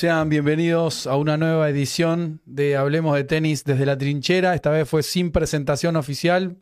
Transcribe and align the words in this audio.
Sean 0.00 0.30
bienvenidos 0.30 1.06
a 1.06 1.16
una 1.16 1.36
nueva 1.36 1.68
edición 1.68 2.40
de 2.46 2.74
Hablemos 2.74 3.14
de 3.16 3.24
Tenis 3.24 3.64
desde 3.64 3.84
la 3.84 3.98
trinchera. 3.98 4.54
Esta 4.54 4.70
vez 4.70 4.88
fue 4.88 5.02
sin 5.02 5.30
presentación 5.30 5.94
oficial, 5.96 6.56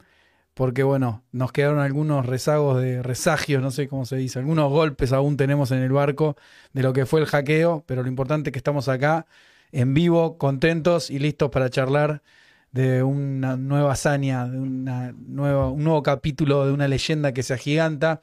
porque 0.54 0.82
bueno, 0.82 1.22
nos 1.30 1.52
quedaron 1.52 1.78
algunos 1.78 2.26
rezagos 2.26 2.82
de 2.82 3.00
resagios, 3.00 3.62
no 3.62 3.70
sé 3.70 3.86
cómo 3.86 4.06
se 4.06 4.16
dice, 4.16 4.40
algunos 4.40 4.68
golpes 4.72 5.12
aún 5.12 5.36
tenemos 5.36 5.70
en 5.70 5.78
el 5.78 5.92
barco 5.92 6.34
de 6.72 6.82
lo 6.82 6.92
que 6.92 7.06
fue 7.06 7.20
el 7.20 7.26
hackeo, 7.26 7.84
pero 7.86 8.02
lo 8.02 8.08
importante 8.08 8.50
es 8.50 8.52
que 8.52 8.58
estamos 8.58 8.88
acá 8.88 9.24
en 9.70 9.94
vivo, 9.94 10.36
contentos 10.36 11.08
y 11.08 11.20
listos 11.20 11.48
para 11.50 11.70
charlar 11.70 12.24
de 12.72 13.04
una 13.04 13.56
nueva 13.56 13.92
hazaña, 13.92 14.48
de 14.48 14.58
una 14.58 15.12
nueva, 15.16 15.70
un 15.70 15.84
nuevo 15.84 16.02
capítulo 16.02 16.66
de 16.66 16.72
una 16.72 16.88
leyenda 16.88 17.32
que 17.32 17.44
se 17.44 17.54
agiganta. 17.54 18.20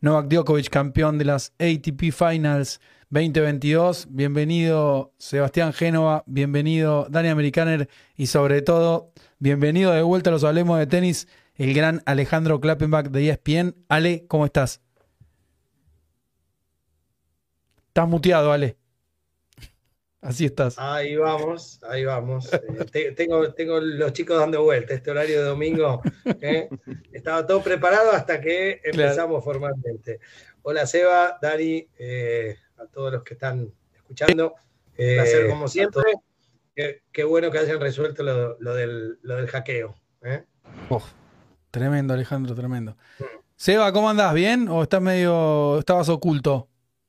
Novak 0.00 0.28
Djokovic, 0.28 0.70
campeón 0.70 1.18
de 1.18 1.26
las 1.26 1.52
ATP 1.58 2.10
Finals 2.10 2.80
2022. 3.10 4.08
Bienvenido 4.10 5.12
Sebastián 5.18 5.72
Génova, 5.72 6.24
bienvenido 6.26 7.06
Dani 7.08 7.28
Americaner 7.28 7.88
y 8.16 8.26
sobre 8.26 8.62
todo, 8.62 9.12
bienvenido 9.38 9.92
de 9.92 10.02
vuelta 10.02 10.30
a 10.30 10.32
los 10.32 10.42
Hablemos 10.42 10.78
de 10.78 10.86
Tenis, 10.86 11.28
el 11.54 11.72
gran 11.72 12.02
Alejandro 12.04 12.60
Klappenbach 12.60 13.06
de 13.06 13.30
ESPN. 13.30 13.76
Ale, 13.88 14.26
¿cómo 14.26 14.44
estás? 14.44 14.82
Estás 17.88 18.08
muteado, 18.08 18.52
Ale. 18.52 18.76
Así 20.20 20.44
estás. 20.44 20.74
Ahí 20.76 21.14
vamos, 21.14 21.78
ahí 21.88 22.04
vamos. 22.04 22.50
Eh, 22.92 23.12
tengo, 23.12 23.52
tengo 23.52 23.78
los 23.78 24.12
chicos 24.12 24.38
dando 24.38 24.62
vuelta 24.62 24.94
este 24.94 25.10
horario 25.10 25.38
de 25.38 25.44
domingo. 25.44 26.02
¿eh? 26.40 26.68
Estaba 27.12 27.46
todo 27.46 27.62
preparado 27.62 28.10
hasta 28.10 28.40
que 28.40 28.80
empezamos 28.82 29.44
formalmente. 29.44 30.18
Hola 30.62 30.86
Seba, 30.86 31.38
Dani, 31.40 31.86
eh, 31.98 32.56
a 32.78 32.86
todos 32.86 33.12
los 33.12 33.22
que 33.22 33.34
están 33.34 33.72
escuchando. 33.94 34.54
Eh, 34.96 35.16
placer 35.16 35.48
como 35.48 35.68
siempre. 35.68 36.02
Qué, 36.74 37.24
bueno 37.24 37.50
que 37.50 37.58
hayan 37.58 37.80
resuelto 37.80 38.22
lo, 38.22 38.74
del, 38.74 39.18
hackeo. 39.48 39.94
¿eh? 40.22 40.44
tremendo, 41.70 42.14
Alejandro, 42.14 42.54
tremendo. 42.54 42.96
Mm. 43.18 43.24
Seba, 43.56 43.90
¿cómo 43.90 44.10
andás? 44.10 44.34
¿Bien? 44.34 44.68
¿O 44.68 44.82
estás 44.82 45.00
medio. 45.00 45.78
estabas 45.78 46.10
oculto? 46.10 46.68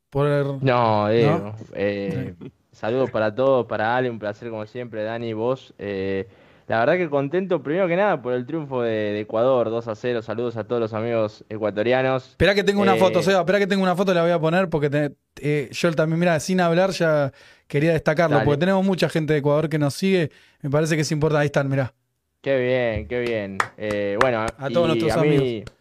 Por 0.10 0.64
No, 0.64 1.10
Diego. 1.10 1.56
Eh, 1.74 2.34
saludos 2.72 3.12
para 3.12 3.36
todos, 3.36 3.66
para 3.66 3.98
Ale, 3.98 4.10
un 4.10 4.20
placer 4.20 4.50
como 4.50 4.66
siempre, 4.66 5.04
Dani, 5.04 5.34
vos. 5.34 5.74
Eh, 5.78 6.28
la 6.68 6.80
verdad 6.80 6.98
que 6.98 7.10
contento, 7.10 7.64
primero 7.64 7.88
que 7.88 7.96
nada, 7.96 8.22
por 8.22 8.34
el 8.34 8.46
triunfo 8.46 8.82
de, 8.82 9.18
Ecuador, 9.22 9.70
2 9.70 9.88
a 9.88 9.96
0. 9.96 10.22
Saludos 10.22 10.58
a 10.58 10.66
todos 10.66 10.82
los 10.82 10.94
amigos 10.94 11.46
ecuatorianos. 11.48 12.32
Espera 12.32 12.54
que 12.54 12.64
tengo 12.66 12.82
una 12.82 12.98
eh, 12.98 13.00
foto, 13.00 13.24
Seba, 13.24 13.40
espera 13.40 13.60
que 13.60 13.68
tengo 13.68 13.84
una 13.84 13.96
foto, 13.96 14.14
la 14.14 14.22
voy 14.22 14.32
a 14.32 14.40
poner 14.40 14.70
porque 14.70 15.14
eh, 15.42 15.70
yo 15.72 15.94
también, 15.94 16.20
mira, 16.20 16.38
sin 16.42 16.60
hablar 16.60 16.90
ya 16.90 17.32
quería 17.68 17.94
destacarlo, 17.94 18.44
porque 18.44 18.60
tenemos 18.60 18.86
mucha 18.86 19.08
gente 19.08 19.32
de 19.32 19.40
Ecuador 19.40 19.70
que 19.70 19.80
nos 19.80 19.94
sigue. 19.94 20.30
Me 20.62 20.70
parece 20.70 20.96
que 20.96 21.04
es 21.04 21.12
importante. 21.14 21.42
Ahí 21.42 21.46
están, 21.46 21.70
mirá. 21.70 21.94
Qué 22.42 22.60
bien, 22.60 23.08
qué 23.08 23.22
bien. 23.22 23.58
Eh, 23.78 24.18
bueno, 24.20 24.42
a 24.42 24.70
todos 24.70 24.88
nuestros 24.88 25.14
amigos. 25.14 25.72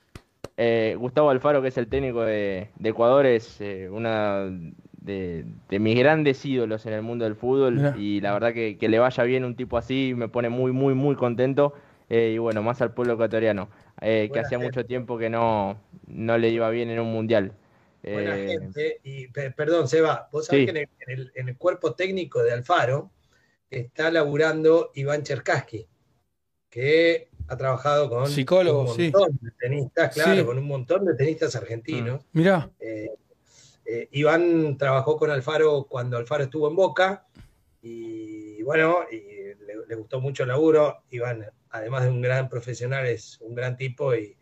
Gustavo 0.99 1.31
Alfaro, 1.31 1.63
que 1.63 1.69
es 1.69 1.79
el 1.79 1.89
técnico 1.89 2.23
de, 2.23 2.69
de 2.77 2.89
Ecuador, 2.89 3.27
es 3.27 3.59
una 3.91 4.49
de, 5.07 5.79
mis 5.79 5.99
grandes 5.99 6.45
ídolos 6.45 6.85
en 6.87 6.93
el 6.93 7.03
mundo 7.03 7.25
del 7.25 7.37
fútbol. 7.37 7.95
Y 7.99 8.21
la 8.21 8.33
verdad 8.33 8.53
que, 8.53 8.77
le 8.81 8.99
vaya 8.99 9.23
bien 9.25 9.45
un 9.45 9.57
tipo 9.57 9.79
así 9.79 10.13
me 10.17 10.29
pone 10.29 10.49
muy, 10.49 10.73
muy, 10.73 10.95
muy 10.95 11.17
contento. 11.17 11.75
Eh, 12.09 12.33
y 12.35 12.39
bueno, 12.39 12.63
más 12.63 12.81
al 12.83 12.95
pueblo 12.95 13.15
ecuatoriano, 13.15 13.69
eh, 14.01 14.31
que 14.33 14.39
hacía 14.39 14.61
mucho 14.61 14.85
tiempo 14.87 15.19
que 15.19 15.29
no, 15.29 15.81
no 16.07 16.39
le 16.39 16.51
iba 16.51 16.71
bien 16.71 16.89
en 16.91 17.01
un 17.01 17.13
mundial. 17.13 17.53
Buena 18.01 18.39
eh, 18.39 18.49
gente, 18.61 19.01
y 19.03 19.27
perdón, 19.27 19.89
Seba, 19.89 20.29
vos 20.31 20.47
sabés 20.47 20.71
que 20.71 20.89
en 21.01 21.49
el, 21.49 21.57
cuerpo 21.57 21.95
técnico 21.95 22.45
de 22.45 22.53
Alfaro 22.53 23.11
está 23.69 24.13
laburando 24.13 24.93
Iván 24.95 25.25
Cherkaski, 25.25 25.89
que 26.71 27.29
ha 27.49 27.57
trabajado 27.57 28.09
con 28.09 28.29
Psicólogos, 28.29 28.97
un 28.97 29.11
montón 29.11 29.39
de 29.41 29.51
tenistas, 29.59 30.15
claro, 30.15 30.47
con 30.47 30.59
un 30.59 30.67
montón 30.69 31.05
de 31.05 31.15
tenistas 31.15 31.57
argentinos. 31.57 32.25
Mira. 32.33 32.71
Eh, 33.87 34.09
Iván 34.13 34.77
trabajó 34.77 35.17
con 35.17 35.31
Alfaro 35.31 35.85
cuando 35.89 36.17
Alfaro 36.17 36.45
estuvo 36.45 36.69
en 36.69 36.77
Boca 36.77 37.27
y 37.83 38.63
bueno, 38.63 39.05
le, 39.11 39.95
gustó 39.95 40.21
mucho 40.21 40.43
el 40.43 40.49
laburo. 40.49 41.03
Iván, 41.11 41.47
además 41.71 42.03
de 42.03 42.11
un 42.11 42.21
gran 42.21 42.49
profesional, 42.49 43.07
es 43.07 43.39
un 43.41 43.55
gran 43.55 43.77
tipo 43.77 44.15
y, 44.15 44.37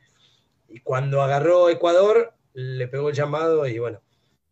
cuando 0.83 1.23
agarró 1.23 1.69
Ecuador, 1.69 2.33
le 2.55 2.89
pegó 2.89 3.11
el 3.11 3.15
llamado 3.15 3.67
y 3.69 3.79
bueno, 3.79 4.01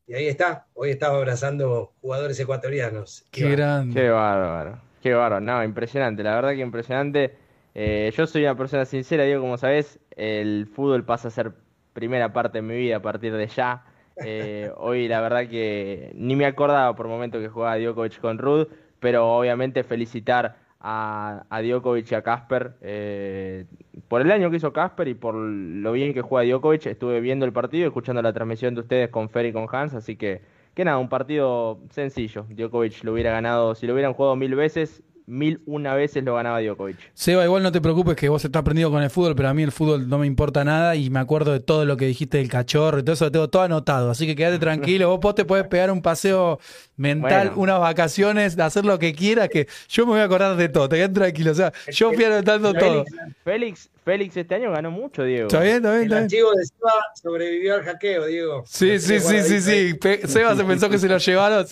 y 0.07 0.15
ahí 0.15 0.29
está. 0.29 0.67
Hoy 0.75 0.91
estaba 0.91 1.17
abrazando 1.17 1.95
jugadores 2.01 2.39
ecuatorianos. 2.39 3.25
Qué 3.31 3.51
grande. 3.51 4.01
Qué 4.01 4.09
bárbaro. 4.11 4.79
Qué 5.03 5.15
bárbaro. 5.15 5.41
No, 5.41 5.65
impresionante. 5.65 6.23
La 6.23 6.35
verdad 6.35 6.51
que 6.51 6.61
impresionante. 6.61 7.35
Eh, 7.75 8.13
yo 8.15 8.27
soy 8.27 8.43
una 8.43 8.57
persona 8.57 8.85
sincera, 8.85 9.25
digo, 9.25 9.41
como 9.41 9.57
sabes, 9.57 9.99
el 10.11 10.69
fútbol 10.73 11.05
pasa 11.05 11.29
a 11.29 11.31
ser 11.31 11.55
primera 11.93 12.33
parte 12.33 12.59
de 12.59 12.63
mi 12.63 12.77
vida 12.77 12.99
a 12.99 13.03
partir 13.03 13.33
de 13.35 13.47
ya. 13.49 13.85
Eh, 14.25 14.71
hoy 14.77 15.09
la 15.09 15.21
verdad 15.21 15.49
que 15.49 16.13
ni 16.15 16.37
me 16.37 16.47
acordaba 16.47 16.95
por 16.95 17.09
momento 17.09 17.41
que 17.41 17.49
jugaba 17.49 17.79
Djokovic 17.79 18.21
con 18.21 18.39
Rud, 18.39 18.69
pero 19.01 19.27
obviamente 19.37 19.85
felicitar 19.85 20.57
a, 20.81 21.45
Djokovic 21.63 22.11
y 22.11 22.15
a 22.15 22.23
Casper 22.23 22.75
eh, 22.81 23.67
por 24.09 24.21
el 24.21 24.31
año 24.31 24.51
que 24.51 24.57
hizo 24.57 24.73
Casper 24.73 25.09
y 25.09 25.15
por 25.15 25.35
lo 25.35 25.93
bien 25.93 26.13
que 26.13 26.23
juega 26.23 26.49
Djokovic. 26.51 26.87
Estuve 26.87 27.21
viendo 27.21 27.47
el 27.47 27.53
partido 27.53 27.87
escuchando 27.87 28.21
la 28.23 28.33
transmisión 28.33 28.75
de 28.75 28.81
ustedes 28.81 29.09
con 29.11 29.31
Fer 29.31 29.47
y 29.47 29.53
con 29.53 29.67
Hans, 29.71 29.95
así 29.95 30.17
que 30.17 30.43
que 30.75 30.85
nada, 30.85 30.99
un 30.99 31.09
partido 31.09 31.81
sencillo. 31.91 32.47
Djokovic 32.49 33.05
lo 33.05 33.13
hubiera 33.13 33.31
ganado, 33.33 33.75
si 33.75 33.87
lo 33.87 33.93
hubieran 33.93 34.15
jugado 34.15 34.37
mil 34.37 34.55
veces, 34.55 35.03
mil 35.27 35.63
una 35.67 35.95
veces 35.95 36.25
lo 36.25 36.35
ganaba 36.35 36.61
Djokovic. 36.61 36.99
Seba, 37.15 37.45
igual 37.45 37.63
no 37.63 37.73
te 37.73 37.81
preocupes 37.81 38.17
que 38.17 38.29
vos 38.29 38.45
estás 38.45 38.61
aprendido 38.61 38.91
con 38.91 39.03
el 39.03 39.11
fútbol, 39.11 39.35
pero 39.35 39.49
a 39.49 39.55
mí 39.55 39.63
el 39.63 39.73
fútbol 39.73 40.09
no 40.09 40.19
me 40.19 40.27
importa 40.27 40.65
nada 40.65 40.97
y 40.97 41.11
me 41.11 41.21
acuerdo 41.21 41.53
de 41.53 41.61
todo 41.61 41.85
lo 41.85 41.97
que 41.97 42.07
dijiste 42.07 42.39
del 42.39 42.49
cachorro 42.49 42.99
y 42.99 43.03
todo 43.03 43.15
eso, 43.15 43.25
lo 43.27 43.33
tengo 43.33 43.49
todo 43.49 43.63
anotado. 43.63 44.11
Así 44.11 44.27
que 44.27 44.37
quédate 44.37 44.59
tranquilo, 44.59 45.19
vos, 45.19 45.35
te 45.35 45.45
puedes 45.45 45.67
pegar 45.67 45.91
un 45.91 46.03
paseo 46.03 46.59
mental, 47.03 47.53
unas 47.57 47.81
vacaciones, 47.81 48.57
de 48.57 48.63
hacer 48.63 48.85
lo 48.85 48.99
que 48.99 49.13
quieras, 49.13 49.49
que 49.49 49.67
yo 49.89 50.07
me 50.07 50.13
voy 50.13 50.21
a 50.21 50.25
acordar 50.25 50.57
de 50.57 50.69
todo, 50.69 50.89
te 50.89 50.97
quedas 50.97 51.13
tranquilo. 51.13 51.51
O 51.51 51.55
sea, 51.55 51.73
yo 51.89 52.13
fui 52.13 52.25
anotando 52.25 52.73
todo. 52.73 53.05
Félix, 53.45 53.91
Félix 54.05 54.37
este 54.37 54.55
año 54.55 54.71
ganó 54.71 54.91
mucho, 54.91 55.25
Diego. 55.25 55.49
Está 55.49 55.61
bien, 55.61 55.77
está 55.77 55.97
bien. 55.97 56.05
El 56.05 56.13
archivo 56.13 56.53
de 56.53 56.65
Seba 56.65 56.93
sobrevivió 57.21 57.75
al 57.75 57.83
hackeo, 57.83 58.27
Diego. 58.27 58.65
Sí, 58.67 58.99
sí, 59.01 59.21
sí, 59.21 59.43
sí, 59.43 59.61
sí. 59.61 59.99
Seba 60.27 60.57
se 60.57 60.65
pensó 60.65 60.89
que 60.89 60.99
se 60.99 61.09
lo 61.09 61.19
llevaron. 61.19 61.67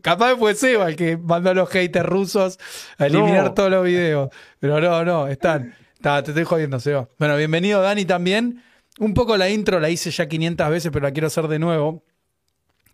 Capaz 0.00 0.36
fue 0.36 0.54
Seba 0.54 0.88
el 0.88 0.96
que 0.96 1.16
mandó 1.16 1.50
a 1.50 1.54
los 1.54 1.68
haters 1.68 2.06
rusos 2.06 2.58
a 2.96 3.06
eliminar 3.06 3.54
todos 3.54 3.70
los 3.70 3.84
videos. 3.84 4.30
Pero 4.60 4.80
no, 4.80 5.04
no, 5.04 5.26
están. 5.26 5.74
te 6.00 6.18
estoy 6.18 6.44
jodiendo, 6.44 6.78
Seba. 6.78 7.08
Bueno, 7.18 7.36
bienvenido, 7.36 7.82
Dani, 7.82 8.04
también. 8.04 8.62
Un 8.98 9.14
poco 9.14 9.36
la 9.36 9.48
intro 9.48 9.80
la 9.80 9.90
hice 9.90 10.10
ya 10.10 10.28
500 10.28 10.70
veces, 10.70 10.90
pero 10.92 11.04
la 11.04 11.12
quiero 11.12 11.26
hacer 11.26 11.48
de 11.48 11.58
nuevo. 11.58 12.04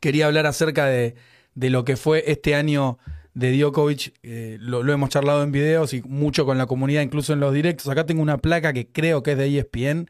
Quería 0.00 0.26
hablar 0.26 0.46
acerca 0.46 0.86
de, 0.86 1.16
de 1.56 1.70
lo 1.70 1.84
que 1.84 1.96
fue 1.96 2.22
este 2.30 2.54
año 2.54 2.98
de 3.34 3.58
Djokovic, 3.58 4.14
eh, 4.22 4.58
lo, 4.60 4.80
hemos 4.92 5.10
charlado 5.10 5.42
en 5.42 5.50
videos 5.50 5.92
y 5.92 6.02
mucho 6.02 6.46
con 6.46 6.58
la 6.58 6.66
comunidad, 6.66 7.02
incluso 7.02 7.32
en 7.32 7.40
los 7.40 7.52
directos. 7.52 7.88
Acá 7.88 8.06
tengo 8.06 8.22
una 8.22 8.38
placa 8.38 8.72
que 8.72 8.86
creo 8.86 9.22
que 9.22 9.32
es 9.32 9.38
de 9.38 9.58
ESPN, 9.58 10.08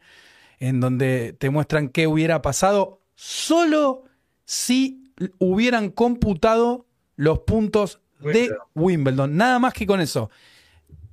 en 0.59 0.79
donde 0.79 1.35
te 1.37 1.49
muestran 1.49 1.89
qué 1.89 2.05
hubiera 2.05 2.41
pasado 2.41 3.01
solo 3.15 4.03
si 4.45 5.11
hubieran 5.39 5.89
computado 5.89 6.85
los 7.15 7.39
puntos 7.39 8.01
de 8.19 8.49
Wimbledon. 8.75 9.35
Nada 9.35 9.57
más 9.57 9.73
que 9.73 9.87
con 9.87 9.99
eso. 9.99 10.29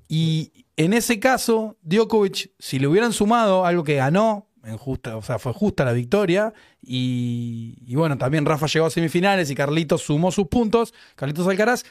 Y 0.09 0.53
en 0.77 0.93
ese 0.93 1.21
caso, 1.21 1.77
Djokovic, 1.83 2.53
si 2.59 2.79
le 2.79 2.87
hubieran 2.87 3.13
sumado 3.13 3.65
algo 3.65 3.85
que 3.85 3.97
ganó, 3.97 4.49
en 4.67 4.79
o 5.15 5.23
sea, 5.23 5.39
fue 5.39 5.53
justa 5.53 5.85
la 5.85 5.93
victoria. 5.93 6.53
Y, 6.83 7.95
bueno, 7.95 8.19
también 8.19 8.47
Rafa 8.47 8.67
llegó 8.67 8.87
a 8.87 8.91
semifinales 8.91 9.51
y 9.51 9.55
Carlitos 9.55 10.03
sumó 10.03 10.33
sus 10.33 10.49
puntos. 10.49 10.95
Carlitos 11.17 11.47
Alcaraz. 11.47 11.85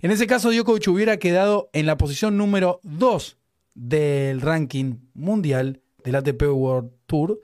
En 0.00 0.10
ese 0.10 0.26
caso, 0.26 0.50
Djokovic 0.50 0.88
hubiera 0.88 1.16
quedado 1.18 1.70
en 1.72 1.86
la 1.86 1.96
posición 1.96 2.36
número 2.36 2.80
2 2.84 3.38
del 3.74 4.40
ranking 4.40 4.96
mundial 5.14 5.80
del 6.04 6.16
ATP 6.16 6.42
World 6.52 6.90
Tour, 7.06 7.40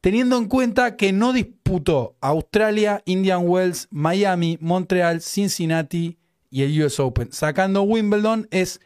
teniendo 0.00 0.36
en 0.36 0.46
cuenta 0.46 0.96
que 0.96 1.12
no 1.12 1.32
disputó 1.32 2.16
Australia, 2.20 3.02
Indian 3.04 3.46
Wells, 3.46 3.88
Miami, 3.90 4.58
Montreal, 4.60 5.20
Cincinnati 5.20 6.18
y 6.50 6.62
el 6.62 6.82
US 6.82 7.00
Open. 7.00 7.32
Sacando 7.32 7.82
Wimbledon 7.82 8.48
es, 8.50 8.80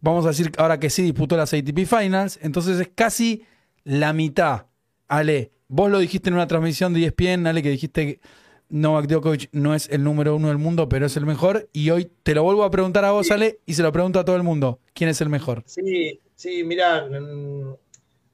vamos 0.00 0.24
a 0.24 0.28
decir 0.28 0.52
ahora 0.58 0.80
que 0.80 0.90
sí 0.90 1.02
disputó 1.02 1.36
las 1.36 1.52
ATP 1.52 1.86
Finals, 1.86 2.38
entonces 2.42 2.80
es 2.80 2.90
casi 2.94 3.44
la 3.84 4.12
mitad. 4.12 4.66
Ale, 5.08 5.52
vos 5.68 5.90
lo 5.90 5.98
dijiste 5.98 6.28
en 6.28 6.34
una 6.34 6.46
transmisión 6.46 6.92
de 6.92 7.06
ESPN, 7.06 7.46
Ale, 7.46 7.62
que 7.62 7.70
dijiste 7.70 8.06
que 8.06 8.20
Novak 8.68 9.06
Djokovic 9.06 9.48
no 9.52 9.74
es 9.74 9.88
el 9.90 10.04
número 10.04 10.36
uno 10.36 10.48
del 10.48 10.58
mundo, 10.58 10.88
pero 10.88 11.06
es 11.06 11.16
el 11.16 11.26
mejor. 11.26 11.68
Y 11.72 11.90
hoy 11.90 12.10
te 12.22 12.34
lo 12.34 12.44
vuelvo 12.44 12.64
a 12.64 12.70
preguntar 12.70 13.04
a 13.04 13.10
vos, 13.10 13.30
Ale, 13.30 13.60
y 13.66 13.74
se 13.74 13.82
lo 13.82 13.92
pregunto 13.92 14.20
a 14.20 14.24
todo 14.24 14.36
el 14.36 14.44
mundo. 14.44 14.80
¿Quién 14.94 15.10
es 15.10 15.20
el 15.20 15.28
mejor? 15.28 15.64
Sí, 15.66 16.20
sí, 16.36 16.62
mira, 16.62 17.06
mm, 17.06 17.74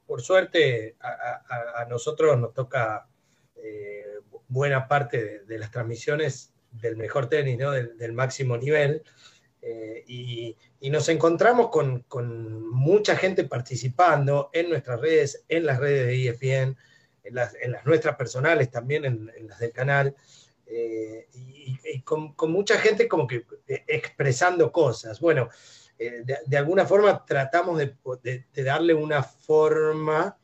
por 0.05 0.21
suerte 0.21 0.95
a, 1.01 1.85
nosotros 1.89 2.39
nos 2.39 2.53
toca 2.53 3.07
eh, 3.55 4.03
buena 4.47 4.87
parte 4.87 5.43
de, 5.45 5.57
las 5.57 5.71
transmisiones 5.71 6.53
del 6.71 6.95
mejor 6.95 7.27
tenis, 7.27 7.57
¿no? 7.57 7.71
del, 7.71 8.13
máximo 8.13 8.57
nivel. 8.57 9.03
Eh, 9.61 10.03
y, 10.07 10.55
nos 10.89 11.09
encontramos 11.09 11.69
con, 11.69 12.05
mucha 12.71 13.15
gente 13.15 13.43
participando 13.43 14.49
en 14.53 14.69
nuestras 14.69 15.01
redes, 15.01 15.43
en 15.49 15.65
las 15.65 15.79
redes 15.79 16.07
de 16.07 16.29
ESPN, 16.29 16.77
en 17.23 17.35
las, 17.35 17.53
nuestras 17.85 18.15
personales 18.15 18.71
también, 18.71 19.03
en, 19.05 19.47
las 19.47 19.59
del 19.59 19.73
canal, 19.73 20.15
eh, 20.65 21.27
y, 21.33 22.01
con, 22.01 22.33
mucha 22.49 22.77
gente 22.77 23.07
como 23.07 23.27
que 23.27 23.45
expresando 23.87 24.71
cosas. 24.71 25.19
Bueno, 25.19 25.49
de, 25.97 26.57
alguna 26.57 26.85
forma 26.85 27.25
tratamos 27.25 27.79
de, 27.79 28.45
darle 28.63 28.93
una 28.93 29.23
forma 29.23 30.37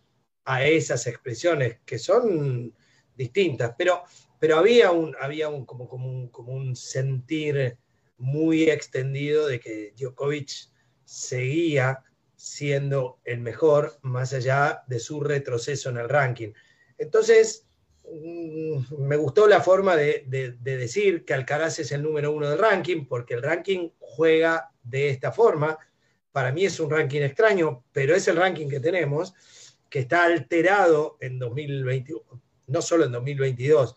a 0.45 0.65
esas 0.65 1.07
expresiones 1.07 1.79
que 1.85 1.97
son 1.97 2.73
distintas, 3.15 3.73
pero, 3.77 4.03
pero 4.39 4.57
había, 4.57 4.91
un, 4.91 5.15
había 5.21 5.47
un, 5.47 5.65
como, 5.65 5.85
un, 5.85 6.27
como 6.29 6.53
un 6.53 6.75
sentir 6.75 7.77
muy 8.23 8.69
extendido 8.69 9.47
de 9.47 9.59
que 9.59 9.93
Djokovic 9.97 10.69
seguía 11.03 12.03
siendo 12.37 13.19
el 13.25 13.41
mejor 13.41 13.99
más 14.01 14.33
allá 14.33 14.83
de 14.87 14.99
su 14.99 15.19
retroceso 15.19 15.89
en 15.89 15.97
el 15.97 16.07
ranking. 16.07 16.53
Entonces, 16.97 17.67
mm, 18.09 18.95
me 18.97 19.17
gustó 19.17 19.45
la 19.45 19.59
forma 19.59 19.97
de, 19.97 20.25
de, 20.27 20.77
decir 20.77 21.25
que 21.25 21.33
Alcaraz 21.33 21.79
es 21.79 21.91
el 21.91 22.01
número 22.01 22.31
uno 22.31 22.49
del 22.49 22.59
ranking, 22.59 23.05
porque 23.07 23.33
el 23.33 23.43
ranking 23.43 23.89
juega 23.99 24.71
de 24.83 25.09
esta 25.09 25.33
forma. 25.33 25.77
Para 26.31 26.53
mí 26.53 26.65
es 26.65 26.79
un 26.79 26.89
ranking 26.89 27.21
extraño, 27.21 27.83
pero 27.91 28.15
es 28.15 28.25
el 28.29 28.37
ranking 28.37 28.69
que 28.69 28.79
tenemos 28.79 29.33
que 29.89 29.99
está 29.99 30.23
alterado 30.23 31.17
en 31.19 31.37
2021, 31.37 32.41
no 32.67 32.81
solo 32.81 33.05
en 33.05 33.11
2022, 33.11 33.95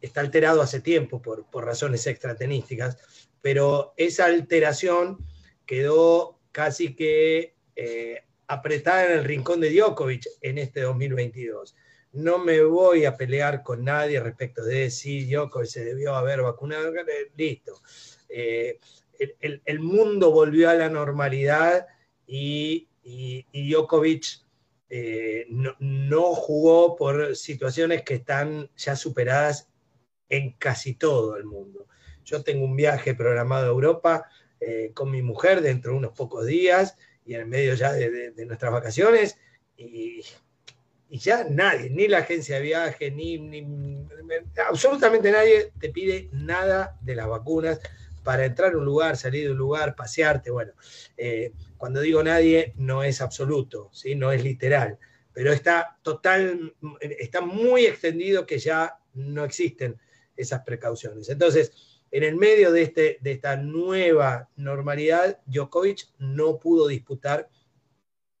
está 0.00 0.20
alterado 0.20 0.60
hace 0.60 0.80
tiempo 0.80 1.22
por, 1.22 1.46
razones 1.64 2.06
extratenísticas, 2.06 2.98
pero 3.40 3.94
esa 3.96 4.26
alteración 4.26 5.18
quedó 5.66 6.38
casi 6.52 6.94
que 6.94 7.54
eh, 7.76 8.24
apretada 8.48 9.06
en 9.06 9.12
el 9.18 9.24
rincón 9.24 9.60
de 9.60 9.70
Djokovic 9.72 10.26
en 10.40 10.58
este 10.58 10.80
2022. 10.80 11.76
No 12.12 12.38
me 12.38 12.62
voy 12.62 13.04
a 13.04 13.16
pelear 13.16 13.62
con 13.62 13.84
nadie 13.84 14.18
respecto 14.20 14.64
de 14.64 14.90
si 14.90 15.26
Djokovic 15.30 15.68
se 15.68 15.84
debió 15.84 16.14
haber 16.14 16.42
vacunado, 16.42 16.92
listo. 17.36 17.80
Eh, 18.28 18.80
el, 19.40 19.80
mundo 19.80 20.30
volvió 20.30 20.70
a 20.70 20.74
la 20.74 20.88
normalidad 20.88 21.86
y, 22.26 22.88
y, 23.02 23.46
y 23.52 23.70
Djokovic 23.70 24.47
eh, 24.90 25.46
no, 25.50 26.34
jugó 26.34 26.96
por 26.96 27.36
situaciones 27.36 28.02
que 28.02 28.14
están 28.14 28.70
ya 28.76 28.96
superadas 28.96 29.68
en 30.28 30.52
casi 30.52 30.94
todo 30.94 31.36
el 31.36 31.44
mundo. 31.44 31.86
Yo 32.24 32.42
tengo 32.42 32.64
un 32.64 32.76
viaje 32.76 33.14
programado 33.14 33.66
a 33.66 33.68
Europa 33.68 34.28
eh, 34.60 34.92
con 34.94 35.10
mi 35.10 35.22
mujer 35.22 35.60
dentro 35.60 35.92
de 35.92 35.98
unos 35.98 36.12
pocos 36.12 36.46
días 36.46 36.96
y 37.24 37.34
en 37.34 37.40
el 37.42 37.46
medio 37.46 37.74
ya 37.74 37.92
de, 37.92 38.32
nuestras 38.46 38.72
vacaciones 38.72 39.36
y, 39.76 40.22
ya 41.10 41.44
nadie, 41.48 41.88
ni 41.88 42.06
la 42.06 42.18
agencia 42.18 42.56
de 42.56 42.62
viaje, 42.62 43.10
ni, 43.10 44.06
absolutamente 44.68 45.30
nadie 45.30 45.72
te 45.80 45.88
pide 45.88 46.28
nada 46.32 46.98
de 47.00 47.14
las 47.14 47.28
vacunas 47.28 47.80
para 48.24 48.44
entrar 48.44 48.74
a 48.74 48.76
un 48.76 48.84
lugar, 48.84 49.16
salir 49.16 49.44
de 49.44 49.52
un 49.52 49.58
lugar, 49.58 49.94
pasearte, 49.94 50.50
bueno. 50.50 50.72
Eh, 51.16 51.52
cuando 51.78 52.00
digo 52.00 52.22
nadie, 52.22 52.74
no 52.76 53.02
es 53.02 53.20
absoluto, 53.20 53.88
¿sí? 53.92 54.14
no 54.14 54.32
es 54.32 54.44
literal, 54.44 54.98
pero 55.32 55.52
está 55.52 55.98
total, 56.02 56.74
está 57.00 57.40
muy 57.40 57.86
extendido 57.86 58.44
que 58.44 58.58
ya 58.58 58.98
no 59.14 59.44
existen 59.44 59.98
esas 60.36 60.62
precauciones. 60.64 61.28
Entonces, 61.28 61.72
en 62.10 62.24
el 62.24 62.36
medio 62.36 62.72
de, 62.72 62.82
este, 62.82 63.18
de 63.20 63.32
esta 63.32 63.56
nueva 63.56 64.48
normalidad, 64.56 65.40
Djokovic 65.46 66.08
no 66.18 66.58
pudo 66.58 66.88
disputar 66.88 67.48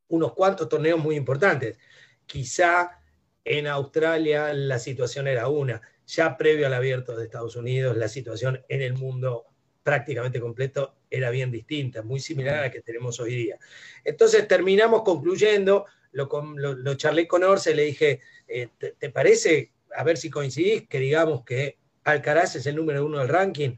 unos 0.08 0.32
cuantos 0.32 0.68
torneos 0.68 0.98
muy 0.98 1.16
importantes. 1.16 1.78
Quizá 2.26 3.02
en 3.44 3.66
Australia 3.66 4.52
la 4.52 4.78
situación 4.78 5.28
era 5.28 5.48
una. 5.48 5.80
Ya 6.06 6.36
previo 6.36 6.66
al 6.66 6.74
abierto 6.74 7.16
de 7.16 7.24
Estados 7.24 7.56
Unidos, 7.56 7.96
la 7.96 8.08
situación 8.08 8.64
en 8.68 8.82
el 8.82 8.94
mundo 8.94 9.46
prácticamente 9.82 10.40
completo 10.40 10.97
era 11.10 11.30
bien 11.30 11.50
distinta, 11.50 12.02
muy 12.02 12.20
similar 12.20 12.58
a 12.58 12.62
la 12.62 12.70
que 12.70 12.80
tenemos 12.80 13.18
hoy 13.20 13.34
día. 13.34 13.58
Entonces 14.04 14.46
terminamos 14.46 15.02
concluyendo, 15.02 15.86
lo, 16.12 16.28
lo, 16.54 16.94
charlé 16.94 17.26
con 17.28 17.44
Orce, 17.44 17.74
le 17.74 17.84
dije, 17.84 18.20
eh, 18.46 18.68
¿te, 18.78 19.10
parece, 19.10 19.72
a 19.94 20.04
ver 20.04 20.16
si 20.16 20.30
coincidís, 20.30 20.88
que 20.88 20.98
digamos 20.98 21.44
que 21.44 21.78
Alcaraz 22.04 22.56
es 22.56 22.66
el 22.66 22.76
número 22.76 23.04
uno 23.04 23.18
del 23.18 23.28
ranking, 23.28 23.76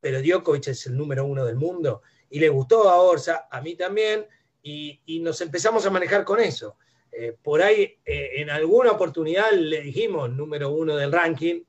pero 0.00 0.20
Djokovic 0.20 0.68
es 0.68 0.86
el 0.86 0.96
número 0.96 1.24
uno 1.24 1.44
del 1.44 1.56
mundo? 1.56 2.02
Y 2.30 2.38
le 2.38 2.48
gustó 2.48 2.88
a 2.88 3.00
Orsa, 3.00 3.48
a 3.50 3.60
mí 3.60 3.74
también, 3.74 4.26
y, 4.62 5.20
nos 5.20 5.40
empezamos 5.40 5.86
a 5.86 5.90
manejar 5.90 6.24
con 6.24 6.40
eso. 6.40 6.76
Eh, 7.12 7.34
por 7.40 7.62
ahí, 7.62 7.96
eh, 8.04 8.32
en 8.36 8.50
alguna 8.50 8.90
oportunidad 8.90 9.52
le 9.52 9.80
dijimos 9.80 10.28
número 10.30 10.70
uno 10.70 10.96
del 10.96 11.12
ranking. 11.12 11.62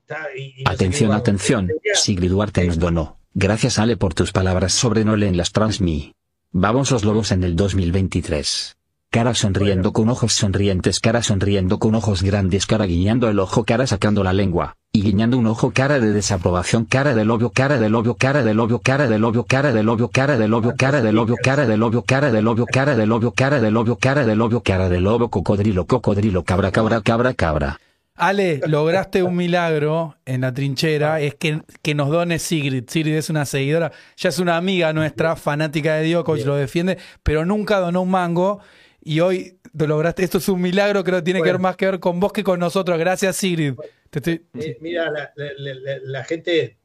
atención, 0.66 1.12
atención, 1.12 1.70
Sigrid 1.94 2.30
Duarte 2.30 2.64
nos 2.64 2.78
donó. 2.78 3.18
Gracias 3.34 3.78
Ale 3.78 3.96
por 3.96 4.14
tus 4.14 4.32
palabras 4.32 4.72
sobre 4.72 5.04
Nolan 5.04 5.36
las 5.36 5.52
Transmi. 5.52 6.12
Vamos 6.50 6.90
los 6.90 7.04
lobos 7.04 7.30
en 7.30 7.44
el 7.44 7.56
2023. 7.56 8.76
Cara 9.10 9.34
sonriendo 9.34 9.92
con 9.92 10.08
ojos 10.08 10.32
sonrientes, 10.32 10.98
cara 10.98 11.22
sonriendo 11.22 11.78
con 11.78 11.94
ojos 11.94 12.22
grandes, 12.22 12.66
cara 12.66 12.86
guiñando 12.86 13.28
el 13.28 13.38
ojo, 13.38 13.64
cara 13.64 13.86
sacando 13.86 14.24
la 14.24 14.32
lengua, 14.32 14.76
y 14.92 15.02
guiñando 15.02 15.38
un 15.38 15.46
ojo, 15.46 15.70
cara 15.70 16.00
de 16.00 16.12
desaprobación, 16.12 16.84
cara 16.84 17.14
del 17.14 17.30
obvio, 17.30 17.50
cara 17.50 17.78
del 17.78 17.94
obvio, 17.94 18.14
cara 18.16 18.42
del 18.42 18.58
obvio, 18.60 18.80
cara 18.80 19.06
del 19.06 19.24
obvio, 19.24 19.44
cara 19.44 19.70
del 19.72 19.88
obvio, 19.88 20.08
cara 20.10 20.36
del 20.36 20.54
obvio, 20.54 20.74
cara 20.74 20.96
del 21.04 21.18
obvio, 21.18 21.36
cara 21.36 21.82
del 21.82 21.84
obvio, 21.84 22.04
cara 22.06 22.34
del 22.40 22.48
obvio, 22.48 22.66
cara 22.66 22.94
del 22.96 23.12
obvio, 23.12 23.32
cara 23.34 23.64
del 23.66 23.82
obvio, 23.82 24.02
cara 24.02 24.24
del 24.24 24.40
obvio, 24.40 24.62
cara 24.62 24.88
del 24.88 25.06
obvio, 25.06 25.28
cocodrilo, 25.28 25.86
cocodrilo, 25.86 26.42
cabra, 26.44 26.72
cabra, 26.72 27.02
cabra, 27.02 27.34
cabra. 27.34 27.78
Ale, 28.18 28.60
lograste 28.66 29.22
un 29.22 29.36
milagro 29.36 30.16
en 30.26 30.40
la 30.40 30.52
trinchera, 30.52 31.20
es 31.20 31.36
que, 31.36 31.62
que, 31.82 31.94
nos 31.94 32.10
done 32.10 32.38
Sigrid. 32.38 32.84
Sigrid 32.88 33.14
es 33.14 33.30
una 33.30 33.46
seguidora, 33.46 33.92
ya 34.16 34.28
es 34.28 34.38
una 34.38 34.56
amiga 34.56 34.92
nuestra, 34.92 35.36
fanática 35.36 35.94
de 35.94 36.10
Djokovic, 36.10 36.44
lo 36.44 36.56
defiende, 36.56 36.98
pero 37.22 37.44
nunca 37.44 37.78
donó 37.78 38.02
un 38.02 38.10
mango. 38.10 38.60
Y 39.00 39.20
hoy 39.20 39.58
lo 39.72 39.86
lograste. 39.86 40.24
Esto 40.24 40.38
es 40.38 40.48
un 40.48 40.60
milagro, 40.60 41.04
creo 41.04 41.18
que 41.18 41.22
tiene 41.22 41.40
que 41.40 41.50
ver 41.50 41.60
más 41.60 41.76
que 41.76 41.86
ver 41.86 42.00
con 42.00 42.20
vos 42.20 42.32
que 42.32 42.44
con 42.44 42.58
nosotros. 42.58 42.98
Gracias, 42.98 43.36
Sigrid. 43.36 43.74
Eh, 44.12 44.78
mira, 44.80 45.12
la, 45.36 46.24
gente 46.24 46.78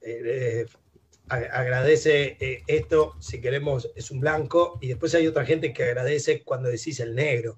eh, 0.00 0.22
eh, 0.24 0.66
agradece 1.28 2.36
esto, 2.66 3.14
si 3.20 3.40
queremos, 3.40 3.90
es 3.94 4.10
un 4.10 4.20
blanco, 4.20 4.78
y 4.80 4.88
después 4.88 5.14
hay 5.14 5.26
otra 5.26 5.44
gente 5.44 5.72
que 5.72 5.84
agradece 5.84 6.42
cuando 6.42 6.68
decís 6.68 7.00
el 7.00 7.14
negro. 7.14 7.56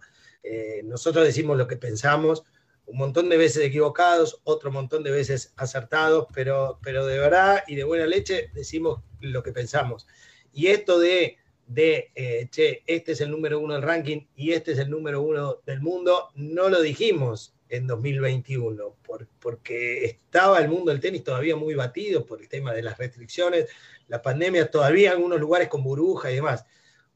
nosotros 0.85 1.25
decimos 1.25 1.57
lo 1.57 1.66
que 1.66 1.76
pensamos 1.76 2.45
un 2.87 2.99
montón 2.99 3.29
de 3.29 3.37
veces 3.37 3.65
equivocados, 3.65 4.41
otro 4.45 4.71
montón 4.71 5.03
de 5.03 5.11
veces 5.11 5.53
acertados, 5.57 6.27
pero, 6.35 6.79
pero 6.83 7.07
de 7.07 7.19
verdad 7.19 7.62
y 7.67 7.77
de 7.77 7.85
buena 7.85 8.07
leche 8.07 8.51
decimos 8.55 9.01
lo 9.21 9.43
que 9.43 9.53
pensamos. 9.53 10.07
Y 10.53 10.67
esto 10.69 10.99
de, 10.99 11.39
de 11.67 12.11
eh, 12.15 12.49
che, 12.51 12.83
este 12.87 13.12
es 13.12 13.21
el 13.21 13.31
número 13.31 13.61
uno 13.61 13.75
del 13.75 13.83
ranking 13.83 14.27
y 14.35 14.53
este 14.53 14.73
es 14.73 14.79
el 14.79 14.91
número 14.91 15.23
uno 15.23 15.61
del 15.65 15.81
mundo, 15.81 16.29
no 16.35 16.69
lo 16.69 16.81
dijimos 16.83 17.55
en 17.73 17.87
2021, 17.87 18.97
porque 19.41 20.05
estaba 20.05 20.59
el 20.59 20.69
mundo 20.69 20.91
del 20.91 21.01
tenis 21.01 21.25
todavía 21.25 21.57
muy 21.57 21.75
batido 21.75 22.27
por 22.27 22.43
el 22.43 22.49
tema 22.49 22.75
de 22.75 22.83
las 22.83 22.99
restricciones, 22.99 23.67
la 24.09 24.21
pandemia, 24.21 24.71
todavía 24.71 25.09
en 25.09 25.17
algunos 25.17 25.41
lugares 25.41 25.69
con 25.69 25.83
burbuja 25.83 26.31
y 26.31 26.35
demás. 26.35 26.67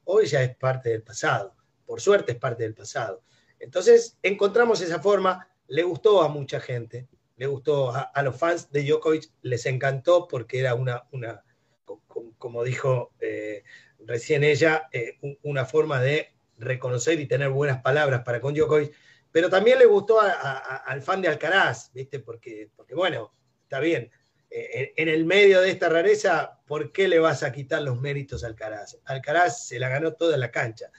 Hoy 0.04 0.24
ya 0.24 0.42
es 0.42 0.56
parte 0.56 0.88
del 0.88 1.02
pasado, 1.02 1.54
por 1.84 2.00
suerte 2.00 2.32
es 2.32 2.38
parte 2.38 2.62
del 2.62 2.72
pasado. 2.72 3.22
Entonces 3.58 4.16
encontramos 4.22 4.80
esa 4.80 4.98
forma, 4.98 5.46
le 5.68 5.82
gustó 5.82 6.22
a 6.22 6.28
mucha 6.28 6.60
gente, 6.60 7.08
le 7.36 7.46
gustó 7.46 7.92
a, 7.94 8.22
los 8.22 8.36
fans 8.36 8.70
de 8.72 8.82
Djokovic, 8.82 9.30
les 9.42 9.66
encantó 9.66 10.26
porque 10.26 10.58
era 10.58 10.74
una, 10.74 11.04
una 11.12 11.44
como 12.38 12.64
dijo 12.64 13.12
eh, 13.20 13.62
recién 14.00 14.42
ella, 14.42 14.88
eh, 14.92 15.18
una 15.42 15.66
forma 15.66 16.00
de 16.00 16.32
reconocer 16.58 17.20
y 17.20 17.26
tener 17.26 17.50
buenas 17.50 17.82
palabras 17.82 18.22
para 18.22 18.40
con 18.40 18.54
Djokovic, 18.54 18.92
pero 19.30 19.50
también 19.50 19.78
le 19.78 19.84
gustó 19.84 20.18
al 20.20 21.02
fan 21.02 21.20
de 21.20 21.28
Alcaraz, 21.28 21.92
¿viste? 21.92 22.20
Porque, 22.20 22.70
porque 22.74 22.94
bueno, 22.94 23.34
está 23.64 23.80
bien. 23.80 24.10
Eh, 24.48 24.94
en 24.96 25.08
el 25.08 25.26
medio 25.26 25.60
de 25.60 25.70
esta 25.70 25.90
rareza, 25.90 26.58
¿por 26.66 26.90
qué 26.90 27.06
le 27.06 27.18
vas 27.18 27.42
a 27.42 27.52
quitar 27.52 27.82
los 27.82 28.00
méritos 28.00 28.44
a 28.44 28.46
Alcaraz? 28.46 28.96
Alcaraz 29.04 29.66
se 29.66 29.78
la 29.78 29.90
ganó 29.90 30.14
toda 30.14 30.38
la 30.38 30.50
cancha. 30.50 30.90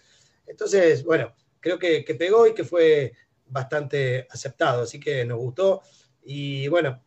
Entonces, 0.45 1.03
bueno, 1.03 1.35
creo 1.59 1.79
que 1.79 2.03
pegó 2.19 2.45
y 2.45 2.53
que 2.53 2.63
fue 2.63 3.13
bastante 3.49 4.27
aceptado, 4.29 4.83
así 4.83 4.99
que 4.99 5.25
nos 5.25 5.37
gustó. 5.37 5.81
Y 6.23 6.67
bueno, 6.67 7.01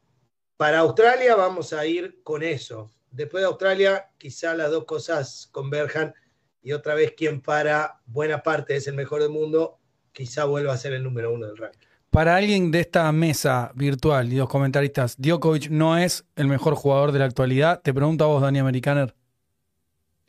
para 0.57 0.81
Australia 0.81 1.37
vamos 1.37 1.73
a 1.73 1.87
ir 1.87 2.23
con 2.23 2.43
eso. 2.43 2.91
Después 3.11 3.43
de 3.43 3.49
Australia, 3.49 4.11
quizá 4.19 4.55
las 4.55 4.71
dos 4.71 4.85
cosas 4.85 5.49
converjan 5.53 6.15
y 6.63 6.73
otra 6.73 6.95
vez 6.95 7.15
quien 7.17 7.41
para 7.41 8.01
buena 8.07 8.43
parte 8.43 8.77
es 8.77 8.87
el 8.87 8.95
mejor 8.95 9.23
del 9.23 9.31
mundo, 9.31 9.79
quizá 10.13 10.45
vuelva 10.45 10.73
a 10.73 10.77
ser 10.77 10.93
el 10.93 11.03
número 11.03 11.33
uno 11.33 11.47
del 11.47 11.57
ranking. 11.57 11.87
Para 12.11 12.37
alguien 12.37 12.71
de 12.73 12.81
esta 12.81 13.11
mesa 13.13 13.71
virtual 13.75 14.33
y 14.33 14.37
los 14.37 14.49
comentaristas, 14.49 15.17
Djokovic 15.17 15.71
no 15.71 15.97
es 15.97 16.25
el 16.35 16.49
mejor 16.49 16.75
jugador 16.75 17.13
de 17.13 17.21
la 17.21 17.25
actualidad. 17.27 17.81
Te 17.83 17.95
pregunto 17.95 18.25
a 18.25 18.27
vos, 18.27 18.43
Dani 18.43 18.59
Americaner. 18.59 19.15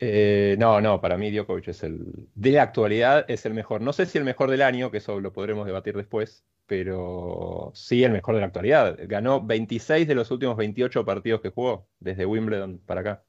Eh, 0.04 0.56
no, 0.58 0.80
no, 0.80 1.00
para 1.00 1.16
mí 1.16 1.30
Djokovic 1.30 1.68
es 1.68 1.84
el 1.84 2.28
de 2.34 2.50
la 2.50 2.64
actualidad 2.64 3.24
es 3.28 3.46
el 3.46 3.54
mejor. 3.54 3.82
No 3.82 3.92
sé 3.92 4.04
si 4.04 4.18
el 4.18 4.24
mejor 4.24 4.50
del 4.50 4.62
año, 4.62 4.90
que 4.90 4.98
eso 4.98 5.20
lo 5.20 5.32
podremos 5.32 5.64
debatir 5.64 5.96
después, 5.96 6.42
pero 6.66 7.70
sí 7.72 8.02
el 8.02 8.10
mejor 8.10 8.34
de 8.34 8.40
la 8.40 8.48
actualidad. 8.48 8.98
Ganó 9.06 9.40
26 9.40 10.08
de 10.08 10.14
los 10.16 10.28
últimos 10.32 10.56
28 10.56 11.04
partidos 11.04 11.40
que 11.40 11.50
jugó 11.50 11.86
desde 12.00 12.26
Wimbledon 12.26 12.80
para 12.84 13.02
acá. 13.02 13.22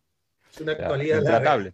Es 0.52 0.62
una 0.62 0.72
actualidad 0.72 1.22
larga. 1.22 1.74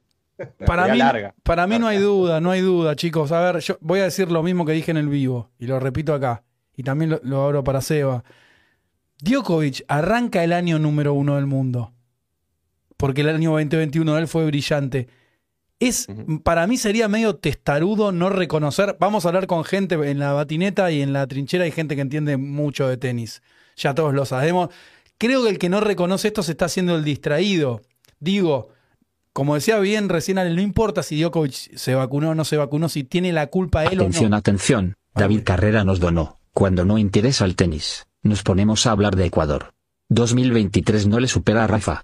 Para 0.65 0.93
mí, 0.93 0.99
para 1.43 1.65
mí 1.65 1.79
no 1.79 1.87
hay 1.87 1.97
duda, 1.99 2.41
no 2.41 2.51
hay 2.51 2.59
duda, 2.59 2.97
chicos. 2.97 3.31
A 3.31 3.39
ver, 3.39 3.61
yo 3.61 3.77
voy 3.79 4.01
a 4.01 4.03
decir 4.03 4.29
lo 4.29 4.43
mismo 4.43 4.65
que 4.65 4.73
dije 4.73 4.91
en 4.91 4.97
el 4.97 5.07
vivo 5.07 5.49
y 5.59 5.67
lo 5.67 5.79
repito 5.79 6.13
acá. 6.13 6.43
Y 6.75 6.83
también 6.83 7.17
lo, 7.23 7.45
abro 7.45 7.63
para 7.63 7.79
Seba. 7.79 8.25
Djokovic 9.21 9.85
arranca 9.87 10.43
el 10.43 10.51
año 10.51 10.77
número 10.77 11.13
uno 11.13 11.37
del 11.37 11.45
mundo. 11.45 11.93
Porque 12.99 13.21
el 13.21 13.29
año 13.29 13.51
2021 13.51 14.13
de 14.13 14.21
él 14.21 14.27
fue 14.27 14.45
brillante. 14.45 15.07
Es, 15.79 16.07
para 16.43 16.67
mí 16.67 16.75
sería 16.75 17.07
medio 17.07 17.37
testarudo 17.37 18.11
no 18.11 18.29
reconocer. 18.29 18.97
Vamos 18.99 19.23
a 19.23 19.29
hablar 19.29 19.47
con 19.47 19.63
gente 19.63 19.95
en 19.95 20.19
la 20.19 20.33
batineta 20.33 20.91
y 20.91 21.01
en 21.01 21.13
la 21.13 21.25
trinchera 21.25 21.63
hay 21.63 21.71
gente 21.71 21.95
que 21.95 22.01
entiende 22.01 22.35
mucho 22.35 22.89
de 22.89 22.97
tenis. 22.97 23.41
Ya 23.77 23.95
todos 23.95 24.13
lo 24.13 24.25
sabemos. 24.25 24.69
Creo 25.17 25.43
que 25.43 25.49
el 25.49 25.59
que 25.59 25.69
no 25.69 25.79
reconoce 25.79 26.27
esto 26.27 26.43
se 26.43 26.51
está 26.51 26.65
haciendo 26.65 26.97
el 26.97 27.05
distraído. 27.05 27.81
Digo, 28.19 28.67
como 29.31 29.55
decía 29.55 29.79
bien 29.79 30.09
recién, 30.09 30.35
no 30.35 30.61
importa 30.61 31.01
si 31.01 31.21
Djokovic 31.21 31.53
se 31.53 31.95
vacunó 31.95 32.31
o 32.31 32.35
no 32.35 32.43
se 32.43 32.57
vacunó, 32.57 32.89
si 32.89 33.05
tiene 33.05 33.31
la 33.31 33.47
culpa 33.47 33.83
él 33.83 33.99
atención, 33.99 34.25
o 34.25 34.29
no. 34.31 34.35
Atención, 34.35 34.83
atención. 34.83 34.95
David 35.15 35.43
Carrera 35.45 35.85
nos 35.85 36.01
donó. 36.01 36.41
Cuando 36.51 36.83
no 36.83 36.97
interesa 36.97 37.45
el 37.45 37.55
tenis, 37.55 38.07
nos 38.23 38.43
ponemos 38.43 38.85
a 38.85 38.91
hablar 38.91 39.15
de 39.15 39.25
Ecuador. 39.25 39.73
2023 40.09 41.07
no 41.07 41.21
le 41.21 41.29
supera 41.29 41.63
a 41.63 41.67
Rafa. 41.67 42.03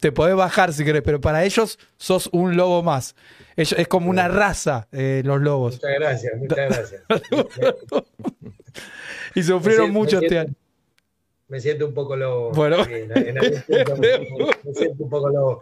te 0.00 0.12
podés 0.12 0.36
bajar 0.36 0.72
si 0.72 0.84
querés, 0.84 1.02
pero 1.02 1.20
para 1.20 1.44
ellos 1.44 1.78
sos 1.96 2.28
un 2.32 2.56
lobo 2.56 2.82
más. 2.82 3.14
Es, 3.56 3.74
como 3.88 4.10
una 4.10 4.28
raza, 4.28 4.86
eh, 4.92 5.22
los 5.24 5.40
lobos. 5.40 5.74
Muchas 5.74 5.94
gracias, 5.98 6.32
muchas 6.38 6.56
gracias. 6.56 7.02
y 9.34 9.42
sufrieron 9.42 9.90
mucho 9.90 10.20
este 10.20 10.38
año. 10.38 10.54
Me 11.48 11.60
siento 11.60 11.86
un 11.86 11.94
poco 11.94 12.14
lobo. 12.14 12.52
Bueno. 12.52 12.76
me, 12.86 13.02
siento 14.74 15.02
un 15.02 15.10
poco 15.10 15.28
lobo. 15.28 15.60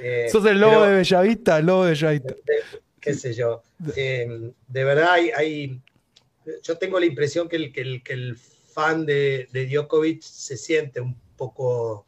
Eh, 0.00 0.28
sos 0.30 0.44
el 0.46 0.58
lobo 0.58 0.82
de 0.82 0.96
Bellavista, 0.96 1.58
el 1.58 1.66
lobo 1.66 1.84
de 1.84 1.90
Bellavista. 1.90 2.34
qué 3.00 3.14
sé 3.14 3.34
yo. 3.34 3.62
Eh, 3.94 4.50
de 4.66 4.84
verdad 4.84 5.10
hay, 5.12 5.80
Yo 6.62 6.78
tengo 6.78 6.98
la 6.98 7.06
impresión 7.06 7.48
que 7.48 7.56
el, 7.56 7.72
que 7.72 7.82
el, 7.82 8.02
que 8.02 8.14
el 8.14 8.36
fan 8.36 9.06
de, 9.06 9.48
de 9.52 9.66
Djokovic 9.66 10.22
se 10.22 10.56
siente 10.56 11.00
un 11.00 11.14
poco 11.36 12.06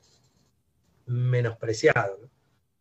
menospreciado, 1.09 2.31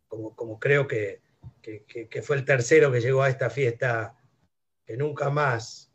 como, 0.06 0.34
como 0.36 0.58
creo 0.58 0.86
que, 0.86 1.20
que, 1.62 2.22
fue 2.22 2.36
el 2.36 2.44
tercero 2.44 2.90
que 2.90 3.00
llegó 3.00 3.22
a 3.22 3.28
esta 3.28 3.50
fiesta 3.50 4.16
que 4.84 4.96
nunca 4.96 5.30
más 5.30 5.92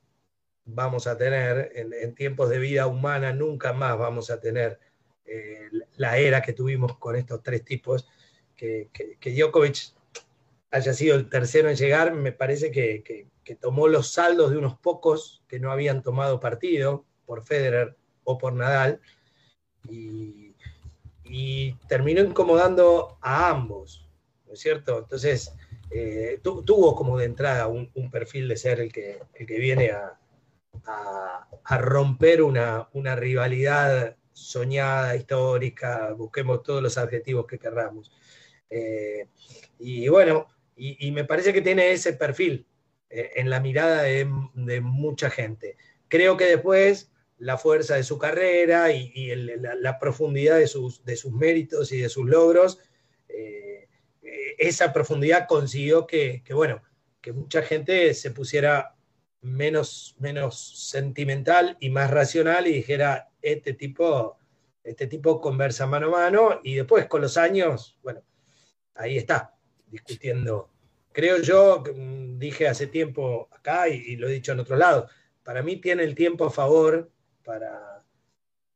vamos 0.65 1.07
a 1.07 1.17
tener, 1.17 1.71
en, 1.75 2.15
tiempos 2.15 2.49
de 2.49 2.59
vida 2.59 2.87
humana, 2.87 3.33
nunca 3.33 3.73
más 3.73 3.97
vamos 3.97 4.29
a 4.29 4.39
tener 4.39 4.79
eh, 5.25 5.69
la 5.97 6.17
era 6.17 6.41
que 6.41 6.53
tuvimos 6.53 6.97
con 6.97 7.15
estos 7.15 7.41
tres 7.41 7.65
tipos, 7.65 8.07
que, 8.55 8.89
Djokovic 9.21 9.93
haya 10.71 10.93
sido 10.93 11.15
el 11.15 11.29
tercero 11.29 11.69
en 11.69 11.75
llegar, 11.75 12.13
me 12.13 12.31
parece 12.31 12.71
que, 12.71 13.03
que, 13.03 13.55
tomó 13.55 13.87
los 13.87 14.13
saldos 14.13 14.51
de 14.51 14.57
unos 14.57 14.77
pocos 14.79 15.43
que 15.47 15.59
no 15.59 15.71
habían 15.71 16.01
tomado 16.01 16.39
partido 16.39 17.05
por 17.25 17.43
Federer 17.43 17.95
o 18.23 18.37
por 18.37 18.53
Nadal, 18.53 19.01
y, 19.89 20.52
y 21.23 21.73
terminó 21.87 22.21
incomodando 22.21 23.17
a 23.21 23.49
ambos, 23.49 24.09
¿no 24.45 24.53
es 24.53 24.59
cierto? 24.59 24.99
Entonces, 24.99 25.53
eh, 25.91 26.39
tuvo 26.43 26.95
como 26.95 27.17
de 27.17 27.25
entrada 27.25 27.67
un, 27.67 27.89
perfil 28.11 28.47
de 28.47 28.57
ser 28.57 28.79
el 28.79 28.91
que, 28.91 29.19
el 29.35 29.45
que 29.45 29.59
viene 29.59 29.91
a, 29.91 30.19
a, 31.63 31.77
romper 31.77 32.41
una, 32.41 32.89
una, 32.93 33.15
rivalidad 33.15 34.15
soñada, 34.33 35.15
histórica, 35.15 36.13
busquemos 36.13 36.63
todos 36.63 36.81
los 36.81 36.97
adjetivos 36.97 37.45
que 37.45 37.59
querramos. 37.59 38.11
Eh, 38.69 39.27
y 39.79 40.07
bueno, 40.07 40.47
y, 40.75 41.11
me 41.11 41.25
parece 41.25 41.53
que 41.53 41.61
tiene 41.61 41.91
ese 41.91 42.13
perfil 42.13 42.65
eh, 43.09 43.31
en 43.35 43.49
la 43.49 43.59
mirada 43.59 44.01
de, 44.03 44.27
de 44.55 44.81
mucha 44.81 45.29
gente. 45.29 45.77
Creo 46.07 46.37
que 46.37 46.45
después 46.45 47.12
la 47.43 47.57
fuerza 47.57 47.95
de 47.95 48.03
su 48.03 48.17
carrera 48.17 48.91
y, 48.91 49.35
la, 49.35 50.00
profundidad 50.00 50.57
de 50.57 50.67
sus, 50.67 51.01
méritos 51.31 51.91
y 51.91 52.00
de 52.00 52.07
sus 52.07 52.25
logros, 52.25 52.79
eh, 53.27 53.89
eh, 54.21 54.55
esa 54.57 54.93
profundidad 54.93 55.45
consiguió 55.45 56.07
que, 56.07 56.41
bueno, 56.51 56.81
que 57.19 57.33
mucha 57.33 57.62
gente 57.62 58.13
se 58.13 58.31
pusiera 58.31 58.95
menos, 59.41 60.15
menos 60.19 60.89
sentimental 60.89 61.75
y 61.81 61.89
más 61.89 62.09
racional 62.12 62.65
y 62.67 62.73
dijera, 62.75 63.29
este 63.41 63.73
tipo, 63.73 64.38
este 64.81 65.07
tipo 65.07 65.41
conversa 65.41 65.85
mano 65.85 66.07
a 66.07 66.12
mano 66.12 66.62
y 66.63 66.75
después 66.75 67.07
con 67.07 67.21
los 67.21 67.35
años, 67.35 68.00
bueno, 68.01 68.23
ahí 68.95 69.17
está, 69.17 69.53
discutiendo. 69.88 70.69
Creo 71.12 71.39
yo, 71.39 71.83
mm, 71.93 72.39
dije 72.39 72.69
hace 72.69 72.88
tiempo 72.88 73.50
acá 73.51 73.89
y, 73.89 73.95
y 73.95 74.15
lo 74.15 74.29
he 74.29 74.31
dicho 74.31 74.53
en 74.53 74.62
otro 74.62 74.77
lado, 74.77 75.09
para 75.43 75.62
mí 75.62 75.75
tiene 75.75 76.03
el 76.03 76.15
tiempo 76.15 76.45
a 76.45 76.50
favor 76.50 77.12
para, 77.43 78.03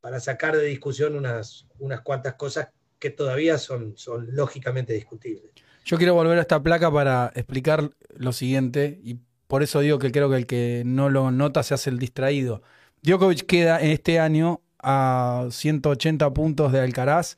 para 0.01 0.19
sacar 0.19 0.55
de 0.55 0.65
discusión 0.65 1.15
unas, 1.15 1.67
unas 1.79 2.01
cuantas 2.01 2.35
cosas 2.35 2.69
que 2.99 3.09
todavía 3.09 3.57
son, 3.57 3.97
son 3.97 4.35
lógicamente 4.35 4.93
discutibles. 4.93 5.51
Yo 5.85 5.97
quiero 5.97 6.13
volver 6.13 6.37
a 6.37 6.41
esta 6.41 6.61
placa 6.61 6.91
para 6.91 7.31
explicar 7.35 7.91
lo 8.15 8.33
siguiente, 8.33 8.99
y 9.03 9.19
por 9.47 9.63
eso 9.63 9.79
digo 9.79 9.99
que 9.99 10.11
creo 10.11 10.29
que 10.29 10.35
el 10.35 10.45
que 10.45 10.83
no 10.85 11.09
lo 11.09 11.31
nota 11.31 11.63
se 11.63 11.73
hace 11.73 11.89
el 11.89 11.99
distraído. 11.99 12.61
Djokovic 13.03 13.45
queda 13.45 13.79
en 13.79 13.91
este 13.91 14.19
año 14.19 14.61
a 14.79 15.47
180 15.49 16.33
puntos 16.33 16.71
de 16.71 16.81
Alcaraz 16.81 17.37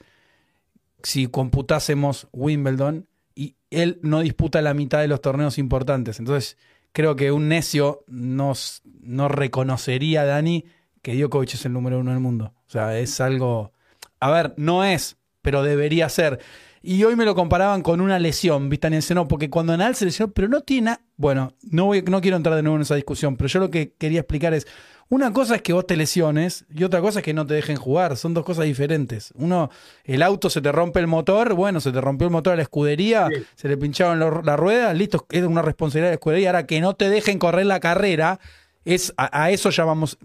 si 1.04 1.28
computásemos 1.28 2.28
Wimbledon 2.32 3.08
y 3.36 3.56
él 3.70 4.00
no 4.02 4.22
disputa 4.22 4.62
la 4.62 4.74
mitad 4.74 5.00
de 5.00 5.08
los 5.08 5.22
torneos 5.22 5.58
importantes. 5.58 6.20
Entonces, 6.20 6.58
creo 6.92 7.16
que 7.16 7.32
un 7.32 7.48
necio 7.48 8.04
nos, 8.08 8.82
no 9.02 9.28
reconocería, 9.28 10.26
Dani, 10.26 10.66
que 11.02 11.16
Djokovic 11.16 11.54
es 11.54 11.66
el 11.66 11.74
número 11.74 12.00
uno 12.00 12.12
del 12.12 12.20
mundo. 12.20 12.54
O 12.68 12.70
sea, 12.70 12.98
es 12.98 13.20
algo. 13.22 13.72
A 14.20 14.32
ver, 14.32 14.54
no 14.58 14.84
es, 14.84 15.18
pero 15.42 15.64
debería 15.64 16.10
ser. 16.10 16.40
Y 16.82 17.04
hoy 17.04 17.18
me 17.18 17.26
lo 17.26 17.36
comparaban 17.36 17.82
con 17.82 18.00
una 18.00 18.20
lesión, 18.20 18.70
¿viste? 18.70 18.90
No, 19.14 19.28
porque 19.28 19.50
cuando 19.50 19.76
Nadal 19.76 19.96
se 19.96 20.06
lesionó, 20.06 20.32
pero 20.32 20.48
no 20.48 20.62
tiene. 20.62 20.98
Bueno, 21.18 21.54
no, 21.64 21.86
voy, 21.86 22.02
no 22.04 22.22
quiero 22.22 22.38
entrar 22.38 22.56
de 22.56 22.64
nuevo 22.64 22.78
en 22.78 22.84
esa 22.84 22.96
discusión, 22.96 23.36
pero 23.36 23.50
yo 23.50 23.60
lo 23.60 23.70
que 23.70 23.94
quería 23.98 24.22
explicar 24.22 24.54
es: 24.54 24.66
una 25.10 25.34
cosa 25.34 25.56
es 25.56 25.62
que 25.62 25.74
vos 25.74 25.86
te 25.86 25.98
lesiones 25.98 26.66
y 26.74 26.86
otra 26.86 27.02
cosa 27.02 27.20
es 27.20 27.26
que 27.26 27.34
no 27.34 27.46
te 27.46 27.54
dejen 27.54 27.76
jugar. 27.76 28.16
Son 28.16 28.34
dos 28.34 28.46
cosas 28.46 28.64
diferentes. 28.64 29.34
Uno, 29.36 29.70
el 30.06 30.22
auto 30.22 30.50
se 30.50 30.62
te 30.62 30.72
rompe 30.72 31.02
el 31.02 31.08
motor, 31.08 31.54
bueno, 31.54 31.82
se 31.82 31.92
te 31.92 32.00
rompió 32.00 32.28
el 32.28 32.32
motor 32.32 32.54
a 32.54 32.56
la 32.56 32.62
escudería, 32.62 33.28
se 33.56 33.68
le 33.68 33.76
pincharon 33.76 34.20
las 34.46 34.58
ruedas, 34.58 34.96
listo, 34.96 35.26
es 35.32 35.44
una 35.44 35.62
responsabilidad 35.62 36.08
de 36.08 36.12
la 36.12 36.16
escudería. 36.16 36.50
Ahora 36.50 36.66
que 36.66 36.80
no 36.80 36.94
te 36.94 37.10
dejen 37.10 37.40
correr 37.40 37.66
la 37.66 37.82
carrera, 37.82 38.40
es 38.86 39.14
a, 39.18 39.44
a 39.44 39.52
eso 39.52 39.70
llamamos 39.70 40.18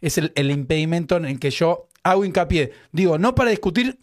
es 0.00 0.18
el, 0.18 0.50
impedimento 0.50 1.16
en 1.16 1.24
el 1.24 1.38
que 1.38 1.50
yo 1.50 1.88
hago 2.02 2.24
hincapié. 2.24 2.72
Digo, 2.92 3.18
no 3.18 3.34
para 3.34 3.50
discutir 3.50 3.98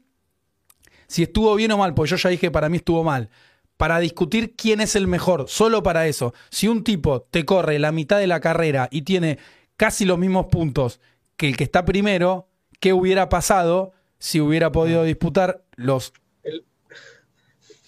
si 1.08 1.24
estuvo 1.24 1.56
bien 1.56 1.72
o 1.72 1.78
mal, 1.78 1.94
porque 1.94 2.12
yo 2.12 2.18
ya 2.18 2.30
dije 2.30 2.52
para 2.52 2.70
mí 2.70 2.78
estuvo 2.78 3.04
mal. 3.04 3.30
Para 3.78 4.00
discutir 4.00 4.56
quién 4.56 4.82
es 4.82 4.96
el 4.96 5.08
mejor, 5.08 5.46
solo 5.48 5.84
para 5.84 6.08
eso. 6.08 6.34
Si 6.50 6.68
un 6.68 6.84
tipo 6.84 7.22
te 7.22 7.46
corre 7.46 7.78
la 7.80 7.92
mitad 7.92 8.20
de 8.20 8.28
la 8.28 8.40
carrera 8.40 8.88
y 8.92 9.04
tiene 9.04 9.38
casi 9.76 10.06
los 10.06 10.18
mismos 10.18 10.48
puntos 10.48 11.00
que 11.36 11.48
el 11.48 11.58
que 11.58 11.64
está 11.64 11.86
primero, 11.86 12.50
¿qué 12.80 12.94
hubiera 12.94 13.30
pasado 13.30 13.94
si 14.20 14.42
hubiera 14.42 14.72
podido 14.72 15.04
disputar 15.04 15.64
los... 15.76 16.12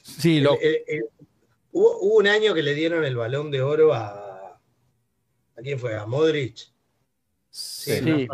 sí, 0.03 0.39
lo... 0.39 0.57
hubo, 1.71 1.99
un 1.99 2.27
año 2.27 2.53
que 2.53 2.61
le 2.61 2.75
dieron 2.75 3.03
el 3.03 3.15
balón 3.15 3.49
de 3.51 3.61
oro 3.61 3.93
a... 3.93 4.59
¿A 5.57 5.61
quién 5.61 5.79
fue? 5.79 5.95
¿A 5.95 6.05
Modric? 6.05 6.71
Sí. 7.49 8.27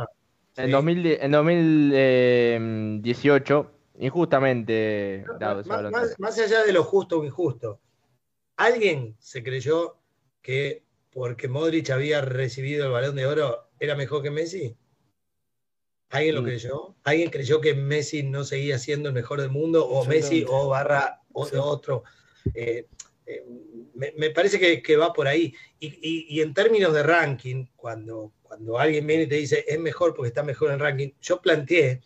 En, 0.58 0.72
2018, 0.72 3.72
injustamente 4.00 5.26
más, 6.18 6.40
allá 6.40 6.64
de 6.64 6.72
lo 6.72 6.84
justo 6.84 7.20
o 7.20 7.26
injusto, 7.26 7.82
alguien 8.56 9.16
se 9.20 9.44
creyó 9.44 9.98
que 10.42 10.84
porque 11.12 11.48
Modric 11.48 11.90
había 11.90 12.22
recibido 12.22 12.86
el 12.86 12.92
balón 12.92 13.16
de 13.16 13.26
oro 13.26 13.70
era 13.80 13.96
mejor 13.96 14.22
que 14.22 14.32
Messi. 14.32 14.76
¿Alguien 16.10 16.36
lo 16.36 16.42
mm. 16.42 16.46
creyó? 16.46 16.96
¿Alguien 17.04 17.30
creyó 17.30 17.62
que 17.62 17.74
Messi 17.74 18.24
no 18.24 18.44
seguía 18.44 18.78
siendo 18.80 19.10
el 19.10 19.16
mejor 19.16 19.42
del 19.42 19.50
mundo? 19.50 19.88
¿O 19.88 20.06
Messi 20.06 20.46
o 20.48 20.70
barra 20.70 21.22
o 21.34 21.48
otro? 21.62 22.04
Eh, 22.54 22.88
eh, 23.26 23.46
me, 23.96 24.30
parece 24.32 24.82
que, 24.82 24.98
va 24.98 25.14
por 25.14 25.28
ahí. 25.28 25.54
Y, 25.80 26.42
en 26.42 26.54
términos 26.54 26.94
de 26.94 27.04
ranking, 27.04 27.66
cuando, 27.76 28.34
cuando 28.42 28.78
alguien 28.78 29.08
viene 29.08 29.24
y 29.24 29.28
te 29.28 29.36
dice 29.36 29.66
es 29.68 29.80
mejor 29.80 30.14
porque 30.14 30.30
está 30.30 30.44
mejor 30.44 30.72
en 30.72 30.80
ranking, 30.80 31.12
yo 31.22 31.42
planteé 31.42 32.02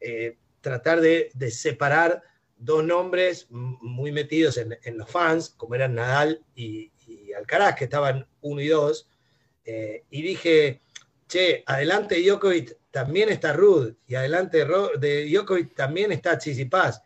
eh, 0.00 0.36
tratar 0.60 1.00
de, 1.00 1.30
separar 1.50 2.22
dos 2.56 2.82
nombres 2.82 3.46
muy 3.50 4.10
metidos 4.10 4.56
en, 4.58 4.98
los 4.98 5.10
fans, 5.10 5.50
como 5.50 5.74
eran 5.74 5.94
Nadal 5.94 6.44
y, 6.54 6.90
Alcaraz, 7.36 7.76
que 7.76 7.84
estaban 7.84 8.26
uno 8.40 8.60
y 8.60 8.68
dos, 8.68 9.08
y 9.64 10.22
dije, 10.22 10.80
che, 11.28 11.62
adelante 11.66 12.20
Djokovic 12.20 12.76
también 12.90 13.28
está 13.28 13.52
Rud, 13.52 13.94
y 14.06 14.14
adelante 14.16 14.66
de 14.98 15.30
Djokovic 15.30 15.74
también 15.74 16.10
está 16.10 16.36
Tsitsipas, 16.36 17.02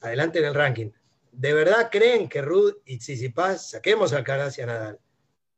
adelante 0.00 0.38
en 0.38 0.46
el 0.46 0.54
ranking. 0.54 0.90
¿De 1.32 1.52
verdad 1.52 1.88
creen 1.90 2.28
que 2.28 2.42
Rud 2.42 2.76
y 2.84 2.98
Tsitsipas, 2.98 3.70
saquemos 3.70 4.12
al 4.12 4.18
Alcaraz 4.18 4.58
y 4.58 4.62
a 4.62 4.66
Nadal, 4.66 5.00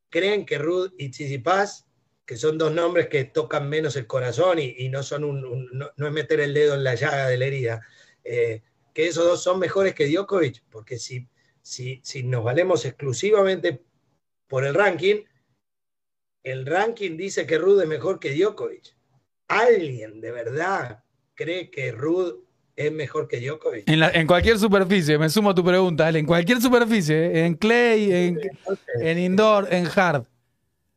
creen 0.08 0.44
que 0.44 0.58
Rud 0.58 0.92
y 0.98 1.10
Tsitsipas, 1.10 1.86
que 2.26 2.36
son 2.36 2.58
dos 2.58 2.72
nombres 2.72 3.08
que 3.08 3.24
tocan 3.24 3.68
menos 3.68 3.96
el 3.96 4.06
corazón 4.06 4.58
y, 4.58 4.88
no 4.88 5.02
son 5.02 5.24
un, 5.24 5.68
no, 5.72 6.06
es 6.06 6.12
meter 6.12 6.40
el 6.40 6.54
dedo 6.54 6.74
en 6.74 6.84
la 6.84 6.94
llaga 6.94 7.28
de 7.28 7.38
la 7.38 7.46
herida, 7.46 7.86
eh, 8.24 8.62
que 8.92 9.06
esos 9.06 9.24
dos 9.24 9.42
son 9.42 9.58
mejores 9.58 9.94
que 9.94 10.06
Djokovic? 10.06 10.62
Porque 10.70 10.98
si, 10.98 11.28
si, 11.62 12.00
si 12.04 12.22
nos 12.22 12.44
valemos 12.44 12.84
exclusivamente 12.84 13.82
por 14.46 14.64
el 14.64 14.74
ranking, 14.74 15.24
el 16.42 16.66
ranking 16.66 17.16
dice 17.16 17.46
que 17.46 17.58
Rud 17.58 17.82
es 17.82 17.88
mejor 17.88 18.18
que 18.18 18.34
Djokovic. 18.34 18.96
¿Alguien 19.48 20.20
de 20.20 20.30
verdad 20.30 21.04
cree 21.34 21.70
que 21.70 21.92
Rud 21.92 22.44
es 22.86 22.92
mejor 22.92 23.28
que 23.28 23.40
Djokovic? 23.40 23.84
En, 23.86 24.26
cualquier 24.26 24.58
superficie, 24.58 25.18
me 25.18 25.28
sumo 25.28 25.50
a 25.50 25.54
tu 25.54 25.64
pregunta, 25.64 26.08
en 26.08 26.26
cualquier 26.26 26.60
superficie, 26.60 27.44
en 27.44 27.54
clay, 27.54 28.12
en, 29.00 29.18
indoor, 29.18 29.68
en 29.70 29.86
hard. 29.94 30.24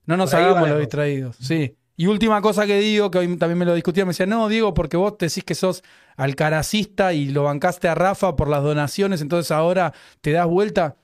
No 0.05 0.17
nos 0.17 0.33
hagamos 0.33 0.67
los 0.69 0.79
distraídos, 0.79 1.35
sí. 1.37 1.75
Y 1.95 2.07
última 2.07 2.41
cosa 2.41 2.65
que 2.65 2.79
digo, 2.79 3.11
que 3.11 3.19
hoy 3.19 3.37
también 3.37 3.59
me 3.59 3.65
lo 3.65 3.75
discutía, 3.75 4.03
me 4.03 4.09
decía, 4.09 4.25
no, 4.25 4.49
Diego, 4.49 4.73
porque 4.73 4.97
vos 4.97 5.17
te 5.17 5.27
decís 5.27 5.43
que 5.43 5.53
sos 5.53 5.83
alcaracista 6.17 7.13
y 7.13 7.27
lo 7.27 7.43
bancaste 7.43 7.87
a 7.87 7.95
Rafa 7.95 8.35
por 8.35 8.47
las 8.47 8.63
donaciones, 8.63 9.21
entonces 9.21 9.51
ahora 9.51 9.93
te 10.21 10.31
das 10.31 10.47
vuelta. 10.47 10.97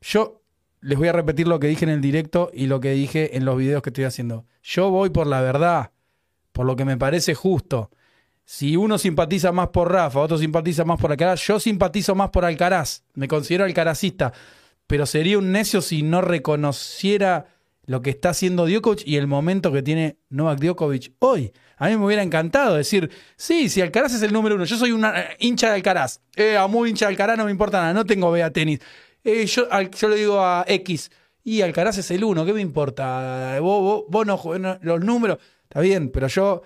Yo 0.00 0.40
les 0.80 0.98
voy 0.98 1.08
a 1.08 1.12
repetir 1.12 1.46
lo 1.46 1.60
que 1.60 1.66
dije 1.66 1.84
en 1.84 1.90
el 1.90 2.00
directo 2.00 2.50
y 2.52 2.66
lo 2.66 2.80
que 2.80 2.92
dije 2.92 3.36
en 3.36 3.44
los 3.44 3.56
videos 3.56 3.82
que 3.82 3.90
estoy 3.90 4.04
haciendo. 4.04 4.46
Yo 4.62 4.90
voy 4.90 5.10
por 5.10 5.26
la 5.26 5.40
verdad, 5.40 5.92
por 6.52 6.64
lo 6.64 6.76
que 6.76 6.84
me 6.84 6.96
parece 6.96 7.34
justo. 7.34 7.90
Si 8.44 8.76
uno 8.76 8.98
simpatiza 8.98 9.52
más 9.52 9.68
por 9.68 9.90
Rafa, 9.90 10.20
otro 10.20 10.36
simpatiza 10.36 10.84
más 10.84 11.00
por 11.00 11.10
Alcaraz, 11.10 11.40
yo 11.46 11.58
simpatizo 11.58 12.14
más 12.14 12.30
por 12.30 12.44
Alcaraz, 12.44 13.02
me 13.14 13.26
considero 13.26 13.64
alcarazista, 13.64 14.32
pero 14.86 15.06
sería 15.06 15.38
un 15.38 15.50
necio 15.50 15.80
si 15.80 16.02
no 16.02 16.20
reconociera 16.20 17.46
lo 17.86 18.02
que 18.02 18.10
está 18.10 18.30
haciendo 18.30 18.66
Djokovic 18.66 19.06
y 19.06 19.16
el 19.16 19.26
momento 19.26 19.72
que 19.72 19.82
tiene 19.82 20.18
Novak 20.28 20.58
Djokovic 20.60 21.12
hoy. 21.20 21.52
A 21.76 21.88
mí 21.88 21.96
me 21.96 22.04
hubiera 22.04 22.22
encantado 22.22 22.76
decir, 22.76 23.10
sí, 23.36 23.68
si 23.68 23.80
Alcaraz 23.80 24.14
es 24.14 24.22
el 24.22 24.32
número 24.32 24.54
uno, 24.54 24.64
yo 24.64 24.76
soy 24.76 24.92
una 24.92 25.20
eh, 25.20 25.36
hincha 25.40 25.68
de 25.68 25.74
Alcaraz, 25.74 26.20
eh, 26.36 26.56
a 26.56 26.66
muy 26.66 26.90
hincha 26.90 27.06
de 27.06 27.12
Alcaraz 27.12 27.36
no 27.36 27.46
me 27.46 27.50
importa 27.50 27.80
nada, 27.80 27.94
no 27.94 28.04
tengo 28.04 28.30
vea 28.30 28.50
tenis, 28.50 28.80
eh, 29.22 29.46
yo, 29.46 29.66
yo, 29.70 30.08
le 30.08 30.16
digo 30.16 30.40
a 30.40 30.64
X, 30.68 31.10
y 31.42 31.62
Alcaraz 31.62 31.98
es 31.98 32.10
el 32.10 32.24
uno, 32.24 32.44
¿qué 32.44 32.52
me 32.52 32.60
importa? 32.60 33.58
Vos, 33.60 34.04
vos, 34.08 34.26
no, 34.26 34.40
los 34.82 35.00
números, 35.00 35.38
está 35.64 35.80
bien, 35.80 36.10
pero 36.10 36.28
yo, 36.28 36.62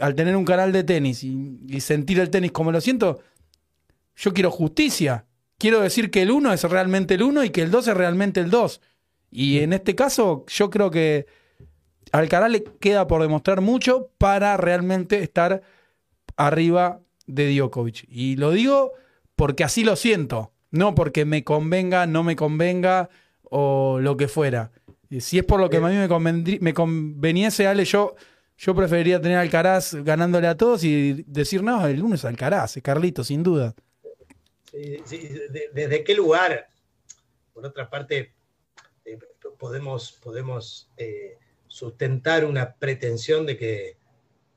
al 0.00 0.14
tener 0.14 0.36
un 0.36 0.44
canal 0.44 0.72
de 0.72 0.84
tenis 0.84 1.22
y, 1.24 1.80
sentir 1.80 2.18
el 2.20 2.30
tenis 2.30 2.52
como 2.52 2.72
lo 2.72 2.80
siento, 2.80 3.20
yo 4.16 4.32
quiero 4.32 4.50
justicia. 4.50 5.26
Quiero 5.58 5.80
decir 5.80 6.10
que 6.10 6.22
el 6.22 6.30
uno 6.30 6.52
es 6.52 6.62
realmente 6.64 7.14
el 7.14 7.22
uno 7.22 7.44
y 7.44 7.50
que 7.50 7.62
el 7.62 7.70
dos 7.70 7.86
es 7.88 7.96
realmente 7.96 8.40
el 8.40 8.50
dos. 8.50 8.80
Y 9.30 9.60
en 9.60 9.72
este 9.72 9.94
caso, 9.94 10.44
yo 10.48 10.70
creo 10.70 10.90
que 10.90 11.26
al 12.10 12.22
Alcaraz 12.22 12.50
le 12.50 12.64
queda 12.64 13.06
por 13.06 13.22
demostrar 13.22 13.60
mucho 13.60 14.10
para 14.18 14.56
realmente 14.56 15.22
estar 15.22 15.62
arriba 16.36 17.00
de 17.26 17.54
Djokovic. 17.54 18.04
Y 18.08 18.36
lo 18.36 18.50
digo 18.50 18.92
porque 19.36 19.64
así 19.64 19.84
lo 19.84 19.96
siento. 19.96 20.52
No 20.70 20.94
porque 20.94 21.24
me 21.24 21.44
convenga, 21.44 22.06
no 22.06 22.22
me 22.22 22.34
convenga 22.34 23.10
o 23.42 23.98
lo 24.00 24.16
que 24.16 24.28
fuera. 24.28 24.72
Si 25.20 25.38
es 25.38 25.44
por 25.44 25.60
lo 25.60 25.68
que 25.68 25.76
a 25.76 25.80
mí 25.80 25.94
me, 25.94 26.58
me 26.60 26.74
conveniese, 26.74 27.66
Ale, 27.66 27.84
yo, 27.84 28.14
yo 28.56 28.74
preferiría 28.74 29.20
tener 29.20 29.38
Alcaraz 29.38 29.94
ganándole 29.94 30.46
a 30.46 30.56
todos 30.56 30.84
y 30.84 31.24
decir, 31.26 31.62
no, 31.62 31.86
el 31.86 32.02
uno 32.02 32.14
es 32.14 32.24
Alcaraz, 32.24 32.76
es 32.76 32.82
Carlito, 32.82 33.24
sin 33.24 33.42
duda. 33.42 33.74
¿Desde 34.72 36.04
qué 36.04 36.14
lugar? 36.14 36.68
Por 37.52 37.66
otra 37.66 37.90
parte, 37.90 38.32
eh, 39.04 39.18
podemos, 39.58 40.12
podemos 40.22 40.90
eh, 40.96 41.38
sustentar 41.68 42.44
una 42.44 42.74
pretensión 42.74 43.46
de 43.46 43.56
que 43.56 43.96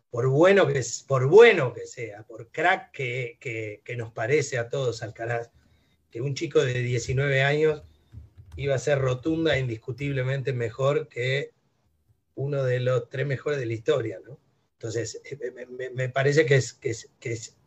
por 0.10 0.30
bueno 0.30 0.68
que, 0.68 0.82
por 1.08 1.28
bueno 1.28 1.74
que 1.74 1.86
sea, 1.86 2.24
por 2.24 2.50
crack 2.50 2.92
que, 2.92 3.38
que 3.84 3.96
nos 3.98 4.14
parece 4.14 4.58
a 4.58 4.70
todos 4.70 5.04
Alcaraz, 5.04 5.50
que 6.10 6.22
un 6.22 6.36
chico 6.36 6.64
de 6.64 6.82
19 6.82 7.42
años 7.42 7.84
iba 8.56 8.76
a 8.76 8.80
ser 8.80 9.00
rotunda 9.00 9.58
e 9.58 9.60
indiscutiblemente 9.60 10.54
mejor 10.54 11.10
que 11.10 11.52
uno 12.36 12.64
de 12.64 12.80
los 12.80 13.10
tres 13.10 13.26
mejores 13.26 13.60
de 13.60 13.66
la 13.66 13.74
historia, 13.74 14.20
¿no? 14.24 14.40
Entonces, 14.74 15.22
eh, 15.24 15.92
me, 15.94 16.10
parece 16.10 16.46
que 16.46 16.56
es, 16.56 17.58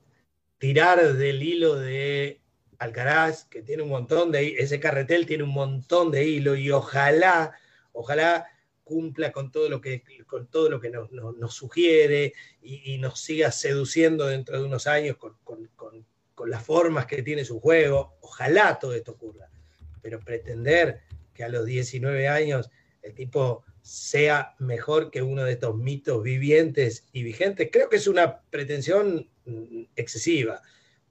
tirar 0.59 1.15
del 1.15 1.43
hilo 1.43 1.77
de 1.77 2.41
Alcaraz, 2.79 3.45
que 3.47 3.63
tiene 3.63 3.83
un 3.83 3.89
montón 3.89 4.31
de, 4.31 4.57
ese 4.59 4.79
carretel 4.79 5.27
tiene 5.27 5.45
un 5.45 5.53
montón 5.53 6.11
de 6.11 6.25
hilo 6.25 6.55
y 6.55 6.71
ojalá, 6.71 7.55
ojalá 7.93 8.47
cumpla 8.85 9.33
con 9.33 9.51
todo 9.51 9.69
lo 9.69 9.81
que, 9.81 10.03
con 10.27 10.47
todo 10.47 10.71
lo 10.71 10.81
que 10.81 10.91
nos, 10.91 11.55
sugiere 11.55 12.35
y, 12.63 12.99
nos 12.99 13.21
siga 13.21 13.51
seduciendo 13.53 14.27
dentro 14.27 14.59
de 14.59 14.65
unos 14.65 14.87
años 14.87 15.17
con, 15.17 15.37
con 16.39 16.51
las 16.51 16.65
formas 16.65 17.07
que 17.07 17.23
tiene 17.23 17.45
su 17.45 17.59
juego. 17.61 18.17
Ojalá 18.21 18.79
todo 18.79 18.95
esto 18.95 19.13
ocurra. 19.13 19.51
Pero 20.01 20.21
pretender 20.21 21.01
que 21.35 21.43
a 21.43 21.49
los 21.49 21.67
19 21.67 22.29
años 22.29 22.71
el 23.03 23.13
tipo 23.13 23.65
sea 23.83 24.55
mejor 24.59 25.11
que 25.11 25.23
uno 25.23 25.45
de 25.45 25.53
estos 25.53 25.77
mitos 25.77 26.23
vivientes 26.23 27.09
y 27.13 27.23
vigentes, 27.23 27.69
creo 27.73 27.89
que 27.89 27.97
es 27.97 28.07
una 28.07 28.43
pretensión 28.51 29.29
mm, 29.45 29.83
excesiva, 29.97 30.63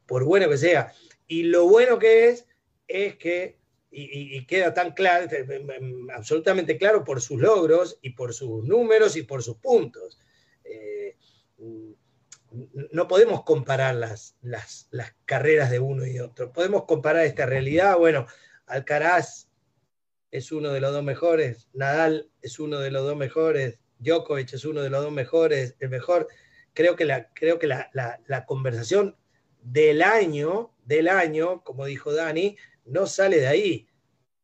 por 0.06 0.23
bueno 0.23 0.49
que 0.49 0.58
sea. 0.58 0.93
Y 1.27 1.43
lo 1.43 1.67
bueno 1.67 1.99
que 1.99 2.30
es, 2.30 2.47
es 2.88 3.15
que, 3.17 3.60
y, 3.91 4.45
queda 4.45 4.73
tan 4.73 4.91
claro, 4.93 5.25
eh, 5.32 5.45
eh, 5.49 5.80
mm, 5.82 6.10
absolutamente 6.12 6.77
claro 6.77 7.03
por 7.03 7.21
sus 7.21 7.39
logros 7.39 7.97
y 8.01 8.12
por 8.12 8.34
sus 8.34 8.63
números 8.63 9.15
y 9.15 9.23
por 9.23 9.43
sus 9.43 9.58
puntos. 9.58 10.19
Eh, 10.63 11.17
mm, 11.58 11.91
no 12.91 13.08
podemos 13.08 13.43
comparar 13.43 13.95
las, 13.95 14.36
las, 14.41 14.88
carreras 15.25 15.69
de 15.69 15.80
uno 15.80 16.06
y 16.06 16.19
otro. 16.19 16.51
Podemos 16.53 16.86
comparar 16.86 17.25
esta 17.25 17.45
realidad. 17.45 17.97
Bueno, 17.97 18.25
Alcaraz 18.65 19.46
es 20.31 20.51
uno 20.51 20.71
de 20.71 20.81
los 20.81 20.91
dos 20.91 21.03
mejores, 21.03 21.67
Nadal 21.73 22.29
es 22.41 22.59
uno 22.59 22.79
de 22.79 22.91
los 22.91 23.03
dos 23.03 23.15
mejores, 23.15 23.79
Djokovic 23.99 24.53
es 24.53 24.65
uno 24.65 24.81
de 24.81 24.89
los 24.89 25.03
dos 25.03 25.11
mejores, 25.11 25.75
el 25.79 25.89
mejor. 25.89 26.27
Creo 26.73 26.95
que 26.95 27.05
la, 27.05 27.31
creo 27.33 27.57
que 27.59 27.67
la, 27.67 28.45
conversación 28.45 29.15
del 29.61 30.01
año, 30.01 30.73
del 30.85 31.07
año, 31.07 31.63
como 31.63 31.85
dijo 31.85 32.13
Dani, 32.13 32.57
no 32.85 33.07
sale 33.07 33.39
de 33.39 33.47
ahí. 33.47 33.87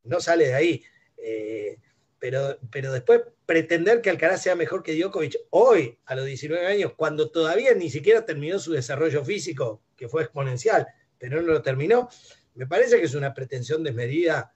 No 0.03 0.19
sale 0.19 0.47
de 0.47 0.53
ahí. 0.53 0.83
Eh, 1.17 1.77
pero, 2.19 2.57
pero 2.71 2.91
después 2.91 3.21
pretender 3.45 4.01
que 4.01 4.09
Alcaraz 4.09 4.41
sea 4.41 4.55
mejor 4.55 4.81
que 4.81 4.95
Djokovic 4.95 5.35
hoy, 5.51 5.99
a 6.05 6.15
los 6.15 6.25
19 6.25 6.65
años, 6.65 6.93
cuando 6.95 7.29
todavía 7.29 7.73
ni 7.75 7.89
siquiera 7.89 8.25
terminó 8.25 8.57
su 8.59 8.71
desarrollo 8.71 9.23
físico, 9.23 9.83
que 9.95 10.07
fue 10.07 10.23
exponencial, 10.23 10.87
pero 11.17 11.41
no 11.41 11.53
lo 11.53 11.61
terminó, 11.61 12.09
me 12.55 12.65
parece 12.65 12.99
que 12.99 13.05
es 13.05 13.15
una 13.15 13.33
pretensión 13.33 13.83
desmedida 13.83 14.53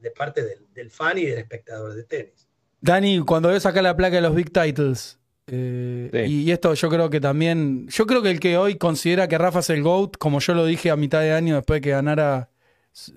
de, 0.00 0.10
parte 0.10 0.42
del, 0.74 0.90
fan 0.90 1.18
y 1.18 1.26
del 1.26 1.38
espectador 1.38 1.94
de 1.94 2.04
tenis. 2.04 2.48
Dani, 2.80 3.20
cuando 3.20 3.48
ves 3.48 3.66
acá 3.66 3.82
la 3.82 3.96
placa 3.96 4.16
de 4.16 4.22
los 4.22 4.34
Big 4.34 4.52
Titles, 4.52 5.18
eh, 5.50 6.26
y 6.28 6.50
esto 6.50 6.74
yo 6.74 6.88
creo 6.88 7.10
que 7.10 7.20
también, 7.20 7.88
yo 7.88 8.06
creo 8.06 8.22
que 8.22 8.30
el 8.30 8.38
que 8.38 8.58
hoy 8.58 8.76
considera 8.76 9.28
que 9.28 9.38
Rafa 9.38 9.60
es 9.60 9.70
el 9.70 9.82
GOAT, 9.82 10.16
como 10.18 10.40
yo 10.40 10.54
lo 10.54 10.66
dije 10.66 10.90
a 10.90 10.96
mitad 10.96 11.20
de 11.20 11.32
año 11.32 11.56
después 11.56 11.78
de 11.78 11.80
que 11.80 11.90
ganara 11.90 12.50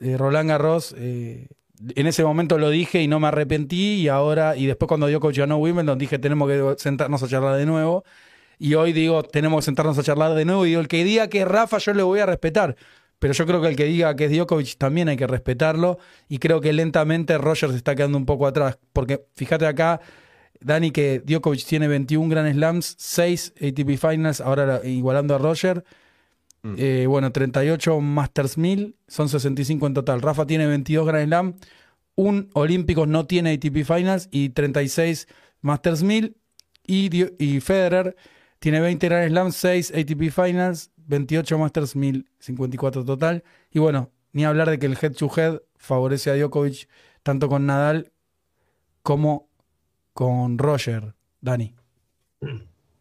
eh, 0.01 0.17
Roland 0.17 0.49
Garros, 0.49 0.95
eh, 0.97 1.47
en 1.95 2.07
ese 2.07 2.23
momento 2.23 2.57
lo 2.57 2.69
dije 2.69 3.01
y 3.01 3.07
no 3.07 3.19
me 3.19 3.27
arrepentí 3.27 3.95
y 3.95 4.07
ahora, 4.07 4.55
y 4.55 4.65
después 4.65 4.87
cuando 4.87 5.09
Djokovic 5.09 5.37
ganó 5.37 5.57
Wimbledon 5.57 5.97
dije 5.97 6.19
tenemos 6.19 6.47
que 6.47 6.75
sentarnos 6.77 7.21
a 7.23 7.27
charlar 7.27 7.57
de 7.57 7.65
nuevo. 7.65 8.03
Y 8.59 8.75
hoy 8.75 8.93
digo, 8.93 9.23
tenemos 9.23 9.61
que 9.61 9.65
sentarnos 9.65 9.97
a 9.97 10.03
charlar 10.03 10.35
de 10.35 10.45
nuevo. 10.45 10.67
Y 10.67 10.69
digo, 10.69 10.81
el 10.81 10.87
que 10.87 11.03
diga 11.03 11.29
que 11.29 11.41
es 11.41 11.47
Rafa, 11.47 11.79
yo 11.79 11.95
le 11.95 12.03
voy 12.03 12.19
a 12.19 12.27
respetar. 12.27 12.75
Pero 13.21 13.35
yo 13.35 13.45
creo 13.45 13.61
que 13.61 13.67
el 13.67 13.75
que 13.75 13.85
diga 13.85 14.15
que 14.15 14.25
es 14.25 14.31
Djokovic 14.31 14.79
también 14.79 15.07
hay 15.07 15.15
que 15.15 15.27
respetarlo. 15.27 15.99
Y 16.27 16.39
creo 16.39 16.59
que 16.59 16.73
lentamente 16.73 17.37
Roger 17.37 17.69
se 17.69 17.75
está 17.75 17.95
quedando 17.95 18.17
un 18.17 18.25
poco 18.25 18.47
atrás. 18.47 18.79
Porque 18.93 19.27
fíjate 19.35 19.67
acá, 19.67 20.01
Dani, 20.59 20.89
que 20.89 21.21
Djokovic 21.23 21.63
tiene 21.63 21.87
21 21.87 22.29
Grand 22.29 22.51
Slams, 22.51 22.95
6 22.97 23.53
ATP 23.57 23.99
Finals, 23.99 24.41
ahora 24.41 24.81
igualando 24.83 25.35
a 25.35 25.37
Roger. 25.37 25.83
Mm. 26.63 26.73
Eh, 26.79 27.05
bueno, 27.07 27.31
38 27.31 28.01
Masters 28.01 28.57
1000, 28.57 28.95
son 29.07 29.29
65 29.29 29.85
en 29.85 29.93
total. 29.93 30.23
Rafa 30.23 30.47
tiene 30.47 30.65
22 30.65 31.05
Grand 31.05 31.27
Slam, 31.27 31.55
un 32.15 32.49
Olímpicos 32.53 33.07
no 33.07 33.27
tiene 33.27 33.53
ATP 33.53 33.85
Finals 33.85 34.29
y 34.31 34.49
36 34.49 35.27
Masters 35.61 36.01
1000. 36.01 36.35
Y, 36.87 37.09
y 37.37 37.59
Federer 37.59 38.15
tiene 38.61 38.79
20 38.79 39.09
Grand 39.09 39.27
Slam, 39.27 39.51
6 39.51 39.91
ATP 39.91 40.29
Finals, 40.29 40.91
28 41.07 41.57
Masters 41.57 41.95
1054 41.95 43.03
total. 43.03 43.43
Y 43.71 43.79
bueno, 43.79 44.11
ni 44.33 44.45
hablar 44.45 44.69
de 44.69 44.77
que 44.77 44.85
el 44.85 44.97
head 45.01 45.13
to 45.13 45.31
head 45.35 45.59
favorece 45.77 46.29
a 46.29 46.35
Djokovic 46.35 46.87
tanto 47.23 47.49
con 47.49 47.65
Nadal 47.65 48.11
como 49.01 49.49
con 50.13 50.59
Roger, 50.59 51.15
Dani. 51.41 51.73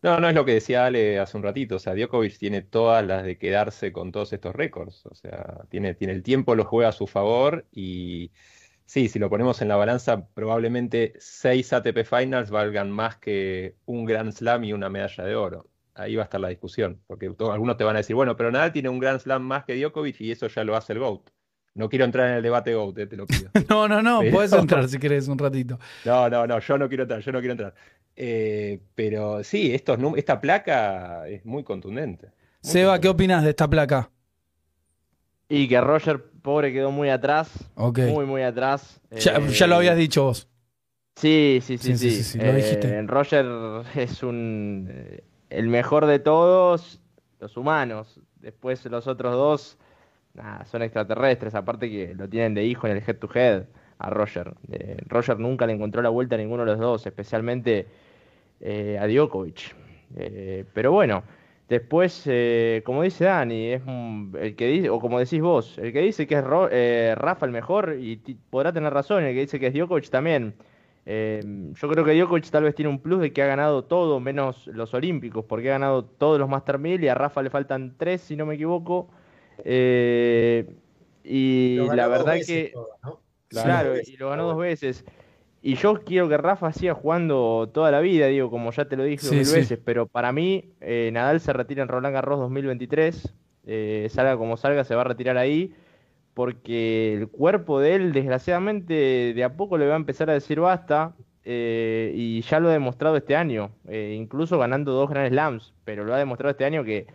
No, 0.03 0.19
no 0.19 0.31
es 0.31 0.35
lo 0.35 0.47
que 0.47 0.55
decía 0.55 0.87
Ale 0.87 1.19
hace 1.19 1.37
un 1.37 1.43
ratito. 1.43 1.77
O 1.77 1.79
sea, 1.79 1.95
Djokovic 1.95 2.39
tiene 2.39 2.63
todas 2.63 3.07
las 3.07 3.23
de 3.23 3.37
quedarse 3.37 3.93
con 3.93 4.13
todos 4.13 4.33
estos 4.33 4.55
récords. 4.57 5.05
O 5.05 5.15
sea, 5.15 5.67
tiene, 5.69 5.95
tiene 5.95 6.15
el 6.15 6.23
tiempo, 6.23 6.55
lo 6.55 6.65
juega 6.65 6.89
a 6.89 6.93
su 6.93 7.07
favor 7.07 7.67
y 7.71 8.31
sí, 8.91 9.09
si 9.09 9.21
lo 9.21 9.31
ponemos 9.31 9.63
en 9.63 9.69
la 9.69 9.77
balanza, 9.77 10.27
probablemente 10.35 11.13
seis 11.21 11.73
ATP 11.73 12.03
Finals 12.05 12.51
valgan 12.51 12.91
más 12.91 13.17
que 13.19 13.77
un 13.87 14.05
Grand 14.05 14.33
Slam 14.33 14.65
y 14.65 14.73
una 14.73 14.89
medalla 14.89 15.23
de 15.23 15.37
oro. 15.37 15.69
Ahí 15.95 16.17
va 16.17 16.23
a 16.23 16.25
estar 16.25 16.41
la 16.41 16.49
discusión, 16.49 17.01
porque 17.07 17.27
algunos 17.39 17.77
te 17.77 17.85
van 17.85 17.95
a 17.95 18.01
decir, 18.01 18.17
bueno, 18.17 18.37
pero 18.37 18.51
Nadal 18.51 18.73
tiene 18.73 18.89
un 18.89 18.99
Grand 18.99 19.21
Slam 19.21 19.43
más 19.43 19.65
que 19.65 19.77
Djokovic 19.77 20.21
y 20.21 20.33
eso 20.33 20.49
ya 20.49 20.65
lo 20.65 20.75
hace 20.75 20.95
el 20.95 20.99
GOAT. 20.99 21.31
No 21.75 21.89
quiero 21.89 22.05
entrar 22.05 22.31
en 22.31 22.35
el 22.39 22.43
debate 22.43 22.75
GOAT, 22.75 22.99
eh, 22.99 23.07
te 23.07 23.17
lo 23.17 23.27
pido. 23.27 23.51
no, 23.69 23.87
no, 23.87 24.03
no, 24.03 24.23
puedes 24.33 24.53
entrar 24.55 24.89
si 24.89 24.99
querés 24.99 25.29
un 25.29 25.39
ratito. 25.39 25.79
No, 26.05 26.29
no, 26.29 26.49
no, 26.49 26.59
yo 26.59 26.77
no 26.77 26.89
quiero 26.89 27.05
entrar, 27.05 27.21
yo 27.21 27.31
no 27.31 27.39
quiero 27.39 27.53
entrar. 27.53 27.75
Eh, 28.17 28.81
pero 28.97 29.45
sí, 29.45 29.73
estos, 29.73 30.01
esta 30.17 30.41
placa 30.41 31.29
es 31.29 31.45
muy 31.47 31.63
contundente. 31.63 32.33
Seba, 32.61 33.01
¿qué 33.01 33.09
opinas 33.09 33.45
de 33.45 33.51
esta 33.51 33.71
placa? 33.71 34.11
Y 35.51 35.67
que 35.67 35.81
Roger, 35.81 36.23
pobre, 36.43 36.73
quedó 36.73 36.93
muy 36.93 37.11
atrás. 37.11 37.69
Muy, 37.77 38.25
muy 38.25 38.43
atrás. 38.43 39.01
Ya, 39.11 39.67
lo 39.67 39.75
habías 39.75 39.97
dicho 39.97 40.23
vos. 40.23 40.49
Sí, 41.17 41.59
sí, 41.61 41.77
sí, 41.77 41.97
sí. 41.97 42.39
lo 42.39 42.55
dijiste. 42.55 42.89
Eh, 42.89 43.03
Roger 43.03 43.45
es 43.97 44.23
un 44.23 44.89
eh, 44.89 45.25
el 45.51 45.67
mejor 45.67 46.07
de 46.07 46.21
todos, 46.21 47.01
los 47.41 47.57
humanos. 47.57 48.21
Después 48.37 48.87
los 48.87 49.09
otros 49.09 49.35
dos 49.35 49.77
son 50.71 50.83
extraterrestres, 50.83 51.57
aparte 51.57 51.91
que 51.91 52.15
lo 52.15 52.29
tienen 52.29 52.55
de 52.55 52.65
hijo 52.65 52.87
en 52.87 52.97
el 52.97 53.03
head 53.05 53.17
to 53.17 53.29
head 53.35 53.65
a 53.99 54.09
Roger. 54.09 54.55
Eh, 54.71 54.99
Roger 55.07 55.41
nunca 55.41 55.67
le 55.67 55.73
encontró 55.73 56.01
la 56.01 56.11
vuelta 56.11 56.37
a 56.37 56.39
ninguno 56.39 56.65
de 56.65 56.71
los 56.71 56.79
dos, 56.79 57.07
especialmente 57.07 57.89
a 58.63 59.07
Djokovic. 59.09 59.75
pero 60.73 60.93
bueno, 60.93 61.25
Después, 61.71 62.25
eh, 62.27 62.83
como 62.85 63.05
dice 63.05 63.27
Dani, 63.27 63.69
es 63.69 63.83
el 64.41 64.57
que 64.57 64.67
dice, 64.67 64.91
o 64.91 64.99
como 64.99 65.21
decís 65.21 65.41
vos, 65.41 65.79
el 65.79 65.93
que 65.93 66.01
dice 66.01 66.27
que 66.27 66.35
es 66.35 66.45
eh, 66.73 67.15
Rafa 67.17 67.47
el 67.47 67.53
mejor, 67.53 67.97
y 67.97 68.17
podrá 68.51 68.73
tener 68.73 68.93
razón, 68.93 69.23
el 69.23 69.37
que 69.37 69.43
dice 69.43 69.61
que 69.61 69.69
es 69.69 69.75
Djokovic 69.75 70.11
también. 70.11 70.57
Eh, 71.07 71.41
yo 71.73 71.89
creo 71.89 72.05
que 72.05 72.19
Djokovic 72.19 72.51
tal 72.51 72.65
vez 72.65 72.75
tiene 72.75 72.89
un 72.89 72.99
plus 72.99 73.21
de 73.21 73.33
que 73.33 73.45
ha 73.45 73.47
ganado 73.47 73.85
todo, 73.85 74.19
menos 74.19 74.67
los 74.67 74.93
Olímpicos, 74.95 75.45
porque 75.45 75.69
ha 75.69 75.75
ganado 75.75 76.05
todos 76.05 76.41
los 76.41 76.49
Master 76.49 76.81
1000 76.81 77.05
y 77.05 77.09
a 77.09 77.15
Rafa 77.15 77.41
le 77.41 77.51
faltan 77.51 77.95
tres, 77.97 78.23
si 78.23 78.35
no 78.35 78.47
me 78.47 78.57
equivoco. 78.57 79.09
y 79.65 81.77
la 81.77 82.09
verdad 82.09 82.35
que... 82.45 82.73
Claro, 83.47 83.95
y 83.97 84.17
lo 84.17 84.31
ganó 84.31 84.49
dos 84.49 84.59
veces. 84.59 85.05
Y 85.63 85.75
yo 85.75 86.01
quiero 86.05 86.29
que 86.29 86.39
Rafa 86.39 86.73
siga 86.73 86.95
jugando 86.95 87.69
toda 87.73 87.91
la 87.91 88.01
vida, 88.01 88.27
digo, 88.27 88.51
como 88.51 88.71
ya 88.73 88.87
te 88.87 88.97
lo 88.97 89.05
dije 89.05 89.29
mil 89.31 89.41
veces, 89.41 89.79
pero 89.85 90.07
para 90.07 90.33
mí 90.33 90.73
eh, 90.81 91.11
Nadal 91.13 91.41
se 91.41 91.53
retira 91.53 91.83
en 91.83 91.89
Roland 91.89 92.15
Garros 92.15 92.39
2023, 92.39 93.35
eh, 93.67 94.09
salga 94.11 94.39
como 94.39 94.57
salga, 94.57 94.85
se 94.85 94.95
va 94.95 95.03
a 95.03 95.05
retirar 95.05 95.37
ahí, 95.37 95.75
porque 96.33 97.13
el 97.13 97.29
cuerpo 97.29 97.79
de 97.79 97.95
él, 97.95 98.13
desgraciadamente, 98.15 99.35
de 99.35 99.45
a 99.45 99.55
poco 99.55 99.77
le 99.77 99.87
va 99.87 99.95
a 99.95 99.97
empezar 99.97 100.31
a 100.31 100.33
decir 100.33 100.61
basta, 100.61 101.15
eh, 101.45 102.13
y 102.15 102.41
ya 102.41 102.59
lo 102.59 102.71
ha 102.71 102.73
demostrado 102.73 103.17
este 103.17 103.37
año, 103.37 103.71
incluso 103.91 104.59
ganando 104.59 104.93
dos 104.93 105.11
Grand 105.11 105.29
Slams, 105.29 105.75
pero 105.85 106.05
lo 106.05 106.15
ha 106.15 106.19
demostrado 106.19 106.53
este 106.53 106.65
año 106.65 106.85
que 106.85 107.07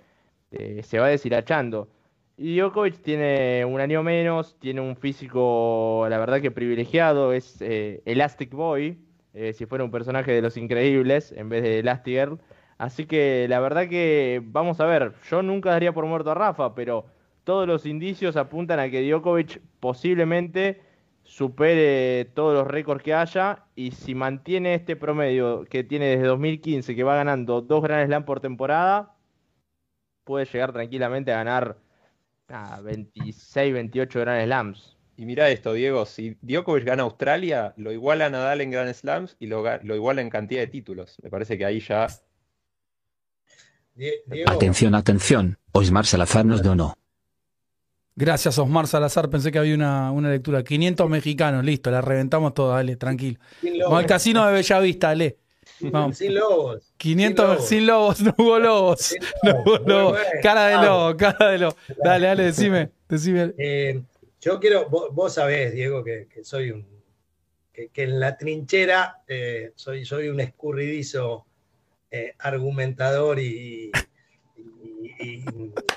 se 0.84 0.99
va 0.99 1.08
deshilachando. 1.08 1.89
Y 2.37 2.57
Djokovic 2.57 3.01
tiene 3.01 3.63
un 3.63 3.79
año 3.79 4.03
menos, 4.03 4.57
tiene 4.59 4.81
un 4.81 4.97
físico, 4.97 6.05
la 6.09 6.17
verdad 6.17 6.41
que 6.41 6.51
privilegiado, 6.51 7.31
es 7.31 7.61
eh, 7.61 8.01
Elastic 8.05 8.51
Boy, 8.51 8.99
eh, 9.33 9.53
si 9.53 9.65
fuera 9.65 9.85
un 9.85 9.91
personaje 9.91 10.33
de 10.33 10.41
Los 10.41 10.57
Increíbles 10.57 11.31
en 11.31 11.47
vez 11.47 11.63
de 11.63 11.79
Elastigirl. 11.79 12.39
Así 12.77 13.05
que 13.05 13.47
la 13.47 13.61
verdad 13.61 13.87
que 13.87 14.41
vamos 14.43 14.81
a 14.81 14.85
ver, 14.85 15.13
yo 15.29 15.41
nunca 15.43 15.71
daría 15.71 15.93
por 15.93 16.05
muerto 16.05 16.31
a 16.31 16.33
Rafa, 16.33 16.75
pero 16.75 17.05
todos 17.45 17.67
los 17.67 17.85
indicios 17.85 18.35
apuntan 18.35 18.79
a 18.79 18.89
que 18.89 19.09
Djokovic 19.09 19.61
posiblemente 19.79 20.81
supere 21.23 22.25
todos 22.33 22.53
los 22.53 22.67
récords 22.67 23.01
que 23.03 23.13
haya 23.13 23.65
y 23.75 23.91
si 23.91 24.13
mantiene 24.13 24.75
este 24.75 24.97
promedio 24.97 25.63
que 25.65 25.85
tiene 25.85 26.07
desde 26.07 26.27
2015, 26.27 26.95
que 26.95 27.03
va 27.03 27.15
ganando 27.15 27.61
dos 27.61 27.81
Grand 27.81 28.05
Slam 28.07 28.25
por 28.25 28.41
temporada, 28.41 29.15
puede 30.25 30.45
llegar 30.45 30.73
tranquilamente 30.73 31.31
a 31.31 31.37
ganar 31.37 31.84
26, 32.47 33.73
28 33.73 34.19
Grand 34.19 34.45
Slams. 34.45 34.95
Y 35.17 35.25
mira 35.25 35.49
esto, 35.49 35.73
Diego, 35.73 36.05
si 36.05 36.38
Djokovic 36.41 36.84
gana 36.84 37.03
Australia, 37.03 37.73
lo 37.77 37.91
iguala 37.91 38.25
a 38.25 38.29
Nadal 38.29 38.62
en 38.62 38.71
Grand 38.71 38.93
Slams 38.93 39.38
y 39.39 39.47
lo, 39.47 39.63
iguala 39.95 40.21
en 40.21 40.29
cantidad 40.29 40.60
de 40.60 40.67
títulos. 40.67 41.15
Me 41.23 41.29
parece 41.29 41.58
que 41.58 41.65
ahí 41.65 41.79
ya... 41.79 42.08
Atención, 44.45 44.93
atención, 44.93 45.58
Osmar 45.71 46.05
Salazar 46.05 46.45
nos 46.45 46.62
donó. 46.62 46.97
Gracias, 48.17 48.60
Osmar 48.60 48.88
Salazar. 48.88 49.29
Pensé 49.29 49.53
que 49.53 49.60
había 49.60 49.75
una, 49.75 50.12
lectura. 50.29 50.63
500 50.63 51.10
mexicanos, 51.10 51.63
listo, 51.63 51.91
la 51.91 52.01
reventamos 52.01 52.53
toda, 52.53 52.75
dale, 52.75 52.97
tranquilo. 52.97 53.39
Como 53.86 53.99
el 53.99 54.05
casino 54.05 54.45
de 54.45 54.53
Bellavista, 54.53 55.08
dale. 55.08 55.38
Sin 56.13 56.36
lobos. 56.36 56.93
500 56.97 57.67
sin 57.67 57.88
lobos, 57.88 58.21
no 58.21 58.34
hubo 58.38 58.60
lobos. 58.60 59.15
No 59.43 59.62
hubo 59.62 59.78
lobos. 59.80 60.19
Cara 60.41 60.67
de 60.67 60.86
lobo, 60.86 61.17
cara 61.17 61.49
de 61.51 61.58
lobo. 61.60 61.75
Dale, 62.04 62.28
dale, 62.28 62.43
decime. 62.43 62.91
decime. 63.10 63.54
Eh, 63.58 64.01
yo 64.41 64.60
quiero, 64.60 64.88
vos, 64.89 65.34
sabés, 65.34 65.73
Diego, 65.73 66.04
que, 66.04 66.28
soy 66.43 66.71
un. 66.71 66.86
Que, 67.73 67.89
en 67.95 68.19
la 68.19 68.38
trinchera 68.38 69.21
eh, 69.28 69.73
soy, 69.75 70.06
soy 70.06 70.30
un 70.30 70.39
escurridizo 70.39 71.45
eh, 72.10 72.34
argumentador 72.39 73.39
y, 73.39 73.91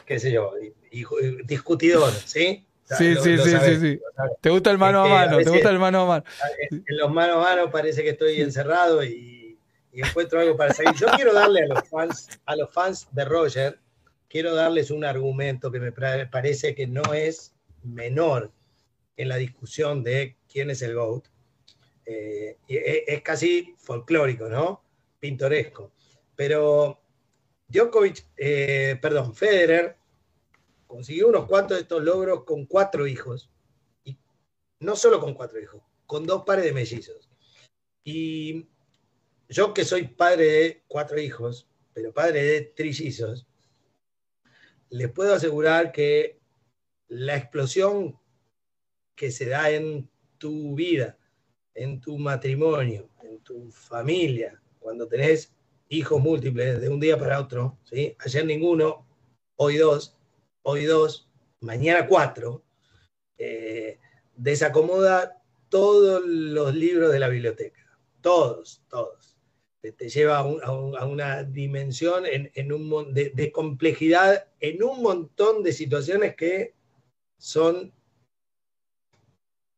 qué 0.05 0.19
sé 0.19 0.33
yo, 0.33 0.55
y, 0.91 1.05
discutidor, 1.45 2.11
¿sí? 2.13 2.65
Sí, 2.97 3.15
sí, 3.23 3.37
sí, 3.39 3.51
sí, 3.65 3.77
sí. 3.81 4.01
Te 4.41 4.51
gusta 4.51 4.71
el 4.71 4.79
mano 4.79 5.05
a 5.05 5.09
mano, 5.09 5.37
te 5.39 5.51
gusta 5.51 5.71
el 5.71 5.79
mano 5.79 6.03
a 6.03 6.07
mano. 6.07 6.25
En 6.71 6.97
los 6.97 7.11
mano 7.13 7.35
a 7.35 7.45
mano 7.45 7.71
parece 7.71 8.03
que 8.03 8.11
estoy 8.11 8.41
encerrado 8.41 9.05
y 9.05 9.38
encuentro 10.03 10.41
algo 10.41 10.57
para 10.57 10.75
seguir. 10.75 10.95
Yo 10.95 11.07
quiero 11.17 11.33
darle 11.33 11.63
a 11.63 11.67
los 11.67 11.89
fans, 11.89 12.29
a 12.47 12.57
los 12.57 12.73
fans 12.73 13.09
de 13.13 13.25
Roger, 13.25 13.79
quiero 14.29 14.55
darles 14.55 14.91
un 14.91 15.05
argumento 15.05 15.73
que 15.73 15.81
me 15.81 15.93
parece 15.93 16.75
que 16.75 16.87
no 16.87 17.15
es 17.15 17.55
menor 17.83 18.53
en 19.17 19.29
la 19.29 19.37
discusión 19.37 20.03
de 20.03 20.37
quién 20.51 20.71
es 20.71 20.83
el 20.83 20.95
GOAT. 20.95 21.27
Eh, 22.07 22.59
e, 22.69 23.05
es 23.07 23.23
casi 23.23 23.75
folclórico, 23.79 24.49
¿no? 24.49 24.83
Pintoresco. 25.19 25.93
Pero 26.37 27.01
Djokovic, 27.69 28.25
eh, 28.37 28.99
perdón, 29.03 29.35
Federer 29.35 29.97
consiguió 30.87 31.29
unos 31.29 31.47
cuantos 31.47 31.77
de 31.77 31.83
estos 31.83 32.03
logros 32.03 32.45
con 32.45 32.67
cuatro 32.67 33.07
hijos. 33.07 33.51
Y 34.05 34.17
no 34.81 34.97
solo 34.97 35.21
con 35.21 35.35
cuatro 35.35 35.61
hijos, 35.61 35.83
con 36.07 36.27
dos 36.27 36.45
pares 36.45 36.65
de 36.65 36.73
mellizos. 36.73 37.29
Y 38.05 38.67
yo 39.49 39.73
que 39.73 39.85
soy 39.85 40.09
padre 40.09 40.45
de 40.45 40.83
cuatro 40.89 41.19
hijos, 41.19 41.69
pero 41.93 42.13
padre 42.13 42.43
de 42.43 42.61
trillizos, 42.63 43.47
les 44.91 45.11
puedo 45.11 45.35
asegurar 45.35 45.93
que 45.93 46.39
la 47.09 47.37
explosión 47.37 48.19
que 49.15 49.31
se 49.31 49.47
da 49.47 49.71
en 49.71 50.09
tu 50.39 50.75
vida, 50.75 51.19
en 51.75 52.01
tu 52.01 52.19
matrimonio, 52.19 53.09
en 53.23 53.41
tu 53.41 53.71
familia, 53.71 54.61
cuando 54.79 55.09
tenés 55.09 55.53
hijos 55.89 56.21
múltiples 56.21 56.81
de 56.81 56.89
un 56.89 57.01
día 57.01 57.19
para 57.19 57.41
otro, 57.41 57.79
¿sí? 57.85 58.15
ayer 58.19 58.45
ninguno, 58.45 59.07
hoy 59.57 59.77
dos, 59.77 60.17
hoy 60.63 60.85
dos, 60.85 61.29
mañana 61.61 62.07
cuatro, 62.07 62.63
eh, 63.39 63.99
desacomoda 64.37 65.43
todos 65.69 66.23
los 66.25 66.75
libros 66.75 67.13
de 67.13 67.19
la 67.19 67.29
biblioteca. 67.29 67.99
Todos, 68.21 68.83
todos. 68.89 69.18
Te, 69.81 70.09
lleva 70.09 70.38
a, 70.38 71.07
una 71.07 71.45
dimensión 71.45 72.25
en, 72.27 72.73
un, 72.73 73.14
de, 73.14 73.53
complejidad 73.53 74.49
en 74.59 74.83
un 74.83 75.03
montón 75.03 75.62
de 75.62 75.73
situaciones 75.73 76.35
que 76.35 76.75
son 77.38 77.93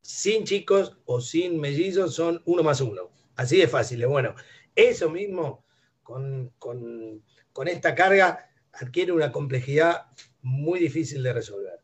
sin 0.02 0.44
chicos 0.44 0.96
o 1.04 1.20
sin 1.20 1.60
mellizos, 1.60 2.14
son 2.14 2.42
uno 2.46 2.62
más 2.62 2.80
uno. 2.80 3.10
Así 3.36 3.58
de 3.58 3.68
fácil. 3.68 4.06
Bueno, 4.06 4.34
eso 4.74 5.10
mismo 5.10 5.64
con, 6.02 6.52
con 6.58 7.68
esta 7.68 7.94
carga 7.94 8.50
adquiere 8.72 9.12
una 9.12 9.30
complejidad 9.30 10.06
muy 10.42 10.80
difícil 10.80 11.22
de 11.22 11.32
resolver. 11.32 11.80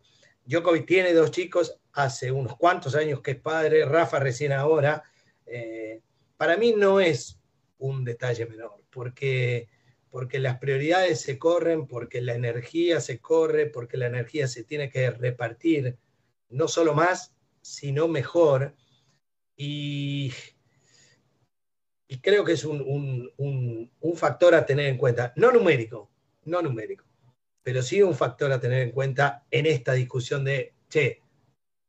Djokovic 0.46 0.87
tiene 0.87 1.12
dos 1.12 1.31
chicos, 1.31 1.79
hace 1.92 2.31
unos 2.31 2.57
cuantos 2.57 2.94
años 2.94 3.20
que 3.20 3.33
es 3.33 3.40
padre, 3.40 3.85
Rafa 3.85 4.20
recién 4.20 4.52
ahora. 4.52 5.02
Eh, 5.44 6.00
para 6.37 6.57
mí 6.57 6.72
no 6.76 7.00
es 7.00 7.40
un 7.78 8.04
detalle 8.04 8.46
menor, 8.46 8.82
porque, 8.90 9.68
porque 10.10 10.38
las 10.38 10.58
prioridades 10.58 11.20
se 11.20 11.38
corren, 11.38 11.86
porque 11.86 12.20
la 12.20 12.34
energía 12.34 13.00
se 13.00 13.18
corre, 13.18 13.66
porque 13.66 13.96
la 13.96 14.06
energía 14.06 14.48
se 14.48 14.64
tiene 14.64 14.90
que 14.90 15.10
repartir, 15.10 15.98
no 16.48 16.68
solo 16.68 16.94
más, 16.94 17.34
sino 17.60 18.08
mejor. 18.08 18.74
Y, 19.56 20.32
creo 22.22 22.44
que 22.44 22.52
es 22.52 22.64
un, 22.64 23.32
un 23.36 24.16
factor 24.16 24.54
a 24.54 24.66
tener 24.66 24.86
en 24.86 24.98
cuenta, 24.98 25.32
no 25.36 25.52
numérico, 25.52 26.10
no 26.44 26.62
numérico, 26.62 27.04
pero 27.62 27.82
sí 27.82 28.02
un 28.02 28.14
factor 28.14 28.52
a 28.52 28.60
tener 28.60 28.82
en 28.82 28.92
cuenta 28.92 29.44
en 29.50 29.66
esta 29.66 29.92
discusión 29.92 30.44
de, 30.44 30.74
che, 30.88 31.20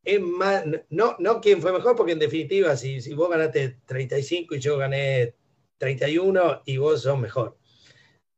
es 0.04 0.22
más, 0.22 0.64
no, 0.90 1.16
no 1.20 1.42
quién 1.42 1.62
fue 1.62 1.74
mejor, 1.74 1.96
porque 1.96 2.14
en 2.14 2.20
definitiva, 2.20 2.76
si, 2.78 3.02
si 3.02 3.14
vos 3.14 3.30
ganaste 3.30 3.78
35 3.86 4.56
y 4.56 4.60
yo 4.60 4.78
gané 4.78 5.36
31 5.78 6.64
y 6.66 6.78
vos 6.78 7.04
sos 7.04 7.20
mejor. 7.20 7.58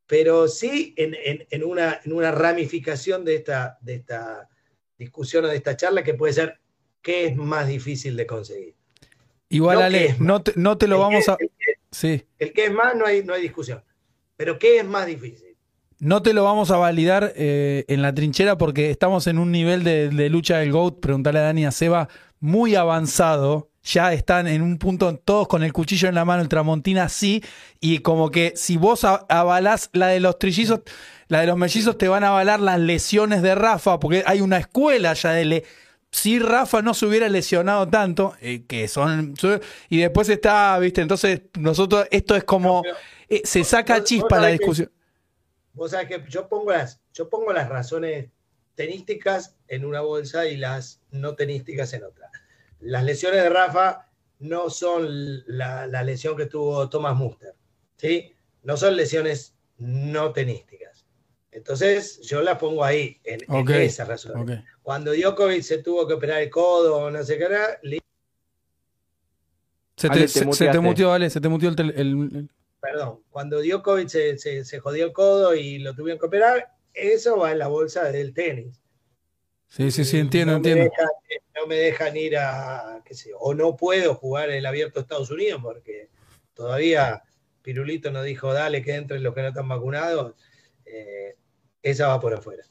Pero 0.08 0.48
sí 0.48 0.94
en, 0.98 1.64
una, 1.64 2.00
en 2.04 2.14
una 2.14 2.32
ramificación 2.32 3.24
de 3.24 3.36
esta, 3.36 3.78
de 3.82 3.96
esta 3.96 4.50
discusión 4.98 5.46
o 5.46 5.48
de 5.48 5.56
esta 5.56 5.78
charla 5.78 6.04
que 6.04 6.16
puede 6.16 6.34
ser 6.34 6.60
qué 7.02 7.26
es 7.26 7.36
más 7.36 7.68
difícil 7.68 8.16
de 8.16 8.26
conseguir. 8.26 8.76
Igual, 9.50 9.82
Ale, 9.82 10.16
no 10.20 10.42
te, 10.42 10.54
no 10.56 10.78
te 10.78 10.88
lo 10.88 11.00
vamos 11.00 11.28
a... 11.30 11.38
El 11.40 11.50
que, 11.50 11.74
sí. 11.92 12.26
el 12.38 12.54
que 12.54 12.66
es 12.66 12.72
más 12.72 12.96
no 12.96 13.06
hay, 13.06 13.24
no 13.24 13.34
hay 13.34 13.42
discusión. 13.42 13.84
Pero 14.36 14.58
¿qué 14.58 14.80
es 14.80 14.86
más 14.86 15.06
difícil? 15.06 15.50
No 16.00 16.22
te 16.22 16.34
lo 16.34 16.46
vamos 16.46 16.72
a 16.72 16.78
validar 16.78 17.34
eh, 17.36 17.84
en 17.90 18.02
la 18.02 18.14
trinchera 18.14 18.58
porque 18.58 18.90
estamos 18.90 19.28
en 19.28 19.38
un 19.38 19.52
nivel 19.52 19.84
de, 19.84 20.30
lucha 20.30 20.60
del 20.60 20.72
GOAT, 20.72 21.02
preguntarle 21.02 21.42
a 21.42 21.44
Dani 21.44 21.66
a 21.66 21.72
Seba, 21.72 22.08
muy 22.40 22.76
avanzado. 22.76 23.69
Ya 23.92 24.14
están 24.14 24.48
en 24.48 24.62
un 24.62 24.78
punto 24.78 25.16
todos 25.16 25.48
con 25.48 25.64
el 25.64 25.74
cuchillo 25.74 26.10
en 26.10 26.16
la 26.16 26.26
mano, 26.26 26.44
el 26.44 26.50
Tramontina 26.50 27.10
sí, 27.10 27.44
y 27.80 28.00
como 28.00 28.30
que 28.30 28.54
si 28.56 28.78
vos 28.78 29.04
avalás 29.04 29.90
la 29.94 30.08
de 30.08 30.20
los 30.20 30.38
trillizos, 30.38 30.82
la 31.28 31.42
de 31.42 31.48
los 31.48 31.58
mellizos, 31.58 31.98
te 31.98 32.08
van 32.08 32.24
a 32.24 32.30
avalar 32.30 32.60
las 32.60 32.80
lesiones 32.80 33.42
de 33.42 33.56
Rafa, 33.56 34.00
porque 34.00 34.24
hay 34.26 34.42
una 34.42 34.58
escuela 34.58 35.14
ya 35.14 35.32
de... 35.32 35.46
Le 35.46 35.64
si 36.12 36.40
Rafa 36.40 36.82
no 36.82 36.94
se 36.94 37.06
hubiera 37.06 37.30
lesionado 37.30 37.88
tanto, 37.88 38.36
eh, 38.42 38.64
que 38.68 38.88
son. 38.88 39.36
Y 39.90 40.00
después 40.00 40.28
está, 40.30 40.78
viste, 40.80 41.02
entonces 41.02 41.42
nosotros, 41.58 42.08
esto 42.10 42.36
es 42.36 42.44
como. 42.44 42.84
Eh, 43.28 43.42
se 43.44 43.64
saca 43.64 44.04
chispa 44.04 44.40
la 44.40 44.48
discusión. 44.48 44.92
Vos 45.74 45.92
sabés 45.92 46.08
que 46.08 46.24
yo 46.28 46.50
pongo 46.50 46.72
las, 46.72 47.00
yo 47.14 47.30
pongo 47.30 47.54
las 47.54 47.70
razones 47.70 48.30
tenísticas 48.74 49.56
en 49.68 49.86
una 49.86 50.02
bolsa 50.02 50.48
y 50.48 50.58
las 50.58 51.00
no 51.12 51.36
tenísticas 51.36 51.94
en 51.94 52.04
otra. 52.06 52.32
Las 52.82 53.04
lesiones 53.04 53.44
de 53.44 53.50
Rafa 53.50 54.08
no 54.40 54.70
son 54.70 55.44
la, 55.48 55.88
lesión 56.04 56.38
que 56.38 56.46
tuvo 56.46 56.90
Thomas 56.90 57.16
Muster, 57.16 57.54
¿sí? 57.98 58.34
No 58.64 58.78
son 58.78 58.96
lesiones 58.96 59.56
no 59.78 60.32
tenísticas. 60.32 61.06
Entonces, 61.52 62.22
yo 62.22 62.42
las 62.42 62.58
pongo 62.58 62.84
ahí, 62.84 63.20
en, 63.24 63.42
esa 63.72 64.06
razón. 64.06 64.64
Cuando 64.82 65.14
Djokovic 65.14 65.64
se 65.64 65.80
tuvo 65.80 66.08
que 66.08 66.14
operar 66.14 66.42
el 66.42 66.50
codo 66.50 66.98
o 66.98 67.12
no 67.12 67.24
sé 67.24 67.38
qué 67.38 67.46
era, 67.46 67.80
se 70.00 70.10
te, 70.10 70.28
se, 70.30 70.70
te 70.70 70.80
mutió, 70.80 71.12
Ale, 71.12 71.30
se 71.30 71.42
te 71.42 71.50
mutió 71.50 71.68
el, 71.68 72.50
perdón, 72.80 73.20
cuando 73.30 73.62
Djokovic 73.62 74.08
se, 74.08 74.38
se, 74.38 74.64
se, 74.64 74.80
jodió 74.80 75.06
el 75.06 75.12
codo 75.12 75.54
y 75.54 75.80
lo 75.80 75.94
tuvieron 75.94 76.18
que 76.18 76.28
operar, 76.28 76.74
eso 76.94 77.38
va 77.38 77.52
en 77.52 77.60
la 77.60 77.68
bolsa 77.68 78.10
del 78.10 78.34
tenis. 78.34 78.80
Sí, 79.70 79.92
sí, 79.92 80.04
sí, 80.04 80.18
entiendo, 80.18 80.56
entiendo. 80.56 80.92
no 81.56 81.68
me 81.68 81.76
dejan 81.76 82.18
ir 82.18 82.38
a, 82.38 83.02
qué 83.06 83.14
sé, 83.14 83.32
o 83.38 83.54
no 83.54 83.78
puedo 83.78 84.16
jugar 84.16 84.50
el 84.50 84.66
abierto 84.66 85.00
de 85.00 85.04
Estados 85.04 85.30
Unidos 85.30 85.62
porque 85.64 86.10
todavía 86.54 87.24
Pirulito 87.62 88.12
nos 88.12 88.26
dijo, 88.26 88.52
dale, 88.52 88.82
que 88.82 88.96
entre 88.96 89.20
los 89.20 89.34
que 89.34 89.42
no 89.42 89.50
están 89.50 89.68
vacunados. 89.68 90.34
Eh, 90.86 91.36
esa 91.84 92.08
va 92.08 92.20
por 92.20 92.34
afuera. 92.34 92.64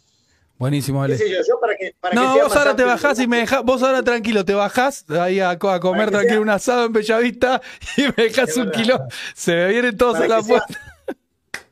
Buenísimo, 0.59 1.03
Ale. 1.03 1.17
para 1.61 1.77
que, 1.77 1.95
no, 2.15 2.37
vos 2.37 2.57
ahora 2.57 2.75
te 2.75 2.83
bajás 2.83 3.21
y 3.21 3.29
me 3.29 3.39
dejás, 3.39 3.63
vos 3.63 3.81
ahora 3.81 4.03
tranquilo, 4.03 4.45
te 4.45 4.55
bajás 4.55 5.09
ahí 5.09 5.39
a, 5.39 5.57
comer 5.57 6.11
tranquilo 6.11 6.43
un 6.43 6.51
asado 6.51 6.87
en 6.87 6.93
Bellavista 6.93 7.63
y 7.97 8.03
me 8.03 8.25
dejás 8.25 8.57
un 8.57 8.73
kilo. 8.73 9.07
Se 9.35 9.55
me 9.55 9.69
vienen 9.69 9.97
todos 9.97 10.17
a 10.17 10.27
la 10.27 10.43
puerta. 10.43 10.98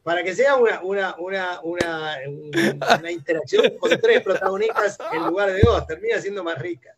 Para 0.06 0.22
que 0.22 0.36
sea 0.36 0.54
una, 0.54 0.80
una, 0.82 1.16
una, 1.18 1.60
una, 1.64 3.10
interacción 3.10 3.72
con 3.76 3.90
tres 4.00 4.22
protagonistas 4.22 4.96
en 5.12 5.26
lugar 5.26 5.52
de 5.52 5.60
dos, 5.62 5.84
termina 5.84 6.20
siendo 6.20 6.44
más 6.44 6.56
rica. 6.60 6.94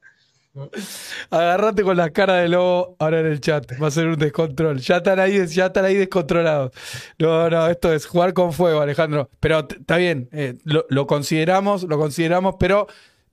Agarrate 1.30 1.84
con 1.84 1.96
la 1.96 2.10
cara 2.10 2.34
de 2.34 2.48
lobo 2.48 2.96
ahora 2.98 3.20
en 3.20 3.26
el 3.28 3.40
chat. 3.40 3.64
Va 3.82 3.86
a 3.86 3.90
ser 3.90 4.08
un 4.08 4.18
descontrol. 4.18 4.78
Ya 4.80 4.98
están 4.98 5.20
ahí, 5.20 5.46
ya 5.46 5.66
están 5.66 5.86
ahí 5.86 5.94
descontrolados. 5.94 6.72
No, 7.18 7.48
no, 7.48 7.68
esto 7.68 7.94
es 7.94 8.04
jugar 8.04 8.34
con 8.34 8.52
fuego, 8.52 8.82
Alejandro. 8.82 9.30
Pero 9.40 9.60
está 9.60 9.96
bien, 9.96 10.28
eh, 10.30 10.58
lo, 10.64 11.06
consideramos, 11.06 11.84
lo 11.84 11.96
consideramos, 11.96 12.56
pero 12.60 12.88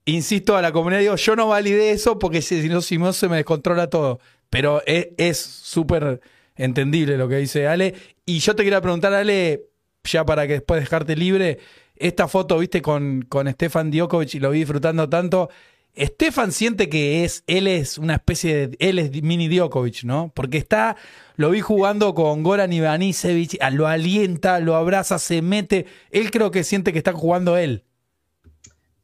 insisto 0.05 0.55
a 0.55 0.61
la 0.61 0.71
comunidad, 0.71 1.01
digo, 1.01 1.15
yo 1.17 1.35
no 1.35 1.49
validé 1.49 1.91
eso 1.91 2.17
porque 2.17 2.41
si 2.41 2.69
no, 2.69 2.79
si 2.79 2.97
no 2.97 3.11
se 3.11 3.27
me 3.27 3.35
descontrola 3.35 3.89
todo. 3.89 4.21
Pero 4.49 4.81
es 4.85 5.37
súper 5.37 6.21
entendible 6.55 7.17
lo 7.17 7.27
que 7.27 7.37
dice 7.37 7.67
Ale. 7.67 7.95
Y 8.25 8.39
yo 8.39 8.55
te 8.55 8.63
quería 8.63 8.81
preguntar, 8.81 9.13
Ale, 9.13 9.65
ya 10.03 10.25
para 10.25 10.47
que 10.47 10.53
después 10.53 10.81
dejarte 10.81 11.15
libre, 11.15 11.59
esta 11.95 12.27
foto, 12.27 12.57
viste, 12.57 12.81
con, 12.81 13.23
con 13.23 13.49
Stefan 13.51 13.91
Djokovic 13.91 14.35
y 14.35 14.39
lo 14.39 14.51
vi 14.51 14.59
disfrutando 14.59 15.09
tanto. 15.09 15.49
Stefan 15.97 16.51
siente 16.51 16.89
que 16.89 17.23
es, 17.23 17.43
él 17.47 17.67
es 17.67 17.97
una 17.97 18.15
especie 18.15 18.67
de, 18.67 18.77
él 18.79 18.99
es 18.99 19.11
mini 19.23 19.47
Djokovic, 19.47 20.03
¿no? 20.03 20.31
Porque 20.35 20.57
está, 20.57 20.97
lo 21.37 21.51
vi 21.51 21.61
jugando 21.61 22.13
con 22.13 22.43
Goran 22.43 22.73
Ivanisevic, 22.73 23.57
lo 23.71 23.87
alienta, 23.87 24.59
lo 24.59 24.75
abraza, 24.75 25.19
se 25.19 25.41
mete. 25.41 25.85
Él 26.11 26.31
creo 26.31 26.51
que 26.51 26.65
siente 26.65 26.91
que 26.91 26.97
está 26.97 27.13
jugando 27.13 27.57
él. 27.57 27.83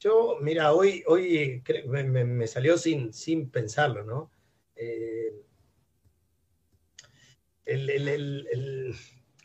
Yo, 0.01 0.37
mira, 0.41 0.73
hoy, 0.73 1.03
hoy 1.07 1.63
me, 1.87 2.47
salió 2.47 2.77
sin, 2.77 3.13
sin 3.13 3.49
pensarlo, 3.49 4.03
¿no? 4.03 4.31
Eh, 4.75 5.31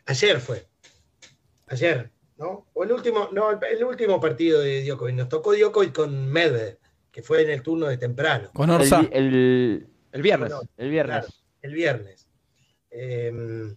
ayer 0.07 0.41
fue, 0.41 0.67
ayer, 1.67 2.11
¿no? 2.37 2.67
O 2.73 2.85
el 2.85 2.93
último, 2.93 3.29
no, 3.33 3.61
el 3.61 3.85
último 3.85 4.21
partido 4.21 4.61
de 4.61 4.85
Djokovic. 4.85 5.15
Nos 5.15 5.29
tocó 5.29 5.55
Djokovic 5.55 5.93
con 5.93 6.31
Medvedev 6.31 6.79
que 7.17 7.23
fue 7.23 7.41
en 7.41 7.49
el 7.49 7.63
turno 7.63 7.87
de 7.87 7.97
temprano. 7.97 8.51
Con 8.53 8.69
Orsa. 8.69 9.01
El, 9.11 9.89
viernes. 10.13 10.53
el 10.77 10.91
viernes. 10.91 11.45
el 11.63 11.73
viernes. 11.73 12.29
Em, 12.91 13.75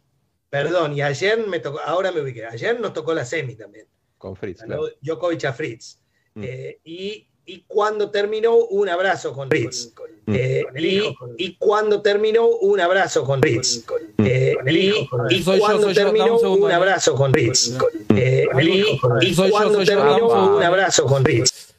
perdón, 0.49 0.93
y 0.93 1.02
ayer 1.02 1.47
me 1.47 1.62
tocó, 1.62 1.80
ahora 1.80 2.12
me 2.12 2.19
ubiqué, 2.19 2.45
ayer 2.45 2.78
nos 2.82 2.91
tocó 2.91 3.13
la 3.13 3.23
semi 3.23 3.56
también. 3.56 3.88
Con 4.17 4.36
Fritz. 4.36 4.62
Claro. 4.62 4.89
Djokovic 4.99 5.45
a 5.45 5.54
Fritz. 5.54 6.02
Mm. 6.34 6.43
Eh, 6.43 6.82
y, 6.84 7.29
y, 7.53 7.63
cuando 7.67 8.12
terminó, 8.12 8.55
un 8.55 8.89
abrazo 8.89 9.33
con 9.33 9.49
Fritz. 9.49 9.93
Mm. 10.25 10.33
Eh, 10.35 10.65
y, 10.77 11.15
y, 11.38 11.57
cuando 11.57 12.01
terminó, 12.01 12.47
un 12.47 12.79
abrazo 12.79 13.23
con 13.23 13.41
Fritz. 13.41 13.85
Eh, 14.19 14.55
y, 14.69 14.93
y 15.29 15.43
cuando 15.43 15.93
terminó, 15.93 16.38
un 16.38 16.71
abrazo 16.71 17.15
con 17.15 17.31
Fritz. 17.31 17.77
y 18.09 19.35
cuando 19.49 19.83
terminó, 19.83 20.55
un 20.55 20.63
abrazo 20.63 21.05
con 21.05 21.23
Fritz. 21.23 21.75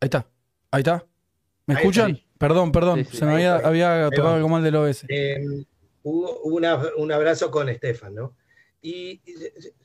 Ahí 0.00 0.06
está. 0.06 0.26
Ahí 0.70 0.80
está. 0.80 1.04
¿Me 1.66 1.74
escuchan? 1.74 2.20
Perdón, 2.38 2.70
perdón. 2.70 3.06
Se 3.10 3.24
me 3.24 3.32
había, 3.32 3.56
había 3.56 4.10
tocado 4.10 4.34
algo 4.34 4.48
mal 4.48 4.62
del 4.62 4.76
OS. 4.76 5.04
Eh, 5.08 5.42
hubo 6.02 6.40
un 6.42 7.12
abrazo 7.12 7.50
con 7.50 7.68
Estefan, 7.68 8.14
¿no? 8.14 8.34
Y, 8.82 9.20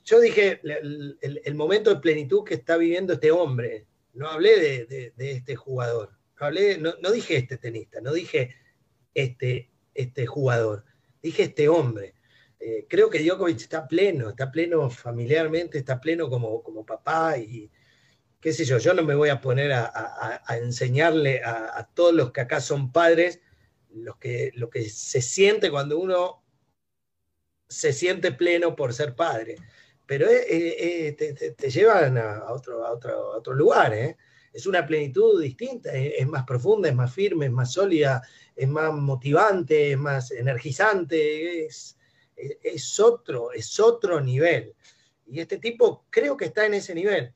yo 0.06 0.20
dije, 0.20 0.62
el, 0.64 1.56
momento 1.56 1.90
de 1.90 2.02
plenitud 2.02 2.44
que 2.44 2.54
está 2.56 2.78
viviendo 2.78 3.14
este 3.14 3.32
hombre. 3.32 3.86
No 4.14 4.30
hablé 4.30 4.86
de, 4.86 5.14
este 5.18 5.56
jugador. 5.56 6.18
No, 6.40 6.48
hablé, 6.48 6.78
no, 6.78 7.12
dije 7.12 7.38
este 7.38 7.58
tenista, 7.58 8.02
no 8.02 8.14
dije 8.14 8.56
este, 9.14 9.72
este 9.94 10.26
jugador. 10.26 10.86
Dije 11.22 11.44
este 11.44 11.70
hombre. 11.70 12.16
Eh, 12.60 12.86
creo 12.90 13.10
que 13.10 13.24
Djokovic 13.24 13.62
está 13.62 13.88
pleno, 13.88 14.30
está 14.30 14.52
pleno 14.52 14.90
familiarmente, 14.90 15.78
está 15.78 16.00
pleno 16.00 16.30
como, 16.30 16.62
como 16.62 16.86
papá 16.86 17.38
y, 17.38 17.72
qué 18.42 18.52
sé 18.52 18.66
yo, 18.66 18.80
yo 18.80 18.94
no 18.94 19.04
me 19.04 19.16
voy 19.16 19.30
a 19.30 19.40
poner 19.40 19.72
a, 19.72 20.44
enseñarle 20.50 21.42
a, 21.44 21.88
todos 21.94 22.14
los 22.14 22.32
que 22.32 22.42
acá 22.42 22.60
son 22.60 22.92
padres 22.92 23.40
que, 24.20 24.52
lo 24.56 24.70
que 24.70 24.90
se 24.90 25.22
siente 25.22 25.70
cuando 25.70 26.00
uno 26.00 26.44
se 27.70 27.94
siente 27.94 28.32
pleno 28.32 28.76
por 28.76 28.94
ser 28.94 29.16
padre. 29.16 29.56
Pero 30.12 30.28
te, 30.28 31.70
llevan 31.70 32.18
a, 32.18 32.52
otro, 32.52 32.86
a, 32.86 32.92
otro, 32.92 33.32
a 33.32 33.38
otro 33.38 33.54
lugar, 33.54 33.94
es 34.52 34.66
una 34.66 34.86
plenitud 34.86 35.42
distinta, 35.42 35.94
es, 35.94 36.28
más 36.28 36.44
profunda, 36.44 36.90
es 36.90 36.96
más 36.96 37.14
firme, 37.14 37.46
es 37.46 37.52
más 37.54 37.72
sólida, 37.72 38.22
es 38.54 38.68
más 38.68 38.94
motivante, 38.94 39.94
es 39.94 39.98
más 39.98 40.32
energizante, 40.32 41.66
otro, 43.00 43.54
es 43.54 43.80
otro 43.80 44.20
nivel. 44.20 44.76
Y 45.28 45.40
este 45.40 45.60
tipo 45.60 46.06
creo 46.10 46.36
que 46.36 46.44
está 46.44 46.66
en 46.66 46.74
ese 46.74 46.94
nivel 46.94 47.34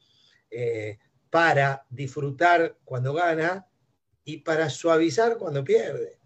eh, 0.52 0.98
para 1.30 1.86
disfrutar 1.90 2.78
cuando 2.84 3.14
gana 3.14 3.70
y 4.26 4.40
para 4.40 4.70
suavizar 4.70 5.38
cuando 5.38 5.64
pierde. 5.64 6.20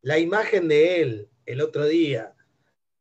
La 0.00 0.18
imagen 0.18 0.68
de 0.68 1.02
él 1.02 1.28
el 1.44 1.60
otro 1.60 1.84
día, 1.84 2.34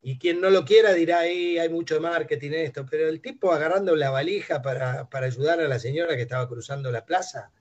y 0.04 0.18
quien 0.18 0.42
no 0.42 0.50
lo 0.50 0.66
quiera 0.66 0.94
dirá, 0.94 1.20
ahí 1.20 1.60
hay 1.60 1.70
mucho 1.70 2.02
marketing 2.02 2.52
en 2.52 2.66
esto, 2.66 2.86
pero 2.90 3.08
el 3.08 3.22
tipo 3.22 3.52
agarrando 3.52 3.96
la 3.96 4.10
valija 4.10 4.62
para, 4.62 5.08
ayudar 5.12 5.60
a 5.60 5.68
la 5.68 5.78
señora 5.78 6.16
que 6.16 6.24
estaba 6.24 6.48
cruzando 6.48 6.92
la 6.92 7.06
plaza, 7.06 7.52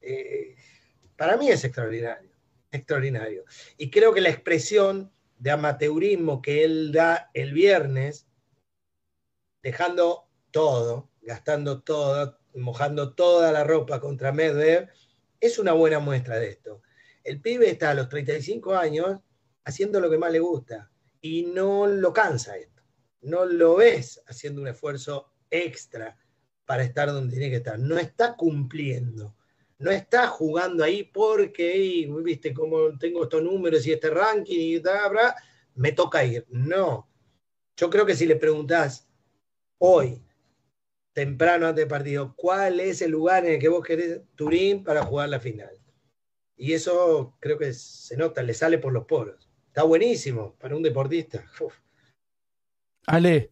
eh, 0.00 0.56
para 1.16 1.36
mí 1.36 1.48
es 1.48 1.62
extraordinario, 1.62 2.30
extraordinario. 2.72 3.44
Y 3.76 3.88
creo 3.90 4.12
que 4.12 4.20
la 4.20 4.30
expresión 4.30 5.12
de 5.38 5.52
amateurismo 5.52 6.42
que 6.42 6.64
él 6.64 6.90
da 6.90 7.30
el 7.34 7.52
viernes, 7.52 8.26
dejando 9.62 10.28
todo, 10.50 11.08
gastando 11.22 11.82
todo, 11.82 12.40
mojando 12.54 13.14
toda 13.14 13.52
la 13.52 13.62
ropa 13.62 14.00
contra 14.00 14.32
Medvedev, 14.32 14.88
es 15.40 15.60
una 15.60 15.72
buena 15.72 16.00
muestra 16.00 16.40
de 16.40 16.48
esto. 16.48 16.82
El 17.22 17.40
pibe 17.40 17.70
está 17.70 17.90
a 17.90 17.94
los 17.94 18.08
35 18.08 18.74
años 18.74 19.20
haciendo 19.64 20.00
lo 20.00 20.10
que 20.10 20.18
más 20.18 20.32
le 20.32 20.40
gusta 20.40 20.90
y 21.20 21.42
no 21.42 21.86
lo 21.86 22.12
cansa 22.12 22.56
esto. 22.56 22.82
No 23.20 23.44
lo 23.44 23.76
ves 23.76 24.22
haciendo 24.26 24.62
un 24.62 24.68
esfuerzo 24.68 25.32
extra 25.50 26.16
para 26.64 26.82
estar 26.82 27.08
donde 27.08 27.36
tiene 27.36 27.50
que 27.50 27.56
estar. 27.56 27.78
No 27.78 27.98
está 27.98 28.36
cumpliendo. 28.36 29.34
No 29.78 29.90
está 29.90 30.26
jugando 30.26 30.82
ahí 30.82 31.04
porque, 31.04 32.08
viste, 32.22 32.52
como 32.52 32.98
tengo 32.98 33.24
estos 33.24 33.42
números 33.42 33.86
y 33.86 33.92
este 33.92 34.10
ranking 34.10 34.76
y 34.76 34.80
tal, 34.80 35.16
me 35.74 35.92
toca 35.92 36.24
ir. 36.24 36.46
No. 36.50 37.08
Yo 37.76 37.88
creo 37.88 38.04
que 38.04 38.16
si 38.16 38.26
le 38.26 38.36
preguntás 38.36 39.08
hoy, 39.78 40.20
temprano 41.12 41.66
antes 41.66 41.82
del 41.82 41.88
partido, 41.88 42.34
¿cuál 42.36 42.80
es 42.80 43.02
el 43.02 43.12
lugar 43.12 43.44
en 43.44 43.54
el 43.54 43.60
que 43.60 43.68
vos 43.68 43.84
querés 43.84 44.20
Turín 44.34 44.82
para 44.82 45.04
jugar 45.04 45.28
la 45.28 45.40
final? 45.40 45.78
Y 46.56 46.72
eso 46.72 47.36
creo 47.38 47.56
que 47.56 47.72
se 47.72 48.16
nota, 48.16 48.42
le 48.42 48.52
sale 48.52 48.78
por 48.78 48.92
los 48.92 49.04
poros. 49.06 49.47
Está 49.68 49.82
buenísimo 49.84 50.54
para 50.58 50.74
un 50.74 50.82
deportista. 50.82 51.44
Ale, 53.06 53.50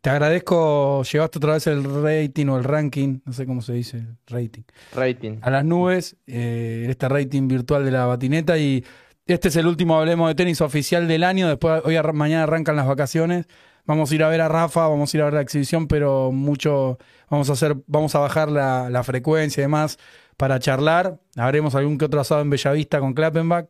te 0.00 0.10
agradezco. 0.10 1.02
Llevaste 1.02 1.38
otra 1.38 1.54
vez 1.54 1.66
el 1.66 1.82
rating 2.02 2.46
o 2.46 2.58
el 2.58 2.64
ranking, 2.64 3.20
no 3.24 3.32
sé 3.32 3.46
cómo 3.46 3.62
se 3.62 3.72
dice, 3.72 4.06
rating. 4.26 4.62
Rating. 4.94 5.38
A 5.40 5.50
las 5.50 5.64
nubes, 5.64 6.16
eh, 6.26 6.86
este 6.88 7.08
rating 7.08 7.48
virtual 7.48 7.84
de 7.84 7.90
la 7.90 8.06
batineta. 8.06 8.56
Y 8.58 8.84
este 9.26 9.48
es 9.48 9.56
el 9.56 9.66
último 9.66 9.98
Hablemos 9.98 10.28
de 10.28 10.34
Tenis 10.34 10.60
oficial 10.60 11.08
del 11.08 11.24
año. 11.24 11.48
Después, 11.48 11.82
hoy 11.84 11.96
mañana 12.12 12.42
arrancan 12.42 12.76
las 12.76 12.86
vacaciones. 12.86 13.46
Vamos 13.86 14.10
a 14.12 14.14
ir 14.14 14.22
a 14.22 14.28
ver 14.28 14.42
a 14.42 14.48
Rafa, 14.48 14.86
vamos 14.88 15.12
a 15.12 15.16
ir 15.16 15.22
a 15.22 15.24
ver 15.24 15.34
la 15.34 15.40
exhibición, 15.40 15.88
pero 15.88 16.32
mucho 16.32 16.98
vamos 17.28 17.50
a 17.50 17.54
hacer, 17.54 17.76
vamos 17.86 18.14
a 18.14 18.18
bajar 18.18 18.50
la, 18.50 18.88
la 18.90 19.02
frecuencia 19.04 19.60
y 19.60 19.64
demás 19.64 19.98
para 20.36 20.58
charlar. 20.58 21.18
Haremos 21.36 21.74
algún 21.74 21.98
que 21.98 22.04
otro 22.04 22.20
asado 22.20 22.42
en 22.42 22.50
Bellavista 22.50 23.00
con 23.00 23.12
Klappenbach 23.12 23.68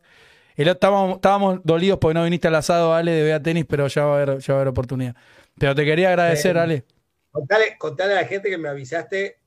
estábamos, 0.55 1.61
dolidos 1.63 1.99
porque 1.99 2.13
no 2.13 2.23
viniste 2.23 2.47
al 2.47 2.55
asado, 2.55 2.93
Ale, 2.93 3.11
de 3.11 3.23
Vea 3.23 3.41
Tenis, 3.41 3.65
pero 3.67 3.87
ya 3.87 4.05
va 4.05 4.13
a 4.13 4.21
haber, 4.21 4.39
ya 4.39 4.53
va 4.53 4.59
a 4.59 4.61
haber 4.61 4.69
oportunidad. 4.69 5.15
Pero 5.57 5.75
te 5.75 5.85
quería 5.85 6.09
agradecer, 6.09 6.57
Ale. 6.57 6.85
Contale, 7.31 8.13
a 8.15 8.21
la 8.21 8.27
gente 8.27 8.49
que 8.49 8.57
me 8.57 8.69
avisaste 8.69 9.39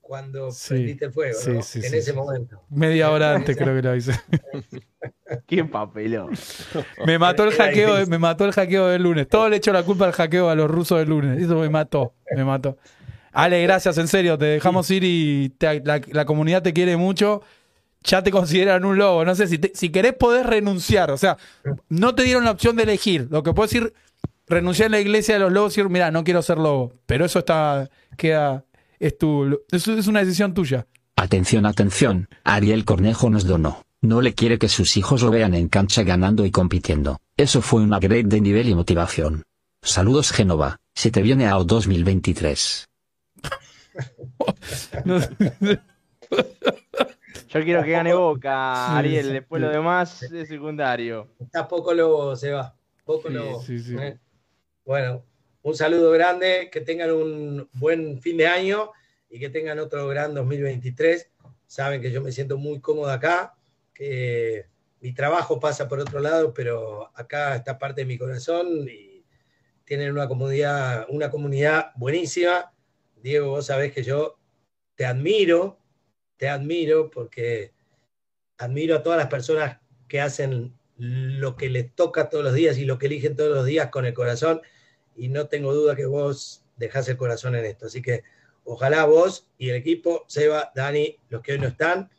cuando 0.00 0.48
prendiste 0.68 1.04
el 1.04 1.12
fuego, 1.12 1.38
en 1.46 1.94
ese 1.94 2.12
momento. 2.12 2.62
Media 2.70 3.10
hora 3.10 3.34
antes 3.34 3.56
creo 3.56 3.76
que 3.76 3.82
lo 3.82 3.90
avisé. 3.90 4.12
Qué 5.46 5.64
papelón. 5.64 6.30
Me 7.06 7.18
mató 7.18 7.44
el 7.44 7.52
hackeo, 7.52 8.06
me 8.06 8.18
mató 8.18 8.44
el 8.44 8.52
hackeo 8.52 8.88
del 8.88 9.02
lunes. 9.02 9.28
Todo 9.28 9.48
le 9.48 9.56
echo 9.56 9.72
la 9.72 9.82
culpa 9.82 10.06
al 10.06 10.12
hackeo 10.12 10.48
a 10.48 10.54
los 10.54 10.68
rusos 10.68 10.98
del 10.98 11.10
lunes. 11.10 11.40
Eso 11.40 11.56
me 11.56 11.68
mató, 11.68 12.14
me 12.34 12.44
mató. 12.44 12.78
Ale, 13.32 13.62
gracias, 13.62 13.98
en 13.98 14.08
serio, 14.08 14.38
te 14.38 14.46
dejamos 14.46 14.90
ir 14.90 15.04
y 15.04 15.54
la 15.60 16.24
comunidad 16.24 16.62
te 16.62 16.72
quiere 16.72 16.96
mucho 16.96 17.42
ya 18.02 18.22
te 18.22 18.30
consideran 18.30 18.84
un 18.84 18.98
lobo. 18.98 19.24
No 19.24 19.34
sé, 19.34 19.46
si, 19.46 19.60
si 19.74 19.90
querés 19.90 20.14
podés 20.14 20.46
renunciar. 20.46 21.10
O 21.10 21.18
sea, 21.18 21.36
no 21.88 22.14
te 22.14 22.22
dieron 22.22 22.44
la 22.44 22.52
opción 22.52 22.76
de 22.76 22.84
elegir. 22.84 23.28
Lo 23.30 23.42
que 23.42 23.52
puedes 23.52 23.72
decir, 23.72 23.92
renunciar 24.46 24.88
a 24.88 24.90
la 24.90 25.00
iglesia 25.00 25.34
de 25.34 25.40
los 25.40 25.52
lobos 25.52 25.72
y 25.72 25.80
decir, 25.80 25.90
mira, 25.90 26.10
no 26.10 26.24
quiero 26.24 26.42
ser 26.42 26.58
lobo. 26.58 26.92
Pero 27.06 27.24
eso 27.24 27.40
está, 27.40 27.90
queda, 28.16 28.64
es, 28.98 29.18
tu, 29.18 29.60
es 29.70 30.06
una 30.06 30.20
decisión 30.20 30.54
tuya. 30.54 30.86
Atención, 31.16 31.66
atención, 31.66 32.28
Ariel 32.44 32.84
Cornejo 32.84 33.28
nos 33.30 33.44
donó. 33.44 33.82
No 34.00 34.20
le 34.20 34.34
quiere 34.34 34.58
que 34.58 34.68
sus 34.68 34.96
hijos 34.96 35.22
lo 35.22 35.30
vean 35.30 35.54
en 35.54 35.68
cancha 35.68 36.04
ganando 36.04 36.46
y 36.46 36.52
compitiendo. 36.52 37.18
Eso 37.36 37.60
fue 37.60 37.82
una 37.82 37.98
upgrade 37.98 38.24
de 38.24 38.40
nivel 38.40 38.68
y 38.68 38.74
motivación. 38.76 39.42
Saludos 39.82 40.30
Genova, 40.30 40.78
se 40.94 41.10
te 41.10 41.22
viene 41.22 41.48
a 41.48 41.54
2023. 41.54 42.86
Yo 47.48 47.64
quiero 47.64 47.82
que 47.82 47.92
gane 47.92 48.12
Boca, 48.12 48.96
Ariel. 48.96 49.32
Después 49.32 49.62
lo 49.62 49.70
demás 49.70 50.22
es 50.22 50.48
secundario. 50.48 51.28
Está 51.40 51.66
poco 51.66 51.94
lobo, 51.94 52.36
se 52.36 52.50
va. 52.50 52.76
Poco 53.04 53.30
lobo. 53.30 53.62
¿eh? 53.66 54.18
Bueno, 54.84 55.24
un 55.62 55.74
saludo 55.74 56.10
grande. 56.10 56.68
Que 56.70 56.82
tengan 56.82 57.10
un 57.10 57.66
buen 57.72 58.20
fin 58.20 58.36
de 58.36 58.46
año 58.46 58.90
y 59.30 59.38
que 59.38 59.48
tengan 59.48 59.78
otro 59.78 60.06
gran 60.08 60.34
2023. 60.34 61.30
Saben 61.66 62.02
que 62.02 62.10
yo 62.10 62.20
me 62.20 62.32
siento 62.32 62.58
muy 62.58 62.80
cómodo 62.80 63.10
acá, 63.10 63.54
que 63.94 64.66
mi 65.00 65.14
trabajo 65.14 65.58
pasa 65.58 65.88
por 65.88 66.00
otro 66.00 66.20
lado, 66.20 66.52
pero 66.52 67.10
acá 67.14 67.56
está 67.56 67.78
parte 67.78 68.02
de 68.02 68.06
mi 68.06 68.18
corazón 68.18 68.86
y 68.88 69.24
tienen 69.84 70.12
una 70.12 70.28
comunidad, 70.28 71.06
una 71.08 71.30
comunidad 71.30 71.92
buenísima. 71.96 72.74
Diego, 73.16 73.48
vos 73.48 73.66
sabés 73.66 73.92
que 73.92 74.02
yo 74.02 74.38
te 74.96 75.06
admiro, 75.06 75.78
te 76.38 76.48
admiro 76.48 77.10
porque 77.10 77.72
admiro 78.56 78.96
a 78.96 79.02
todas 79.02 79.18
las 79.18 79.28
personas 79.28 79.78
que 80.08 80.20
hacen 80.20 80.74
lo 80.96 81.56
que 81.56 81.68
les 81.68 81.94
toca 81.94 82.28
todos 82.28 82.44
los 82.44 82.54
días 82.54 82.78
y 82.78 82.84
lo 82.84 82.98
que 82.98 83.06
eligen 83.06 83.36
todos 83.36 83.54
los 83.54 83.66
días 83.66 83.90
con 83.90 84.06
el 84.06 84.14
corazón 84.14 84.62
y 85.14 85.28
no 85.28 85.46
tengo 85.48 85.74
duda 85.74 85.94
que 85.94 86.06
vos 86.06 86.64
dejás 86.76 87.08
el 87.08 87.16
corazón 87.16 87.54
en 87.54 87.64
esto. 87.64 87.86
Así 87.86 88.02
que 88.02 88.24
ojalá 88.64 89.04
vos 89.04 89.48
y 89.58 89.70
el 89.70 89.76
equipo, 89.76 90.24
Seba, 90.28 90.72
Dani, 90.74 91.16
los 91.28 91.42
que 91.42 91.52
hoy 91.52 91.58
no 91.58 91.68
están 91.68 92.10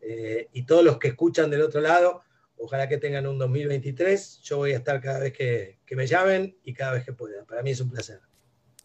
eh, 0.00 0.48
y 0.52 0.64
todos 0.64 0.84
los 0.84 0.98
que 0.98 1.08
escuchan 1.08 1.50
del 1.50 1.62
otro 1.62 1.80
lado, 1.80 2.22
ojalá 2.56 2.88
que 2.88 2.98
tengan 2.98 3.26
un 3.26 3.38
2023. 3.38 4.40
Yo 4.42 4.58
voy 4.58 4.72
a 4.72 4.76
estar 4.76 5.00
cada 5.00 5.20
vez 5.20 5.32
que, 5.32 5.78
que 5.84 5.96
me 5.96 6.06
llamen 6.06 6.56
y 6.64 6.74
cada 6.74 6.92
vez 6.92 7.04
que 7.04 7.12
puedan. 7.12 7.44
Para 7.46 7.62
mí 7.62 7.70
es 7.70 7.80
un 7.80 7.90
placer. 7.90 8.20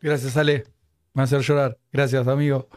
Gracias, 0.02 0.36
Ale. 0.38 0.66
Me 1.14 1.20
va 1.20 1.22
a 1.22 1.26
hacer 1.26 1.42
llorar. 1.42 1.78
Gracias, 1.92 2.28
amigo. 2.28 2.68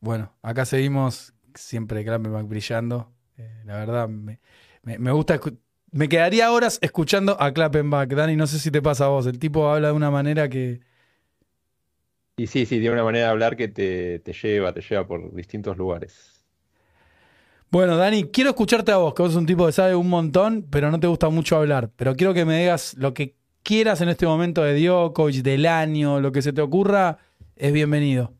Bueno, 0.00 0.32
acá 0.42 0.64
seguimos 0.64 1.34
siempre 1.54 2.04
Klappenbach 2.04 2.46
brillando. 2.46 3.12
Eh, 3.36 3.62
la 3.64 3.76
verdad, 3.76 4.08
me, 4.08 4.40
me, 4.82 5.12
gusta. 5.12 5.38
Me 5.92 6.08
quedaría 6.08 6.50
horas 6.52 6.78
escuchando 6.82 7.36
a 7.40 7.52
Klappenbach, 7.52 8.08
Dani. 8.08 8.36
No 8.36 8.46
sé 8.46 8.58
si 8.58 8.70
te 8.70 8.80
pasa 8.80 9.06
a 9.06 9.08
vos. 9.08 9.26
El 9.26 9.38
tipo 9.38 9.68
habla 9.68 9.88
de 9.88 9.94
una 9.94 10.10
manera 10.10 10.48
que. 10.48 10.80
Y 12.36 12.46
sí, 12.46 12.64
sí, 12.64 12.78
tiene 12.80 12.92
una 12.92 13.04
manera 13.04 13.26
de 13.26 13.30
hablar 13.32 13.56
que 13.56 13.68
te, 13.68 14.20
te 14.20 14.32
lleva, 14.32 14.72
te 14.72 14.80
lleva 14.80 15.06
por 15.06 15.34
distintos 15.34 15.76
lugares. 15.76 16.44
Bueno, 17.70 17.96
Dani, 17.96 18.24
quiero 18.24 18.50
escucharte 18.50 18.90
a 18.90 18.96
vos, 18.96 19.14
que 19.14 19.22
vos 19.22 19.32
sos 19.32 19.40
un 19.40 19.46
tipo 19.46 19.66
que 19.66 19.72
sabe 19.72 19.94
un 19.94 20.08
montón, 20.08 20.66
pero 20.70 20.90
no 20.90 20.98
te 20.98 21.06
gusta 21.06 21.28
mucho 21.28 21.56
hablar. 21.56 21.90
Pero 21.96 22.16
quiero 22.16 22.34
que 22.34 22.44
me 22.44 22.58
digas 22.58 22.94
lo 22.96 23.14
que 23.14 23.36
quieras 23.62 24.00
en 24.00 24.08
este 24.08 24.26
momento 24.26 24.62
de 24.62 24.80
Djokovic, 24.80 25.42
del 25.42 25.66
año, 25.66 26.18
lo 26.18 26.32
que 26.32 26.42
se 26.42 26.52
te 26.52 26.62
ocurra, 26.62 27.18
es 27.56 27.72
bienvenido. 27.72 28.39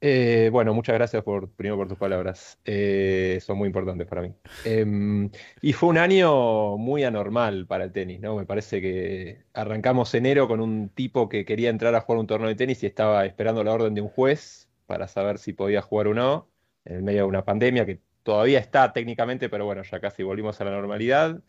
Eh, 0.00 0.48
bueno, 0.52 0.74
muchas 0.74 0.94
gracias 0.94 1.24
por, 1.24 1.50
primero 1.50 1.76
por 1.76 1.88
tus 1.88 1.98
palabras. 1.98 2.58
Eh, 2.64 3.40
son 3.42 3.58
muy 3.58 3.66
importantes 3.66 4.06
para 4.06 4.22
mí. 4.22 4.32
Em, 4.64 5.30
y 5.60 5.72
fue 5.72 5.88
un 5.88 5.98
año 5.98 6.76
muy 6.76 7.02
anormal 7.04 7.66
para 7.66 7.84
el 7.84 7.92
tenis, 7.92 8.20
¿no? 8.20 8.36
Me 8.36 8.46
parece 8.46 8.80
que 8.80 9.44
arrancamos 9.54 10.14
enero 10.14 10.46
con 10.46 10.60
un 10.60 10.88
tipo 10.90 11.28
que 11.28 11.44
quería 11.44 11.70
entrar 11.70 11.94
a 11.94 12.00
jugar 12.00 12.20
un 12.20 12.26
torneo 12.28 12.48
de 12.48 12.54
tenis 12.54 12.82
y 12.82 12.86
estaba 12.86 13.26
esperando 13.26 13.64
la 13.64 13.72
orden 13.72 13.94
de 13.94 14.00
un 14.02 14.08
juez 14.08 14.68
para 14.86 15.08
saber 15.08 15.38
si 15.38 15.52
podía 15.52 15.82
jugar 15.82 16.08
o 16.08 16.14
no, 16.14 16.48
en 16.84 17.04
medio 17.04 17.22
de 17.22 17.28
una 17.28 17.44
pandemia 17.44 17.84
que 17.84 18.00
todavía 18.22 18.58
está 18.60 18.92
técnicamente, 18.92 19.48
pero 19.48 19.64
bueno, 19.64 19.82
ya 19.82 20.00
casi 20.00 20.22
volvimos 20.22 20.60
a 20.60 20.64
la 20.64 20.70
normalidad. 20.70 21.42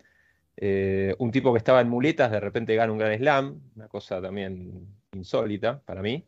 Eh, 0.58 1.16
un 1.20 1.32
tipo 1.32 1.54
que 1.54 1.60
estaba 1.60 1.82
en 1.82 1.90
muletas, 1.90 2.32
de 2.32 2.40
repente 2.40 2.76
gana 2.76 2.92
un 2.92 2.98
gran 2.98 3.18
slam, 3.18 3.62
una 3.76 3.88
cosa 3.88 4.22
también 4.22 4.88
insólita 5.14 5.82
para 5.86 6.02
mí. 6.02 6.28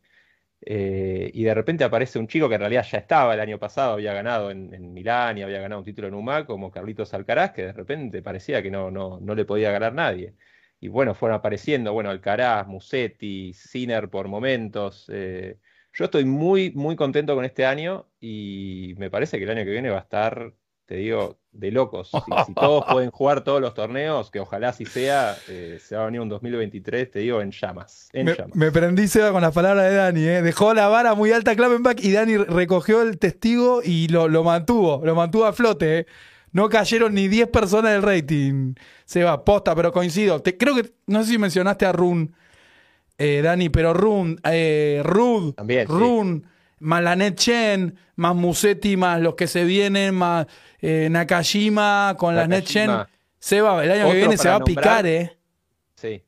Eh, 0.63 1.31
y 1.33 1.43
de 1.43 1.53
repente 1.53 1.83
aparece 1.83 2.19
un 2.19 2.27
chico 2.27 2.47
que 2.47 2.55
en 2.55 2.61
realidad 2.61 2.85
ya 2.89 2.99
estaba 2.99 3.33
el 3.33 3.39
año 3.39 3.57
pasado, 3.57 3.93
había 3.93 4.13
ganado 4.13 4.51
en, 4.51 4.93
Milán 4.93 5.37
y 5.37 5.43
había 5.43 5.59
ganado 5.59 5.79
un 5.79 5.85
título 5.85 6.07
en 6.07 6.13
UMAC, 6.13 6.45
como 6.45 6.71
Carlitos 6.71 7.13
Alcaraz, 7.13 7.51
que 7.51 7.63
de 7.63 7.73
repente 7.73 8.21
parecía 8.21 8.61
que 8.61 8.69
no, 8.71 8.91
no, 8.91 9.19
no 9.19 9.35
le 9.35 9.45
podía 9.45 9.71
ganar 9.71 9.93
nadie. 9.93 10.35
Y 10.79 10.87
bueno, 10.87 11.13
fueron 11.15 11.37
apareciendo, 11.37 11.93
bueno, 11.93 12.09
Alcaraz, 12.09 12.67
Musetti, 12.67 13.53
Sinner 13.53 14.09
por 14.09 14.27
momentos. 14.27 15.09
Eh, 15.13 15.57
yo 15.93 16.05
estoy 16.05 16.25
muy, 16.25 16.71
muy 16.71 16.95
contento 16.95 17.35
con 17.35 17.45
este 17.45 17.65
año 17.65 18.09
y 18.19 18.95
me 18.97 19.09
parece 19.09 19.37
que 19.37 19.43
el 19.43 19.51
año 19.51 19.65
que 19.65 19.71
viene 19.71 19.89
va 19.89 19.97
a 19.97 20.01
estar 20.01 20.53
te 20.91 20.97
digo, 20.97 21.37
de 21.53 21.71
locos. 21.71 22.11
Si, 22.45 22.53
todos 22.53 22.83
pueden 22.91 23.11
jugar 23.11 23.45
todos 23.45 23.61
los 23.61 23.73
torneos, 23.73 24.29
que 24.29 24.41
ojalá 24.41 24.69
así 24.69 24.85
sea, 24.85 25.37
eh, 25.47 25.79
se 25.81 25.95
va 25.95 26.01
a 26.01 26.05
venir 26.07 26.19
un 26.19 26.27
2023, 26.27 27.09
te 27.09 27.19
digo, 27.19 27.39
en 27.39 27.51
llamas. 27.51 28.09
me, 28.53 28.71
prendí 28.71 29.07
Seba 29.07 29.31
con 29.31 29.41
las 29.41 29.53
palabras 29.53 29.89
de 29.89 29.95
Dani, 29.95 30.21
¿eh? 30.21 30.41
dejó 30.41 30.73
la 30.73 30.89
vara 30.89 31.15
muy 31.15 31.31
alta 31.31 31.55
Klappenbach 31.55 32.03
y 32.03 32.11
Dani 32.11 32.35
recogió 32.35 33.03
el 33.03 33.19
testigo 33.19 33.81
y 33.81 34.09
lo, 34.09 34.43
mantuvo, 34.43 35.01
lo 35.05 35.15
mantuvo 35.15 35.45
a 35.45 35.53
flote. 35.53 35.99
¿eh? 35.99 36.05
No 36.51 36.67
cayeron 36.67 37.13
ni 37.13 37.29
10 37.29 37.47
personas 37.47 37.93
del 37.93 38.01
rating. 38.01 38.73
Seba, 39.05 39.45
posta, 39.45 39.73
pero 39.73 39.93
coincido. 39.93 40.41
Te, 40.41 40.57
creo 40.57 40.75
que, 40.75 40.91
no 41.07 41.23
sé 41.23 41.31
si 41.31 41.37
mencionaste 41.37 41.85
a 41.85 41.93
Run, 41.93 42.35
Dani, 43.17 43.69
pero 43.69 43.93
Run, 43.93 44.41
Rud, 45.03 45.53
También, 45.53 45.87
Run, 45.87 46.47
más 46.81 47.03
la 47.03 47.35
Chen, 47.35 47.95
más 48.15 48.35
Musetti, 48.35 48.97
más 48.97 49.21
los 49.21 49.35
que 49.35 49.47
se 49.47 49.63
vienen, 49.63 50.15
más 50.15 50.47
eh, 50.81 51.07
Nakajima 51.09 52.15
con 52.17 52.35
las 52.35 52.49
NetGen. 52.49 52.91
Seba, 53.39 53.83
el 53.83 53.91
año 53.91 54.11
que 54.11 54.17
viene 54.17 54.37
se 54.37 54.49
va 54.49 54.55
a 54.55 54.63
picar, 54.63 55.05
¿eh? 55.07 55.37
Sí. 55.95 56.23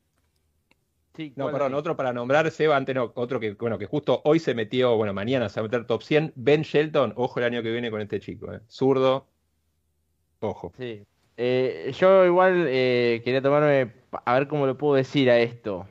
no, 1.36 1.50
perdón, 1.52 1.74
otro 1.74 1.96
para 1.96 2.12
nombrar, 2.12 2.50
Seba, 2.50 2.76
antes 2.76 2.94
no, 2.94 3.12
otro 3.14 3.38
que, 3.38 3.52
bueno, 3.54 3.78
que 3.78 3.86
justo 3.86 4.20
hoy 4.24 4.40
se 4.40 4.54
metió, 4.54 4.96
bueno, 4.96 5.12
mañana 5.12 5.48
se 5.48 5.60
va 5.60 5.66
a 5.66 5.68
meter 5.68 5.86
top 5.86 6.02
100, 6.02 6.32
Ben 6.34 6.62
Shelton, 6.62 7.12
ojo 7.16 7.38
el 7.38 7.46
año 7.46 7.62
que 7.62 7.70
viene 7.70 7.90
con 7.90 8.00
este 8.00 8.18
chico, 8.18 8.52
¿eh? 8.52 8.60
Zurdo, 8.68 9.28
ojo. 10.40 10.72
Sí. 10.76 11.04
Eh, 11.36 11.92
yo 11.98 12.24
igual 12.24 12.66
eh, 12.68 13.22
quería 13.24 13.42
tomarme, 13.42 13.92
a 14.24 14.34
ver 14.34 14.48
cómo 14.48 14.66
lo 14.66 14.78
puedo 14.78 14.94
decir 14.94 15.30
a 15.30 15.38
esto. 15.38 15.86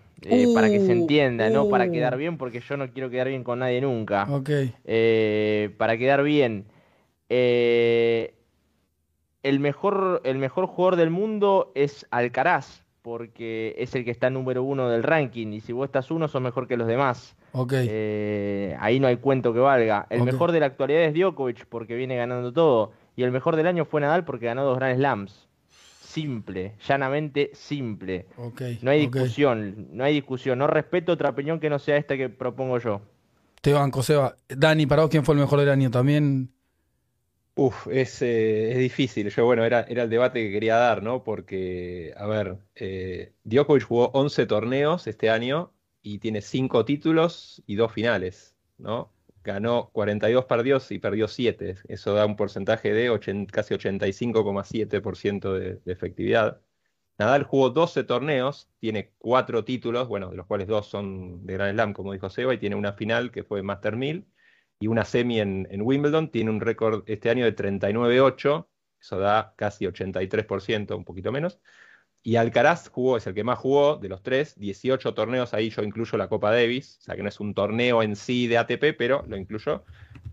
Para 0.53 0.69
que 0.69 0.79
se 0.79 0.87
uh, 0.87 0.91
entienda, 0.91 1.49
no 1.49 1.69
para 1.69 1.85
uh. 1.85 1.91
quedar 1.91 2.17
bien, 2.17 2.37
porque 2.37 2.59
yo 2.59 2.77
no 2.77 2.89
quiero 2.91 3.09
quedar 3.09 3.27
bien 3.27 3.43
con 3.43 3.59
nadie 3.59 3.81
nunca. 3.81 4.27
Ok. 4.29 4.49
para 5.77 5.97
quedar 5.97 6.23
bien. 6.23 6.65
Eh, 7.29 8.35
el 9.41 9.59
mejor, 9.59 10.21
el 10.23 10.37
mejor 10.37 10.67
jugador 10.67 10.95
del 10.95 11.09
mundo 11.09 11.71
es 11.75 12.05
Alcaraz, 12.11 12.85
porque 13.01 13.75
es 13.77 13.93
el 13.95 14.05
que 14.05 14.11
está 14.11 14.29
número 14.29 14.63
uno 14.63 14.89
del 14.89 15.03
ranking, 15.03 15.47
y 15.47 15.59
si 15.59 15.73
vos 15.73 15.85
estás 15.85 16.11
uno, 16.11 16.27
sos 16.27 16.41
mejor 16.41 16.67
que 16.67 16.77
los 16.77 16.87
demás. 16.87 17.35
Okay. 17.51 17.87
Eh, 17.89 18.77
ahí 18.79 18.99
no 18.99 19.07
hay 19.07 19.17
cuento 19.17 19.53
que 19.53 19.59
valga. 19.59 20.07
El 20.09 20.23
mejor 20.23 20.51
de 20.51 20.59
la 20.59 20.67
actualidad 20.67 21.03
es 21.03 21.13
Djokovic, 21.13 21.65
porque 21.65 21.95
viene 21.95 22.15
ganando 22.15 22.53
todo. 22.53 22.91
Y 23.15 23.23
el 23.23 23.31
mejor 23.31 23.55
del 23.55 23.67
año 23.67 23.85
fue 23.85 23.99
Nadal, 24.01 24.25
porque 24.25 24.45
ganó 24.45 24.63
dos 24.63 24.77
Grand 24.77 24.97
Slams. 24.97 25.49
Simple, 26.13 26.75
llanamente 26.87 27.49
simple. 27.53 28.27
Okay. 28.37 28.77
No 28.83 28.91
hay 28.91 29.07
discusión, 29.07 29.87
no 29.91 30.03
hay 30.03 30.13
discusión. 30.13 30.59
No 30.59 30.67
respeto 30.67 31.13
otra 31.13 31.29
opinión 31.29 31.59
que 31.59 31.71
no 31.71 31.79
sea 31.79 31.97
esta 31.97 32.15
que 32.15 32.29
propongo 32.29 32.77
yo. 32.77 33.01
Te 33.61 33.73
banco, 33.73 34.03
Seba. 34.03 34.37
Dani, 34.47 34.85
para 34.85 35.01
vos, 35.01 35.09
¿quién 35.09 35.25
fue 35.25 35.33
el 35.33 35.41
mejor 35.41 35.59
del 35.59 35.69
año? 35.69 35.89
También 35.89 36.53
Uf, 37.55 37.87
es, 37.87 38.21
eh, 38.21 38.71
es 38.71 38.77
difícil. 38.79 39.29
Yo, 39.29 39.45
bueno, 39.45 39.63
era, 39.63 39.81
era 39.81 40.03
el 40.03 40.09
debate 40.09 40.43
que 40.43 40.51
quería 40.51 40.75
dar, 40.75 41.03
¿no? 41.03 41.23
Porque, 41.23 42.13
a 42.17 42.25
ver, 42.25 42.57
eh, 42.75 43.33
Djokovic 43.43 43.83
jugó 43.83 44.09
11 44.13 44.45
torneos 44.47 45.07
este 45.07 45.29
año 45.29 45.71
y 46.01 46.17
tiene 46.19 46.41
5 46.41 46.85
títulos 46.85 47.63
y 47.67 47.75
2 47.75 47.91
finales, 47.91 48.55
¿no? 48.77 49.11
Ganó 49.43 49.89
42 49.91 50.45
partidos 50.45 50.91
y 50.91 50.99
perdió 50.99 51.27
7. 51.27 51.75
Eso 51.87 52.13
da 52.13 52.25
un 52.25 52.35
porcentaje 52.35 52.93
de 52.93 53.07
casi 53.51 53.73
85,7% 53.73 55.53
de, 55.53 55.81
efectividad. 55.91 56.61
Nadal 57.17 57.43
jugó 57.43 57.69
12 57.69 58.03
torneos, 58.05 58.69
tiene 58.79 59.13
4 59.19 59.63
títulos, 59.65 60.07
bueno, 60.07 60.29
de 60.31 60.37
los 60.37 60.47
cuales 60.47 60.67
2 60.67 60.87
son 60.87 61.45
de 61.45 61.53
Grand 61.53 61.73
Slam, 61.73 61.93
como 61.93 62.13
dijo 62.13 62.29
Seba, 62.29 62.53
y 62.53 62.57
tiene 62.57 62.75
una 62.75 62.93
final 62.93 63.31
que 63.31 63.43
fue 63.43 63.61
Master 63.63 63.95
1000 63.95 64.25
y 64.79 64.87
una 64.87 65.05
semi 65.05 65.39
en, 65.39 65.67
Wimbledon. 65.81 66.29
Tiene 66.31 66.49
un 66.49 66.61
récord 66.61 67.03
este 67.07 67.29
año 67.29 67.45
de 67.45 67.55
39-8, 67.55 68.67
eso 68.99 69.19
da 69.19 69.53
casi 69.57 69.85
83%, 69.85 70.95
un 70.95 71.05
poquito 71.05 71.31
menos. 71.31 71.59
Y 72.25 72.37
Alcaraz 72.37 72.87
jugó, 72.87 73.17
es 73.17 73.27
el 73.27 73.33
que 73.33 73.43
más 73.43 73.59
jugó 73.59 73.97
de 73.97 74.07
los 74.07 74.23
tres, 74.23 74.57
18 74.57 75.13
torneos, 75.13 75.53
ahí 75.53 75.69
yo 75.69 75.83
incluyo 75.83 76.17
la 76.17 76.29
Copa 76.29 76.51
Davis, 76.51 76.97
o 77.01 77.03
sea 77.03 77.17
que 77.17 77.21
no 77.21 77.27
es 77.27 77.41
un 77.41 77.53
torneo 77.53 78.01
en 78.01 78.15
sí 78.15 78.47
de 78.47 78.57
ATP, 78.57 78.93
pero 78.97 79.25
lo 79.27 79.35
incluyo. 79.35 79.83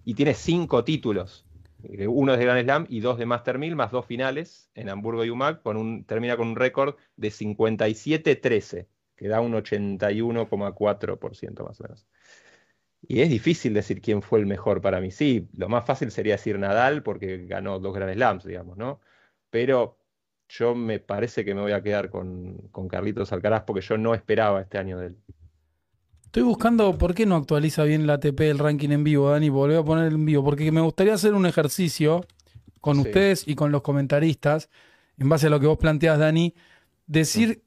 Y 0.04 0.14
tiene 0.14 0.34
cinco 0.34 0.84
títulos, 0.84 1.44
eh, 1.82 2.06
uno 2.06 2.36
de 2.36 2.44
Grand 2.44 2.62
Slam 2.62 2.86
y 2.88 3.00
dos 3.00 3.18
de 3.18 3.26
Master 3.26 3.58
1000, 3.58 3.74
más 3.74 3.90
dos 3.90 4.06
finales 4.06 4.70
en 4.74 4.88
Hamburgo 4.88 5.24
y 5.24 5.30
UMAC, 5.30 5.62
con 5.62 5.76
un, 5.76 6.04
termina 6.04 6.36
con 6.36 6.48
un 6.48 6.56
récord 6.56 6.94
de 7.16 7.30
57-13, 7.30 8.86
que 9.16 9.28
da 9.28 9.40
un 9.40 9.52
81,4% 9.52 11.64
más 11.64 11.80
o 11.80 11.82
menos. 11.82 12.06
Y 13.02 13.22
es 13.22 13.30
difícil 13.30 13.74
decir 13.74 14.00
quién 14.00 14.22
fue 14.22 14.38
el 14.38 14.46
mejor 14.46 14.80
para 14.80 15.00
mí. 15.00 15.10
Sí, 15.10 15.48
lo 15.56 15.68
más 15.68 15.84
fácil 15.84 16.10
sería 16.10 16.34
decir 16.34 16.58
Nadal 16.58 17.02
porque 17.02 17.46
ganó 17.46 17.80
dos 17.80 17.94
Grand 17.94 18.12
Slams, 18.12 18.44
digamos, 18.44 18.76
¿no? 18.76 19.00
Pero 19.50 19.99
yo 20.50 20.74
me 20.74 20.98
parece 20.98 21.44
que 21.44 21.54
me 21.54 21.60
voy 21.60 21.72
a 21.72 21.82
quedar 21.82 22.10
con, 22.10 22.56
con 22.72 22.88
Carlitos 22.88 23.32
Alcaraz 23.32 23.62
porque 23.64 23.80
yo 23.80 23.96
no 23.96 24.14
esperaba 24.14 24.60
este 24.60 24.78
año 24.78 24.98
de 24.98 25.08
él. 25.08 25.16
Estoy 26.24 26.42
buscando 26.42 26.96
por 26.96 27.14
qué 27.14 27.26
no 27.26 27.36
actualiza 27.36 27.84
bien 27.84 28.06
la 28.06 28.14
ATP 28.14 28.40
el 28.42 28.58
ranking 28.58 28.90
en 28.90 29.04
vivo, 29.04 29.30
Dani. 29.30 29.48
Volví 29.48 29.74
a 29.74 29.82
poner 29.82 30.12
en 30.12 30.24
vivo 30.24 30.44
porque 30.44 30.70
me 30.70 30.80
gustaría 30.80 31.14
hacer 31.14 31.34
un 31.34 31.46
ejercicio 31.46 32.24
con 32.80 32.98
ustedes 32.98 33.46
y 33.46 33.54
con 33.54 33.72
los 33.72 33.82
comentaristas, 33.82 34.70
en 35.18 35.28
base 35.28 35.48
a 35.48 35.50
lo 35.50 35.60
que 35.60 35.66
vos 35.66 35.78
planteas, 35.78 36.18
Dani, 36.18 36.54
decir 37.06 37.62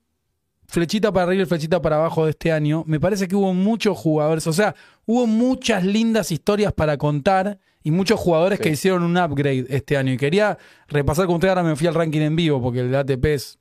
flechita 0.74 1.13
para 1.13 1.28
arriba 1.28 1.43
y 1.43 1.45
flechita 1.45 1.80
para 1.84 1.97
abajo 1.97 2.26
de 2.26 2.32
este 2.32 2.51
año, 2.51 2.84
me 2.88 2.99
parece 2.99 3.28
que 3.28 3.36
hubo 3.36 3.53
muchos 3.53 3.95
jugadores, 3.95 4.47
o 4.47 4.53
sea, 4.53 4.74
hubo 5.05 5.28
muchas 5.28 5.86
lindas 5.86 6.32
historias 6.32 6.74
para 6.74 6.97
contar 6.97 7.59
y 7.84 7.91
muchos 7.91 8.19
jugadores 8.19 8.59
que 8.59 8.69
hicieron 8.69 9.03
un 9.03 9.15
upgrade 9.15 9.67
este 9.69 9.97
año. 9.97 10.13
Y 10.13 10.17
quería 10.17 10.57
repasar 10.88 11.28
con 11.28 11.36
usted, 11.36 11.49
ahora 11.49 11.61
me 11.61 11.76
fui 11.76 11.86
al 11.86 11.93
ranking 11.93 12.21
en 12.21 12.36
vivo, 12.36 12.59
porque 12.59 12.80
el 12.80 12.95
ATP 12.95 13.24
es 13.26 13.59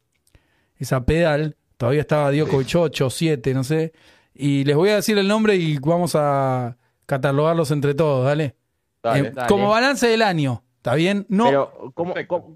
esa 0.78 1.04
pedal, 1.04 1.54
todavía 1.76 2.00
estaba 2.00 2.32
Djokovic 2.32 2.74
8, 2.74 3.10
7, 3.10 3.52
no 3.52 3.62
sé. 3.62 3.92
Y 4.32 4.64
les 4.64 4.74
voy 4.74 4.88
a 4.88 4.94
decir 4.94 5.18
el 5.18 5.28
nombre 5.28 5.56
y 5.56 5.76
vamos 5.80 6.14
a 6.14 6.78
catalogarlos 7.04 7.72
entre 7.72 7.94
todos, 7.94 8.24
dale. 8.24 8.56
Eh, 9.04 9.32
como 9.48 9.68
balance 9.68 10.06
del 10.06 10.22
año. 10.22 10.64
¿Está 10.78 10.94
bien? 10.94 11.26
No. 11.28 11.44
Pero, 11.44 11.92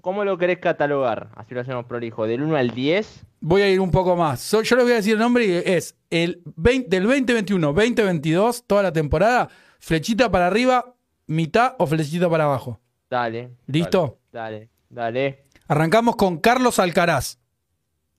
¿cómo, 0.01 0.23
lo 0.25 0.37
querés 0.39 0.57
catalogar? 0.57 1.29
Así 1.35 1.53
lo 1.53 1.61
hacemos 1.61 1.85
prolijo. 1.85 2.25
¿Del 2.25 2.41
1 2.41 2.57
al 2.57 2.71
10? 2.71 3.26
Voy 3.39 3.61
a 3.61 3.69
ir 3.69 3.79
un 3.79 3.91
poco 3.91 4.15
más. 4.15 4.51
yo 4.51 4.61
les 4.61 4.83
voy 4.83 4.91
a 4.93 4.95
decir 4.95 5.13
el 5.13 5.19
nombre 5.19 5.45
y 5.45 5.51
es 5.51 5.95
el 6.09 6.41
20, 6.55 6.89
del 6.89 7.03
2021, 7.03 7.67
2022, 7.67 8.63
toda 8.65 8.83
la 8.83 8.91
temporada, 8.91 9.49
flechita 9.79 10.31
para 10.31 10.47
arriba, 10.47 10.95
mitad 11.27 11.75
o 11.77 11.85
flechita 11.85 12.29
para 12.29 12.45
abajo. 12.45 12.79
Dale. 13.09 13.55
¿Listo? 13.67 14.19
Dale, 14.31 14.69
dale. 14.89 15.45
Arrancamos 15.67 16.15
con 16.15 16.37
Carlos 16.37 16.79
Alcaraz. 16.79 17.39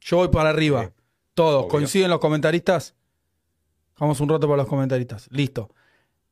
Yo 0.01 0.19
voy 0.19 0.29
para 0.29 0.51
arriba. 0.51 0.93
Todos. 1.35 1.67
¿Coinciden 1.67 2.11
los 2.11 2.21
comentaristas? 2.21 2.95
Vamos 3.99 4.21
un 4.21 4.29
rato 4.29 4.47
para 4.47 4.59
los 4.59 4.69
comentaristas. 4.69 5.29
Listo. 5.31 5.75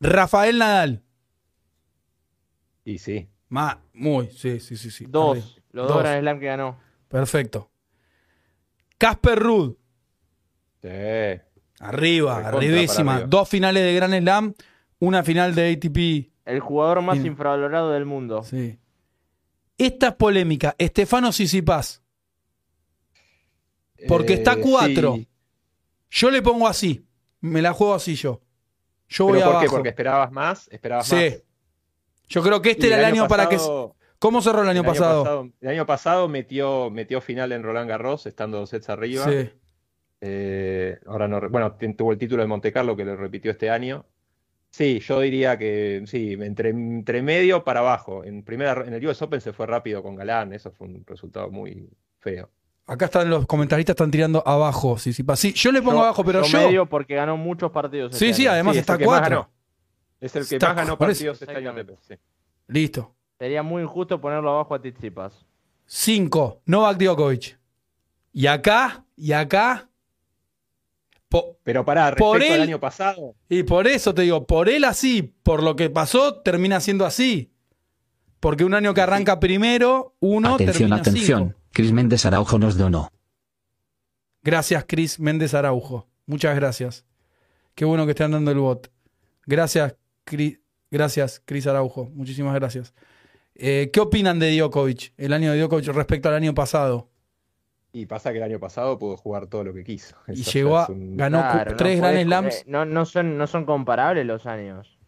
Rafael 0.01 0.59
Nadal. 0.59 1.03
Y 2.85 2.99
sí 2.99 3.29
muy, 3.93 4.29
sí, 4.31 4.61
sí, 4.61 4.77
sí. 4.77 4.91
sí. 4.91 5.07
Dos. 5.09 5.61
Los 5.73 5.89
dos, 5.89 5.99
Grand 5.99 6.21
Slam 6.21 6.41
que 6.41 6.47
ganó. 6.47 6.79
Perfecto. 7.09 7.71
Casper 8.99 9.39
Ruud. 9.39 9.77
Sí. 10.83 10.89
Arriba, 11.81 12.39
arribísima. 12.39 13.21
Dos 13.23 13.49
finales 13.49 13.83
de 13.83 13.95
Grand 13.95 14.19
Slam, 14.19 14.55
una 14.99 15.23
final 15.23 15.55
de 15.55 15.73
ATP. 15.73 16.33
El 16.47 16.61
jugador 16.61 17.03
más 17.03 17.19
infravalorado 17.25 17.93
del 17.93 18.07
mundo. 18.07 18.43
Sí. 18.45 18.79
Esta 19.77 20.09
es 20.09 20.15
polémica. 20.15 20.75
Estefano 20.79 21.33
Sisipas. 21.33 22.03
Porque 24.09 24.35
está 24.35 24.55
eh, 24.55 24.61
cuatro. 24.61 25.19
Yo 26.11 26.31
le 26.31 26.43
pongo 26.43 26.69
así. 26.69 27.05
Me 27.41 27.61
la 27.61 27.73
juego 27.73 27.95
así 27.95 28.15
yo. 28.15 28.41
Yo 29.09 29.27
voy 29.27 29.39
¿Pero 29.39 29.53
por 29.53 29.61
qué? 29.61 29.69
Porque 29.69 29.89
esperabas 29.91 30.33
más. 30.33 30.69
Esperabas 30.69 31.07
sí. 31.07 31.43
Yo 32.29 32.43
creo 32.43 32.61
que 32.61 32.71
este 32.73 32.89
era 32.89 32.99
el 32.99 33.05
año, 33.05 33.29
para 33.29 33.49
que. 33.49 33.59
¿Cómo 34.27 34.43
cerró 34.43 34.63
el 34.63 34.69
año, 34.69 34.83
pasado? 34.83 35.49
El 35.61 35.69
año 35.69 35.87
pasado 35.87 36.27
metió, 36.29 36.91
metió 36.91 37.21
final 37.21 37.53
en 37.53 37.63
Roland 37.63 37.89
Garros, 37.89 38.27
estando 38.27 38.59
dos 38.59 38.71
sets 38.71 38.89
arriba. 38.89 39.25
Sí. 39.25 39.51
Eh, 40.21 40.99
ahora 41.07 41.29
no. 41.29 41.49
Bueno, 41.49 41.77
tuvo 41.97 42.11
el 42.11 42.19
título 42.19 42.43
de 42.43 42.49
Monte 42.49 42.73
Carlo 42.73 42.97
que 42.97 43.05
lo 43.05 43.15
repitió 43.15 43.53
este 43.53 43.71
año. 43.71 44.05
Sí, 44.69 44.99
yo 44.99 45.21
diría 45.21 45.57
que 45.57 46.03
sí, 46.07 46.37
entre, 46.41 46.71
entre 46.71 47.23
medio 47.23 47.63
para 47.63 47.81
abajo. 47.81 48.25
En, 48.25 48.43
primera, 48.43 48.83
en 48.85 48.95
el 48.95 49.07
US 49.07 49.23
Open 49.23 49.41
se 49.41 49.53
fue 49.53 49.65
rápido 49.67 50.03
con 50.03 50.17
Galán, 50.17 50.53
eso 50.53 50.73
fue 50.73 50.89
un 50.89 51.05
resultado 51.07 51.49
muy 51.49 51.89
feo. 52.19 52.51
Acá 52.89 53.05
están 53.05 53.31
los 53.31 53.47
comentaristas 53.47 53.95
están 53.95 54.11
tirando 54.11 54.43
abajo. 54.45 54.99
Sí, 54.99 55.13
sí, 55.13 55.25
sí 55.37 55.53
yo 55.53 55.71
le 55.71 55.83
pongo 55.83 56.01
abajo, 56.01 56.25
pero 56.25 56.43
yo. 56.43 56.67
medio 56.67 56.87
porque 56.87 57.15
ganó 57.15 57.37
muchos 57.37 57.71
partidos. 57.71 58.17
Sí, 58.17 58.27
este 58.31 58.43
sí, 58.43 58.47
además 58.49 58.77
está 58.77 58.99
cuatro. 58.99 59.49
Es 60.21 60.35
el 60.35 60.49
que 60.49 60.57
Está- 60.57 60.69
más 60.69 60.77
ganó 60.77 60.99
por 60.99 61.11
eso. 61.11 61.19
partidos 61.27 61.43
este 61.43 61.57
año 61.57 61.75
sí. 62.01 62.15
Listo. 62.67 63.16
Sería 63.39 63.63
muy 63.63 63.83
injusto 63.83 64.21
ponerlo 64.21 64.51
abajo 64.51 64.75
a 64.75 64.81
Tsitsipas. 64.81 65.45
5. 65.87 66.63
Novak 66.67 66.99
Djokovic. 66.99 67.59
Y 68.33 68.47
acá, 68.47 69.05
y 69.17 69.33
acá. 69.33 69.89
po- 71.29 71.59
Pero 71.63 71.85
pará, 71.85 72.11
respecto 72.11 72.25
Por 72.33 72.43
al 72.43 72.63
año 72.63 72.81
pasado, 72.81 73.35
y 73.49 73.63
por 73.63 73.87
eso 73.87 74.15
te 74.15 74.23
digo, 74.23 74.47
por 74.47 74.69
él 74.69 74.85
así, 74.85 75.23
por 75.23 75.63
lo 75.63 75.77
que 75.77 75.91
pasó, 75.91 76.41
termina 76.43 76.81
siendo 76.81 77.05
así. 77.05 77.53
Porque 78.41 78.65
un 78.65 78.75
año 78.75 78.95
que 78.95 79.01
arranca 79.01 79.41
primero, 79.41 80.15
uno 80.21 80.55
Atención, 80.55 80.77
termina 80.91 80.97
atención. 80.97 81.49
cinco. 81.49 81.61
Cris 81.73 81.93
Méndez 81.93 82.25
Araujo 82.27 82.59
nos 82.59 82.77
donó. 82.77 83.11
Gracias, 84.43 84.85
Cris 84.87 85.19
Méndez 85.19 85.55
Araujo. 85.55 86.07
Muchas 86.27 86.55
gracias. 86.57 87.05
Qué 87.75 87.85
bueno 87.85 88.05
que 88.07 88.11
estén 88.13 88.31
dando 88.31 88.51
el 88.51 88.59
bot. 88.59 88.91
Gracias, 89.47 89.97
Cris. 90.25 90.61
Gracias, 90.91 91.43
Cris 91.45 91.67
Araujo. 91.67 92.09
Muchísimas 92.15 92.55
gracias. 92.55 92.95
Eh, 93.59 93.91
¿Qué 93.93 94.01
opinan 94.01 94.39
de 94.39 94.57
Djokovic? 94.57 95.13
El 95.17 95.33
año 95.33 95.53
de 95.53 95.59
Djokovic 95.61 95.87
respecto 95.89 96.29
al 96.29 96.35
año 96.37 96.55
pasado. 96.55 97.09
y 97.93 98.05
pasa 98.05 98.31
que 98.31 98.37
el 98.37 98.45
año 98.45 98.61
pasado 98.61 98.99
pudo 98.99 99.17
jugar 99.17 99.47
todo 99.47 99.65
lo 99.65 99.73
que 99.73 99.83
quiso. 99.83 100.15
Y 100.29 100.43
Eso 100.43 100.51
llegó 100.51 100.77
a. 100.79 100.87
un- 100.89 101.17
Ganó 101.17 101.39
Claro, 101.41 101.71
no 101.71 101.77
tres 101.79 101.99
Grand 101.99 102.23
Slams. 102.25 102.65
No, 102.67 102.85
no, 102.85 103.07
son, 103.07 103.39
no 103.39 103.47
son 103.47 103.65
comparables 103.65 104.27
los 104.27 104.45
años. 104.45 104.99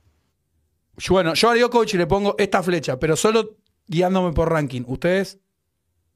Yo, 0.96 1.12
Bueno, 1.14 1.34
yo 1.34 1.50
a 1.50 1.54
Djokovic 1.54 1.92
le 1.94 2.06
pongo 2.06 2.34
esta 2.38 2.62
flecha, 2.62 2.98
pero 2.98 3.14
solo 3.14 3.56
guiándome 3.86 4.32
por 4.32 4.50
ranking. 4.50 4.84
¿Ustedes? 4.86 5.38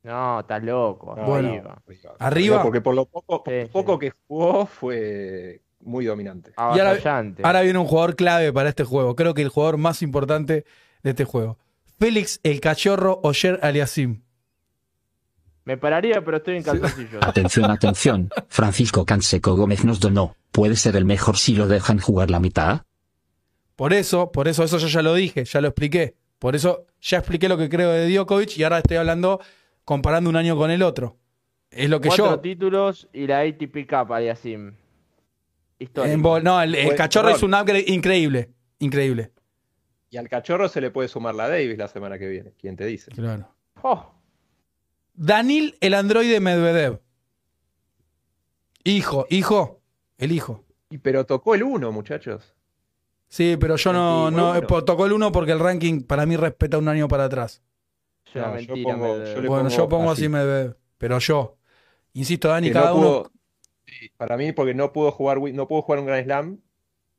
No, 0.03 0.41
estás 0.41 0.63
loco. 0.65 1.15
No, 1.15 1.25
Bueno. 1.27 1.49
arriba. 1.51 1.83
Arriba. 2.19 2.63
Porque 2.63 2.81
por 2.81 2.95
lo 2.95 3.05
poco, 3.05 3.45
por 3.45 3.53
Sí, 3.53 3.61
lo 3.61 3.69
poco 3.69 3.93
sí. 3.95 3.99
que 4.01 4.13
jugó 4.27 4.65
fue 4.65 5.61
muy 5.81 6.07
dominante. 6.07 6.53
ahora- 6.57 6.93
Avasallante. 6.93 7.43
Ahora 7.45 7.61
viene 7.61 7.79
un 7.79 7.87
jugador 7.87 8.17
clave 8.17 8.51
para 8.51 8.71
este 8.71 8.85
juego. 8.85 9.15
Creo 9.15 9.35
que 9.35 9.43
el 9.43 9.51
jugador 9.51 9.77
más 9.77 10.01
importante 10.01 10.65
de 11.03 11.11
este 11.11 11.25
juego. 11.27 11.59
Félix 11.99 12.41
el 12.43 12.61
Cachorro 12.61 13.21
Oyer 13.23 13.59
Aliasim. 13.63 14.23
Me 15.65 15.77
pararía, 15.77 16.25
pero 16.25 16.39
estoy 16.39 16.57
en 16.57 16.63
calzoncillos. 16.65 17.19
Atención, 17.23 17.71
atención. 17.71 18.31
Francisco 18.49 19.05
Canseco 19.07 19.55
Gómez 19.55 19.85
nos 19.85 20.01
donó. 20.01 20.35
¿Puede 20.51 20.75
ser 20.77 20.97
el 20.97 21.05
mejor 21.05 21.37
si 21.39 21.55
lo 21.55 21.69
dejan 21.69 21.99
jugar 22.01 22.31
la 22.31 22.41
mitad? 22.41 22.83
Por 23.77 23.93
eso, 23.93 24.33
por 24.33 24.49
eso, 24.49 24.65
eso 24.65 24.79
yo 24.79 24.89
ya 24.89 25.03
lo 25.03 25.15
dije, 25.15 25.45
ya 25.45 25.61
lo 25.61 25.69
expliqué. 25.69 26.17
Por 26.41 26.57
eso 26.57 26.87
ya 27.01 27.19
expliqué 27.19 27.49
lo 27.49 27.57
que 27.57 27.69
creo 27.69 27.91
de 27.93 28.09
Djokovic 28.13 28.59
y 28.59 28.65
ahora 28.65 28.79
estoy 28.79 28.97
hablando 28.97 29.41
comparando 29.85 30.29
un 30.29 30.37
año 30.37 30.57
con 30.57 30.71
el 30.73 30.83
otro. 30.83 31.17
Es 31.71 31.89
lo 31.89 32.01
que 32.01 32.09
Cuatro 32.09 32.27
yo. 32.33 32.41
títulos 32.41 33.09
y 33.13 33.27
la 33.29 33.41
ATP 33.41 33.87
Cup, 33.89 34.13
Aliasim. 34.13 34.75
Histórico. 35.79 36.13
en 36.13 36.23
bol- 36.23 36.43
no, 36.45 36.61
el, 36.61 36.95
cachorro 36.97 37.29
perdón. 37.29 37.37
es 37.39 37.43
un 37.45 37.55
upgrade 37.55 37.85
increíble. 37.87 38.51
Increíble. 38.81 39.31
Y 40.13 40.19
al 40.19 40.29
cachorro 40.29 40.69
se 40.69 40.81
le 40.83 40.91
puede 40.91 41.09
sumar 41.09 41.35
la 41.35 41.49
Davis 41.49 41.77
la 41.79 41.89
semana 41.89 42.19
que 42.19 42.29
viene. 42.29 42.53
¿Quién 42.59 42.77
te 42.77 42.85
dice? 42.85 43.11
Claro. 43.13 43.49
Oh, 43.83 44.13
Danil, 45.15 45.77
el 45.81 45.95
androide 45.95 46.39
Medvedev. 46.39 47.01
Hijo, 48.85 49.27
hijo, 49.31 49.81
el 50.19 50.33
hijo. 50.33 50.65
Y, 50.91 50.99
pero 50.99 51.25
tocó 51.25 51.55
el 51.55 51.63
uno, 51.63 51.93
muchachos. 51.93 52.55
Sí, 53.29 53.57
pero 53.59 53.77
yo 53.77 53.93
no, 53.93 54.31
no 54.31 54.49
bueno. 54.51 54.67
po- 54.67 54.85
tocó 54.85 55.07
el 55.07 55.13
uno 55.13 55.33
porque 55.33 55.53
el 55.53 55.59
ranking 55.61 56.03
para 56.03 56.27
mí 56.27 56.37
respeta 56.37 56.77
un 56.79 56.89
año 56.89 57.09
para 57.09 57.25
atrás. 57.25 57.63
yo 58.35 58.47
mentira. 58.53 58.75
pongo- 58.95 59.15
Medvedev. 59.15 59.35
yo 59.37 59.41
le 59.41 59.49
Bueno, 59.49 59.65
pongo 59.69 59.77
yo 59.77 59.89
pongo 59.89 60.11
así 60.11 60.23
así. 60.25 60.29
Medvedev, 60.29 60.77
pero 60.99 61.19
yo. 61.19 61.57
Insisto, 62.13 62.49
Dani, 62.49 62.67
Que 62.69 62.73
cada 62.75 62.91
no 62.91 62.97
uno. 62.97 63.09
pudo- 63.23 63.33
para 64.19 64.37
mí, 64.37 64.53
porque 64.53 64.75
no 64.75 64.93
pudo 64.93 65.11
jugar, 65.13 65.39
no 65.41 65.67
pudo 65.69 65.83
jugar 65.83 66.01
un 66.01 66.07
Grand 66.07 66.25
Slam. 66.25 66.61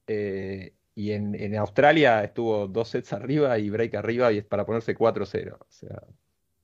eh, 0.07 0.73
y 0.95 1.11
en, 1.11 1.35
en 1.35 1.55
Australia 1.57 2.23
estuvo 2.23 2.67
dos 2.67 2.89
sets 2.89 3.13
arriba 3.13 3.57
y 3.57 3.69
break 3.69 3.95
arriba 3.95 4.31
y 4.31 4.37
es 4.39 4.45
para 4.45 4.65
ponerse 4.65 4.95
4-0. 4.95 5.53
O 5.59 5.65
sea, 5.69 6.03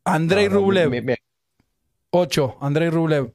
Andrei 0.05 0.47
no, 0.47 0.55
no, 0.55 0.59
Rublev, 0.61 0.89
me- 0.89 1.01
me- 1.01 1.17
8. 2.11 2.57
Andrei 2.61 2.89
Rublev. 2.89 3.31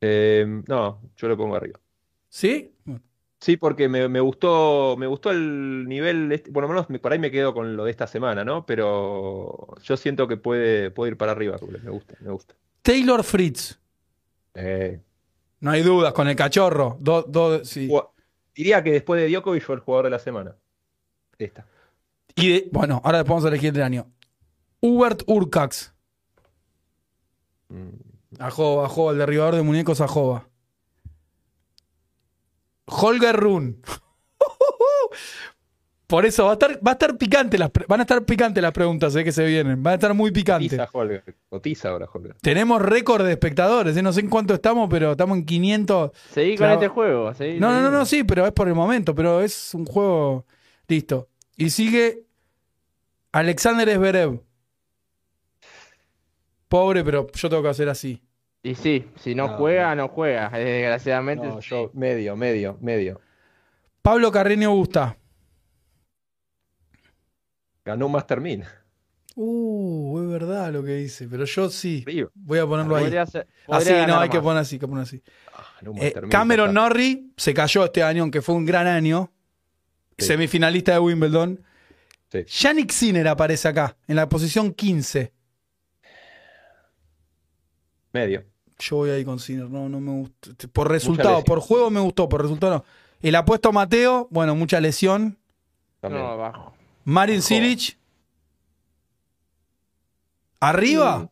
eh, 0.00 0.46
no, 0.68 1.00
yo 1.16 1.28
lo 1.28 1.36
pongo 1.36 1.56
arriba. 1.56 1.80
¿Sí? 2.28 2.72
Sí, 3.40 3.56
porque 3.56 3.88
me, 3.88 4.08
me 4.08 4.20
gustó, 4.20 4.96
me 4.98 5.06
gustó 5.06 5.30
el 5.30 5.86
nivel, 5.88 6.32
este- 6.32 6.50
por 6.52 6.62
lo 6.64 6.68
menos 6.68 6.90
me- 6.90 6.98
por 6.98 7.12
ahí 7.12 7.18
me 7.18 7.30
quedo 7.30 7.54
con 7.54 7.76
lo 7.76 7.84
de 7.84 7.90
esta 7.92 8.06
semana, 8.06 8.44
¿no? 8.44 8.66
Pero 8.66 9.74
yo 9.82 9.96
siento 9.96 10.26
que 10.28 10.36
puede, 10.36 10.90
puede 10.90 11.12
ir 11.12 11.16
para 11.16 11.32
arriba, 11.32 11.56
Rublev. 11.56 11.82
Me 11.84 11.90
gusta, 11.90 12.14
me 12.20 12.30
gusta. 12.30 12.54
Taylor 12.82 13.22
Fritz. 13.22 13.78
Eh, 14.54 15.00
No 15.60 15.70
hay 15.72 15.82
dudas, 15.82 16.12
con 16.12 16.28
el 16.28 16.36
cachorro. 16.36 16.96
Do- 17.00 17.22
do- 17.22 17.64
sí. 17.64 17.88
jugó- 17.88 18.14
diría 18.54 18.82
que 18.82 18.92
después 18.92 19.20
de 19.20 19.28
Djokovic 19.28 19.62
fue 19.64 19.74
el 19.76 19.80
jugador 19.80 20.04
de 20.06 20.10
la 20.10 20.18
semana. 20.18 20.56
Esta. 21.38 21.66
Y 22.36 22.48
de- 22.52 22.68
bueno, 22.72 23.00
ahora 23.04 23.22
vamos 23.24 23.44
a 23.44 23.48
elegir 23.48 23.72
del 23.72 23.82
año. 23.82 24.06
Hubert 24.80 25.22
Urcax. 25.26 25.92
Mm, 27.68 27.88
Ajoba, 28.38 28.86
Ajoba, 28.86 29.12
el 29.12 29.18
derribador 29.18 29.56
de 29.56 29.62
muñecos 29.62 30.00
Ajoba. 30.00 30.48
Holger 32.86 33.36
Run. 33.36 33.80
Por 36.08 36.24
eso 36.24 36.44
va 36.46 36.50
a 36.50 36.52
estar, 36.54 36.70
va 36.84 36.92
a 36.92 36.94
estar 36.94 37.18
picante 37.18 37.58
las, 37.58 37.70
van 37.86 38.00
a 38.00 38.02
estar 38.04 38.24
picantes 38.24 38.62
las 38.62 38.72
preguntas 38.72 39.14
eh, 39.14 39.22
que 39.22 39.30
se 39.30 39.44
vienen. 39.44 39.82
Van 39.82 39.92
a 39.92 39.94
estar 39.96 40.14
muy 40.14 40.30
picantes. 40.32 40.70
Cotiza 40.70 40.88
Holger. 40.90 41.24
Cotiza 41.50 41.88
ahora 41.90 42.06
Holger. 42.10 42.34
Tenemos 42.40 42.80
récord 42.80 43.26
de 43.26 43.32
espectadores. 43.32 43.94
eh, 43.94 44.02
No 44.02 44.10
sé 44.14 44.20
en 44.20 44.30
cuánto 44.30 44.54
estamos, 44.54 44.88
pero 44.88 45.10
estamos 45.12 45.36
en 45.36 45.44
500. 45.44 46.10
Seguí 46.32 46.50
con 46.52 46.56
Claro. 46.56 46.72
este 46.74 46.88
juego. 46.88 47.34
seguí, 47.34 47.60
No, 47.60 47.68
no, 47.70 47.82
no, 47.82 47.88
seguí. 47.88 47.92
no, 47.98 48.06
sí, 48.06 48.24
pero 48.24 48.46
es 48.46 48.52
por 48.52 48.68
el 48.68 48.74
momento. 48.74 49.14
Pero 49.14 49.42
es 49.42 49.74
un 49.74 49.84
juego. 49.84 50.46
Listo. 50.86 51.28
Y 51.58 51.68
sigue 51.68 52.22
Alexander 53.32 53.94
Zverev. 53.94 54.40
Pobre, 56.68 57.04
pero 57.04 57.26
yo 57.30 57.50
tengo 57.50 57.62
que 57.62 57.68
hacer 57.68 57.90
así. 57.90 58.22
Y 58.62 58.74
sí, 58.76 59.04
si 59.16 59.34
no, 59.34 59.46
No, 59.48 59.56
juega, 59.58 59.94
no 59.94 60.08
juega. 60.08 60.48
Desgraciadamente. 60.54 61.46
No, 61.46 61.60
yo 61.60 61.90
medio, 61.92 62.34
medio, 62.34 62.78
medio. 62.80 63.20
Pablo 64.00 64.32
Carreño 64.32 64.70
Busta. 64.74 65.17
Ganó 67.88 68.04
un 68.06 68.12
Master 68.12 68.38
1000. 68.40 68.64
Uh, 69.34 70.20
es 70.20 70.28
verdad 70.28 70.70
lo 70.72 70.82
que 70.84 70.96
dice, 70.96 71.26
pero 71.26 71.44
yo 71.46 71.70
sí. 71.70 72.04
Voy 72.34 72.58
a 72.58 72.66
ponerlo 72.66 72.96
ahí. 72.96 73.10
Ser- 73.26 73.46
Así, 73.68 73.92
no, 74.06 74.18
hay 74.20 74.28
que 74.28 74.40
poner 74.40 74.60
así, 74.60 74.74
hay 74.74 74.78
que 74.80 74.86
poner 74.88 75.02
así. 75.04 75.22
Ah, 75.54 75.64
Eh, 75.80 75.88
Master 75.90 76.22
1000, 76.24 76.30
Cameron. 76.30 76.74
Norrie 76.74 77.24
se 77.36 77.54
cayó 77.54 77.84
este 77.86 78.02
año, 78.02 78.22
aunque 78.22 78.42
fue 78.42 78.54
un 78.56 78.66
gran 78.66 78.86
año. 78.86 79.32
Sí. 80.18 80.26
Semifinalista 80.26 80.92
de 80.92 80.98
Wimbledon. 80.98 81.62
Sí. 82.30 82.44
Yannick 82.46 82.90
Sinner 82.90 83.26
aparece 83.28 83.68
acá, 83.68 83.96
en 84.06 84.16
la 84.16 84.28
posición 84.28 84.72
15. 84.74 85.32
Medio. 88.12 88.44
Yo 88.80 88.96
voy 88.96 89.10
ahí 89.10 89.24
con 89.24 89.38
Sinner, 89.38 89.68
no, 89.70 89.88
no 89.88 89.98
me 90.00 90.10
gusta. 90.12 90.50
Por 90.72 90.90
resultado, 90.90 91.42
por 91.44 91.60
juego 91.60 91.90
me 91.90 92.00
gustó, 92.00 92.28
por 92.28 92.42
resultado 92.42 92.74
no. 92.74 92.84
El 93.20 93.34
apuesto 93.34 93.72
Mateo, 93.72 94.28
bueno, 94.30 94.54
mucha 94.54 94.80
lesión. 94.80 95.38
También. 96.00 96.22
No, 96.22 96.30
abajo. 96.32 96.74
Marin 97.08 97.38
Ojo. 97.38 97.46
Cilic. 97.48 97.96
¿Arriba? 100.60 101.30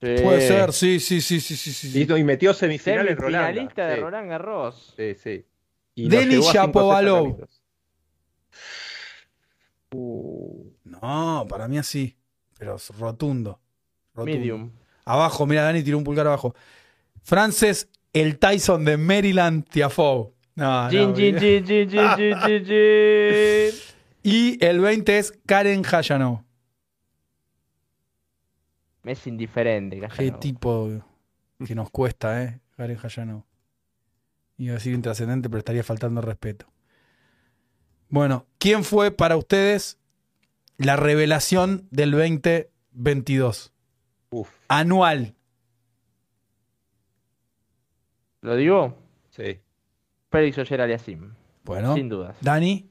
Sí. 0.00 0.16
Puede 0.20 0.40
ser, 0.40 0.72
sí, 0.72 0.98
sí, 0.98 1.20
sí, 1.20 1.40
sí, 1.40 1.54
sí. 1.56 1.72
sí. 1.72 2.06
Y, 2.08 2.12
y 2.12 2.24
metió 2.24 2.52
semifinales 2.52 3.16
Rolanda. 3.16 3.46
Semifinalista 3.46 3.86
de 3.86 3.94
Sí, 3.94 4.00
Roland 4.00 4.28
Garros. 4.28 4.94
Sí, 4.96 5.14
sí. 5.14 5.46
Y 5.94 6.08
Denis 6.08 6.44
Shapovalov. 6.52 7.46
Uh, 9.94 10.72
No, 10.84 11.46
para 11.48 11.68
mí 11.68 11.78
así. 11.78 12.16
Pero 12.58 12.74
es 12.74 12.88
rotundo. 12.98 13.60
rotundo. 14.14 14.36
Medium. 14.38 14.72
Abajo, 15.04 15.46
mira, 15.46 15.62
Dani 15.62 15.84
tiró 15.84 15.98
un 15.98 16.04
pulgar 16.04 16.26
abajo. 16.26 16.52
Frances, 17.22 17.88
el 18.12 18.40
Tyson 18.40 18.84
de 18.84 18.96
Maryland 18.96 19.68
Tiafoe. 19.68 20.32
No, 20.56 20.90
no, 20.90 20.90
Y 24.22 24.64
el 24.64 24.80
20 24.80 25.18
es 25.18 25.32
Karen 25.46 25.82
Hayanov. 25.90 26.42
Es 29.04 29.26
indiferente. 29.26 29.96
Qué 30.00 30.06
Casanova. 30.08 30.40
tipo 30.40 30.88
que 31.66 31.74
nos 31.74 31.90
cuesta, 31.90 32.42
¿eh? 32.44 32.60
Karen 32.76 32.98
Hayanov. 33.02 33.42
Iba 34.58 34.72
a 34.72 34.74
decir 34.74 34.94
intrascendente, 34.94 35.48
pero 35.48 35.58
estaría 35.58 35.82
faltando 35.82 36.20
respeto. 36.20 36.66
Bueno, 38.08 38.46
¿quién 38.58 38.84
fue 38.84 39.10
para 39.10 39.36
ustedes 39.36 39.98
la 40.76 40.96
revelación 40.96 41.88
del 41.90 42.12
2022? 42.12 43.72
uf, 44.30 44.48
Anual. 44.68 45.34
¿Lo 48.42 48.56
digo? 48.56 48.96
sí. 49.30 49.60
Félix 50.30 50.56
Oyer 50.58 50.80
Aliasim. 50.80 51.34
Bueno, 51.64 51.94
Sin 51.94 52.08
dudas. 52.08 52.36
Dani. 52.40 52.88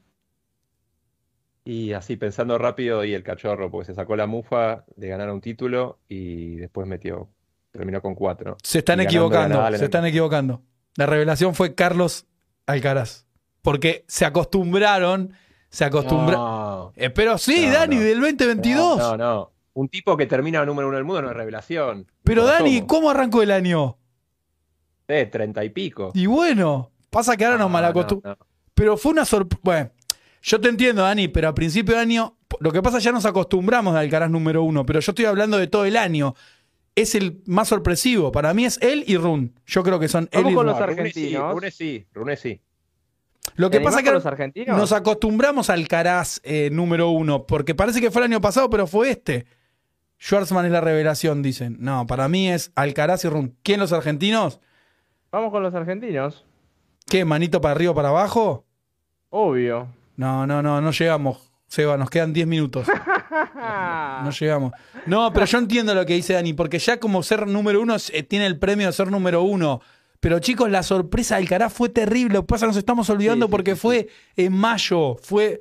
Y 1.64 1.92
así 1.92 2.16
pensando 2.16 2.58
rápido, 2.58 3.04
y 3.04 3.14
el 3.14 3.22
cachorro, 3.22 3.70
porque 3.70 3.86
se 3.86 3.94
sacó 3.94 4.16
la 4.16 4.26
mufa 4.26 4.84
de 4.96 5.08
ganar 5.08 5.30
un 5.30 5.40
título 5.40 6.00
y 6.08 6.56
después 6.56 6.88
metió, 6.88 7.28
terminó 7.70 8.02
con 8.02 8.14
cuatro. 8.16 8.56
Se 8.62 8.78
están 8.78 9.00
Y 9.00 9.04
equivocando, 9.04 9.56
Nadal 9.56 9.74
se 9.74 9.78
el- 9.78 9.84
están 9.84 10.04
equivocando. 10.06 10.62
La 10.96 11.06
revelación 11.06 11.54
fue 11.54 11.74
Carlos 11.74 12.26
Alcaraz. 12.66 13.26
porque 13.62 14.04
se 14.08 14.24
acostumbraron, 14.24 15.34
se 15.70 15.84
acostumbraron. 15.84 16.40
No, 16.44 16.92
Eh, 16.96 17.10
pero 17.10 17.38
sí, 17.38 17.66
No, 17.66 17.72
Dani, 17.74 17.96
no. 17.96 18.02
del 18.02 18.20
2022. 18.20 18.98
no, 18.98 19.16
no. 19.16 19.52
Un 19.74 19.88
tipo 19.88 20.16
que 20.16 20.26
termina 20.26 20.64
número 20.66 20.88
uno 20.88 20.96
del 20.96 21.04
mundo 21.06 21.22
no 21.22 21.30
es 21.30 21.36
revelación. 21.36 22.06
Pero 22.24 22.44
Dani, 22.44 22.74
somos. 22.78 22.88
¿cómo 22.88 23.10
arrancó 23.10 23.40
el 23.42 23.52
año? 23.52 23.96
Eh, 25.08 25.26
treinta 25.26 25.64
y 25.64 25.70
pico. 25.70 26.10
Y 26.14 26.26
bueno, 26.26 26.90
pasa 27.10 27.36
que 27.36 27.44
ahora 27.44 27.56
nos 27.56 27.66
No, 27.68 27.72
malacostumbramos. 27.72 28.38
no, 28.38 28.44
no. 28.44 28.52
Pero 28.74 28.96
fue 28.96 29.12
una 29.12 29.24
sorpresa. 29.24 29.60
Bueno, 29.62 29.90
yo 30.42 30.60
te 30.60 30.68
entiendo, 30.68 31.02
Dani, 31.02 31.28
pero 31.28 31.48
a 31.48 31.54
principio 31.54 31.94
de 31.94 32.00
año, 32.00 32.36
lo 32.60 32.72
que 32.72 32.82
pasa 32.82 32.98
ya 32.98 33.12
nos 33.12 33.24
acostumbramos 33.24 33.94
al 33.94 34.00
Alcaraz 34.00 34.30
número 34.30 34.62
uno, 34.62 34.84
pero 34.84 35.00
yo 35.00 35.12
estoy 35.12 35.24
hablando 35.24 35.56
de 35.58 35.68
todo 35.68 35.84
el 35.84 35.96
año. 35.96 36.34
Es 36.94 37.14
el 37.14 37.40
más 37.46 37.68
sorpresivo. 37.68 38.32
Para 38.32 38.52
mí 38.52 38.66
es 38.66 38.78
él 38.82 39.04
y 39.06 39.16
Run. 39.16 39.54
Yo 39.64 39.82
creo 39.82 39.98
que 39.98 40.08
son 40.08 40.24
él 40.32 40.42
Vamos 40.44 40.52
y 40.52 40.54
con 40.56 40.66
Run. 40.66 40.72
los 40.74 40.82
argentinos. 40.82 41.54
Rune 41.54 41.70
sí, 41.70 42.06
Rune 42.12 42.36
sí. 42.36 42.60
Lo 43.54 43.70
que 43.70 43.78
¿Te 43.78 43.84
pasa 43.84 43.98
es 44.00 44.04
que 44.04 44.10
los 44.12 44.26
argentinos? 44.26 44.76
nos 44.76 44.92
acostumbramos 44.92 45.70
al 45.70 45.80
Alcaraz 45.80 46.40
eh, 46.44 46.68
número 46.70 47.08
uno, 47.08 47.46
porque 47.46 47.74
parece 47.74 48.00
que 48.00 48.10
fue 48.10 48.20
el 48.22 48.30
año 48.30 48.40
pasado, 48.42 48.68
pero 48.68 48.86
fue 48.86 49.10
este. 49.10 49.46
Schwarzman 50.20 50.66
es 50.66 50.72
la 50.72 50.80
revelación, 50.80 51.42
dicen. 51.42 51.76
No, 51.80 52.06
para 52.06 52.28
mí 52.28 52.50
es 52.50 52.72
Alcaraz 52.74 53.24
y 53.24 53.28
Run. 53.28 53.56
¿Quién 53.62 53.80
los 53.80 53.92
argentinos? 53.92 54.60
Vamos 55.30 55.50
con 55.50 55.62
los 55.62 55.74
argentinos. 55.74 56.44
¿Qué? 57.08 57.24
¿Manito 57.24 57.60
para 57.60 57.72
arriba 57.74 57.92
o 57.92 57.94
para 57.94 58.10
abajo? 58.10 58.66
Obvio. 59.30 59.88
No, 60.16 60.46
no, 60.46 60.62
no, 60.62 60.80
no 60.80 60.90
llegamos. 60.90 61.52
Seba, 61.66 61.96
nos 61.96 62.10
quedan 62.10 62.32
10 62.32 62.46
minutos. 62.46 62.86
No 64.22 64.30
llegamos. 64.30 64.72
No, 65.06 65.32
pero 65.32 65.46
yo 65.46 65.58
entiendo 65.58 65.94
lo 65.94 66.04
que 66.04 66.14
dice 66.14 66.34
Dani, 66.34 66.52
porque 66.52 66.78
ya 66.78 66.98
como 66.98 67.22
ser 67.22 67.46
número 67.46 67.80
uno 67.80 67.96
eh, 68.12 68.22
tiene 68.22 68.46
el 68.46 68.58
premio 68.58 68.86
de 68.86 68.92
ser 68.92 69.10
número 69.10 69.42
uno. 69.42 69.80
Pero 70.20 70.38
chicos, 70.38 70.70
la 70.70 70.82
sorpresa 70.82 71.36
del 71.36 71.44
Alcaraz 71.44 71.72
fue 71.72 71.88
terrible. 71.88 72.34
Lo 72.34 72.42
que 72.42 72.46
pasa 72.46 72.66
nos 72.66 72.76
estamos 72.76 73.08
olvidando 73.10 73.46
Sí, 73.46 73.50
sí, 73.50 73.50
porque 73.50 73.74
sí, 73.74 73.80
fue 73.80 74.08
en 74.36 74.52
mayo, 74.52 75.16
fue 75.20 75.60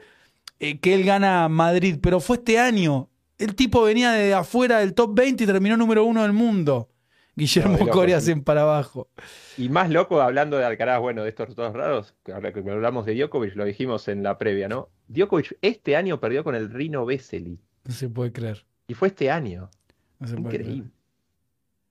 eh, 0.59 0.79
que 0.79 0.93
él 0.93 1.03
gana 1.03 1.47
Madrid, 1.49 1.97
pero 2.01 2.19
fue 2.19 2.37
este 2.37 2.59
año. 2.59 3.09
El 3.37 3.55
tipo 3.55 3.81
venía 3.81 4.11
de 4.11 4.33
afuera 4.33 4.79
del 4.79 4.93
top 4.93 5.15
20 5.15 5.43
y 5.43 5.47
terminó 5.47 5.77
número 5.77 6.05
uno 6.05 6.21
del 6.21 6.33
mundo. 6.33 6.90
Guillermo 7.35 7.77
No, 7.77 7.87
Coria 7.87 8.17
hacen 8.17 8.43
para 8.43 8.61
abajo. 8.63 9.07
Y 9.57 9.69
más 9.69 9.89
loco, 9.89 10.21
hablando 10.21 10.57
de 10.57 10.65
Alcaraz, 10.65 10.99
bueno, 10.99 11.23
de 11.23 11.29
estos 11.29 11.47
resultados 11.47 11.73
raros, 11.73 12.15
que 12.23 12.33
ahora 12.33 12.51
que 12.51 12.59
hablamos 12.59 13.05
de 13.05 13.15
Djokovic, 13.15 13.55
lo 13.55 13.65
dijimos 13.65 14.07
en 14.07 14.23
la 14.23 14.37
previa, 14.37 14.67
¿no? 14.67 14.89
Djokovic 15.07 15.57
este 15.61 15.95
año 15.95 16.19
perdió 16.19 16.43
con 16.43 16.55
el 16.55 16.69
Rino 16.69 17.05
Vesely. 17.05 17.59
No 17.85 17.93
se 17.93 18.09
puede 18.09 18.31
creer. 18.31 18.65
Y 18.87 18.93
fue 18.93 19.07
este 19.09 19.31
año. 19.31 19.69
no 20.19 20.27
se 20.27 20.35
puede 20.35 20.49
creer. 20.49 20.61
Increíble. 20.61 20.91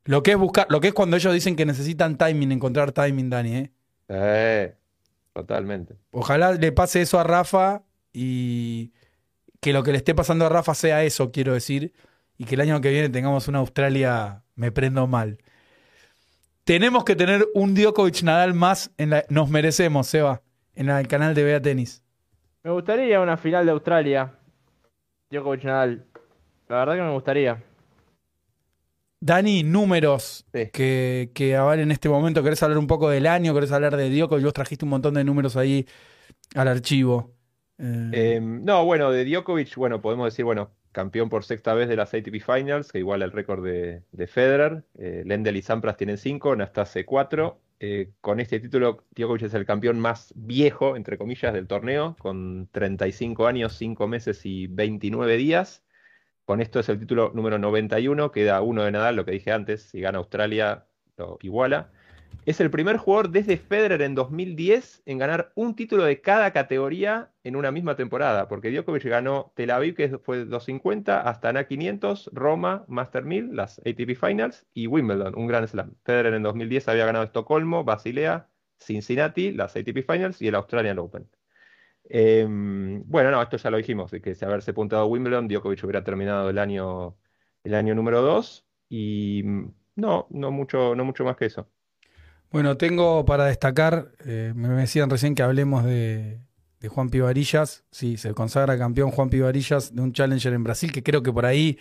Lo 0.04 0.22
que 0.22 0.32
es 0.32 0.38
buscar, 0.38 0.66
lo 0.70 0.80
que 0.80 0.88
es 0.88 0.94
cuando 0.94 1.16
ellos 1.16 1.32
dicen 1.32 1.56
que 1.56 1.66
necesitan 1.66 2.16
timing, 2.16 2.52
encontrar 2.52 2.92
timing, 2.92 3.30
Dani, 3.30 3.56
¿eh? 3.56 3.70
Eh, 4.08 4.74
totalmente. 5.32 5.96
Ojalá 6.10 6.52
le 6.52 6.72
pase 6.72 7.02
eso 7.02 7.18
a 7.18 7.24
Rafa 7.24 7.82
y 8.12 8.92
que 9.60 9.72
lo 9.72 9.82
que 9.82 9.92
le 9.92 9.98
esté 9.98 10.14
pasando 10.14 10.46
a 10.46 10.48
Rafa 10.48 10.74
sea 10.74 11.04
eso, 11.04 11.30
quiero 11.30 11.52
decir, 11.52 11.92
y 12.40 12.46
que 12.46 12.54
el 12.54 12.62
año 12.62 12.80
que 12.80 12.88
viene 12.90 13.10
tengamos 13.10 13.48
una 13.48 13.58
Australia, 13.58 14.42
me 14.54 14.72
prendo 14.72 15.06
mal. 15.06 15.36
Tenemos 16.64 17.04
que 17.04 17.14
tener 17.14 17.46
un 17.54 17.74
Djokovic 17.74 18.22
Nadal 18.22 18.54
más, 18.54 18.90
en 18.96 19.10
la, 19.10 19.24
nos 19.28 19.50
merecemos, 19.50 20.06
Seba, 20.06 20.40
en 20.74 20.88
el 20.88 21.06
canal 21.06 21.34
de 21.34 21.44
Bea 21.44 21.60
Tenis. 21.60 22.02
Me 22.62 22.70
gustaría 22.70 23.20
una 23.20 23.36
final 23.36 23.66
de 23.66 23.72
Australia. 23.72 24.32
Djokovic 25.30 25.64
Nadal. 25.64 26.06
La 26.68 26.76
verdad 26.76 26.94
que 26.94 27.02
me 27.02 27.12
gustaría. 27.12 27.62
Dani, 29.20 29.62
números 29.62 30.46
Sí. 30.54 30.70
que, 30.72 31.30
que 31.34 31.56
avalen 31.56 31.84
en 31.84 31.92
este 31.92 32.08
momento. 32.08 32.42
¿Querés 32.42 32.62
hablar 32.62 32.78
un 32.78 32.86
poco 32.86 33.10
del 33.10 33.26
año? 33.26 33.52
¿Querés 33.52 33.72
hablar 33.72 33.96
de 33.96 34.08
Djokovic? 34.08 34.44
Vos 34.44 34.54
trajiste 34.54 34.86
un 34.86 34.90
montón 34.90 35.12
de 35.14 35.24
números 35.24 35.56
ahí 35.56 35.86
al 36.54 36.68
archivo. 36.68 37.34
Eh, 37.78 38.10
Eh, 38.12 38.40
no, 38.40 38.84
bueno, 38.86 39.10
de 39.10 39.24
Djokovic, 39.26 39.74
bueno, 39.76 40.00
podemos 40.00 40.26
decir, 40.26 40.44
bueno, 40.44 40.70
campeón 40.92 41.28
por 41.28 41.44
sexta 41.44 41.74
vez 41.74 41.88
de 41.88 41.96
las 41.96 42.14
ATP 42.14 42.40
Finals, 42.40 42.92
que 42.92 42.98
iguala 42.98 43.24
el 43.24 43.32
récord 43.32 43.64
de, 43.64 44.02
de 44.12 44.26
Federer. 44.26 44.84
Eh, 44.98 45.22
Lendl 45.26 45.56
y 45.56 45.62
Sampras 45.62 45.96
tienen 45.96 46.18
cinco, 46.18 46.54
Nastase 46.56 47.04
cuatro. 47.04 47.60
Eh, 47.82 48.12
con 48.20 48.40
este 48.40 48.60
título, 48.60 49.04
Djokovic 49.16 49.42
es 49.42 49.54
el 49.54 49.64
campeón 49.64 49.98
más 50.00 50.34
viejo, 50.36 50.96
entre 50.96 51.16
comillas, 51.16 51.54
del 51.54 51.66
torneo, 51.66 52.14
con 52.18 52.68
35 52.72 53.46
años, 53.46 53.74
5 53.78 54.06
meses 54.06 54.44
y 54.44 54.66
29 54.66 55.36
días. 55.38 55.82
Con 56.44 56.60
esto 56.60 56.80
es 56.80 56.88
el 56.90 56.98
título 56.98 57.32
número 57.34 57.58
91, 57.58 58.32
queda 58.32 58.60
uno 58.60 58.84
de 58.84 58.92
Nadal, 58.92 59.16
lo 59.16 59.24
que 59.24 59.32
dije 59.32 59.52
antes, 59.52 59.82
si 59.82 60.00
gana 60.00 60.18
Australia 60.18 60.86
lo 61.16 61.38
iguala. 61.40 61.90
Es 62.46 62.60
el 62.60 62.70
primer 62.70 62.96
jugador 62.96 63.30
desde 63.30 63.58
Federer 63.58 64.00
en 64.02 64.14
2010 64.14 65.02
en 65.04 65.18
ganar 65.18 65.52
un 65.54 65.76
título 65.76 66.04
de 66.04 66.20
cada 66.20 66.52
categoría 66.52 67.30
en 67.44 67.54
una 67.54 67.70
misma 67.70 67.96
temporada, 67.96 68.48
porque 68.48 68.70
Djokovic 68.70 69.04
ganó 69.04 69.52
Tel 69.54 69.70
Aviv, 69.70 69.94
que 69.94 70.18
fue 70.18 70.46
250, 70.46 71.20
Astana 71.20 71.68
500, 71.68 72.30
Roma, 72.32 72.84
Master 72.88 73.24
1000, 73.24 73.54
las 73.54 73.78
ATP 73.80 74.16
Finals, 74.18 74.66
y 74.72 74.86
Wimbledon, 74.86 75.34
un 75.36 75.46
Grand 75.46 75.68
Slam. 75.68 75.94
Federer 76.02 76.34
en 76.34 76.42
2010 76.42 76.88
había 76.88 77.04
ganado 77.04 77.24
Estocolmo, 77.24 77.84
Basilea, 77.84 78.48
Cincinnati, 78.78 79.52
las 79.52 79.76
ATP 79.76 80.02
Finals 80.06 80.40
y 80.40 80.48
el 80.48 80.54
Australian 80.54 80.98
Open. 80.98 81.28
Eh, 82.08 82.46
bueno, 82.48 83.30
no, 83.30 83.42
esto 83.42 83.58
ya 83.58 83.70
lo 83.70 83.76
dijimos, 83.76 84.10
que 84.10 84.34
si 84.34 84.44
haberse 84.44 84.72
apuntado 84.72 85.02
a 85.02 85.06
Wimbledon, 85.06 85.46
Djokovic 85.46 85.84
hubiera 85.84 86.02
terminado 86.02 86.50
el 86.50 86.58
año, 86.58 87.16
el 87.64 87.74
año 87.74 87.94
número 87.94 88.22
2, 88.22 88.66
y 88.88 89.42
mm, 89.44 89.74
no, 89.96 90.26
no 90.30 90.50
mucho, 90.50 90.94
no 90.96 91.04
mucho 91.04 91.24
más 91.24 91.36
que 91.36 91.46
eso. 91.46 91.70
Bueno, 92.50 92.76
tengo 92.76 93.24
para 93.24 93.46
destacar, 93.46 94.10
eh, 94.26 94.52
me 94.56 94.68
decían 94.68 95.08
recién 95.08 95.34
que 95.34 95.42
hablemos 95.42 95.84
de, 95.84 96.40
de 96.80 96.88
Juan 96.88 97.08
Pivarillas. 97.08 97.84
Sí, 97.92 98.16
se 98.16 98.34
consagra 98.34 98.76
campeón 98.76 99.10
Juan 99.12 99.30
Pivarillas 99.30 99.94
de 99.94 100.02
un 100.02 100.12
Challenger 100.12 100.52
en 100.52 100.64
Brasil, 100.64 100.90
que 100.92 101.02
creo 101.02 101.22
que 101.22 101.32
por 101.32 101.46
ahí 101.46 101.78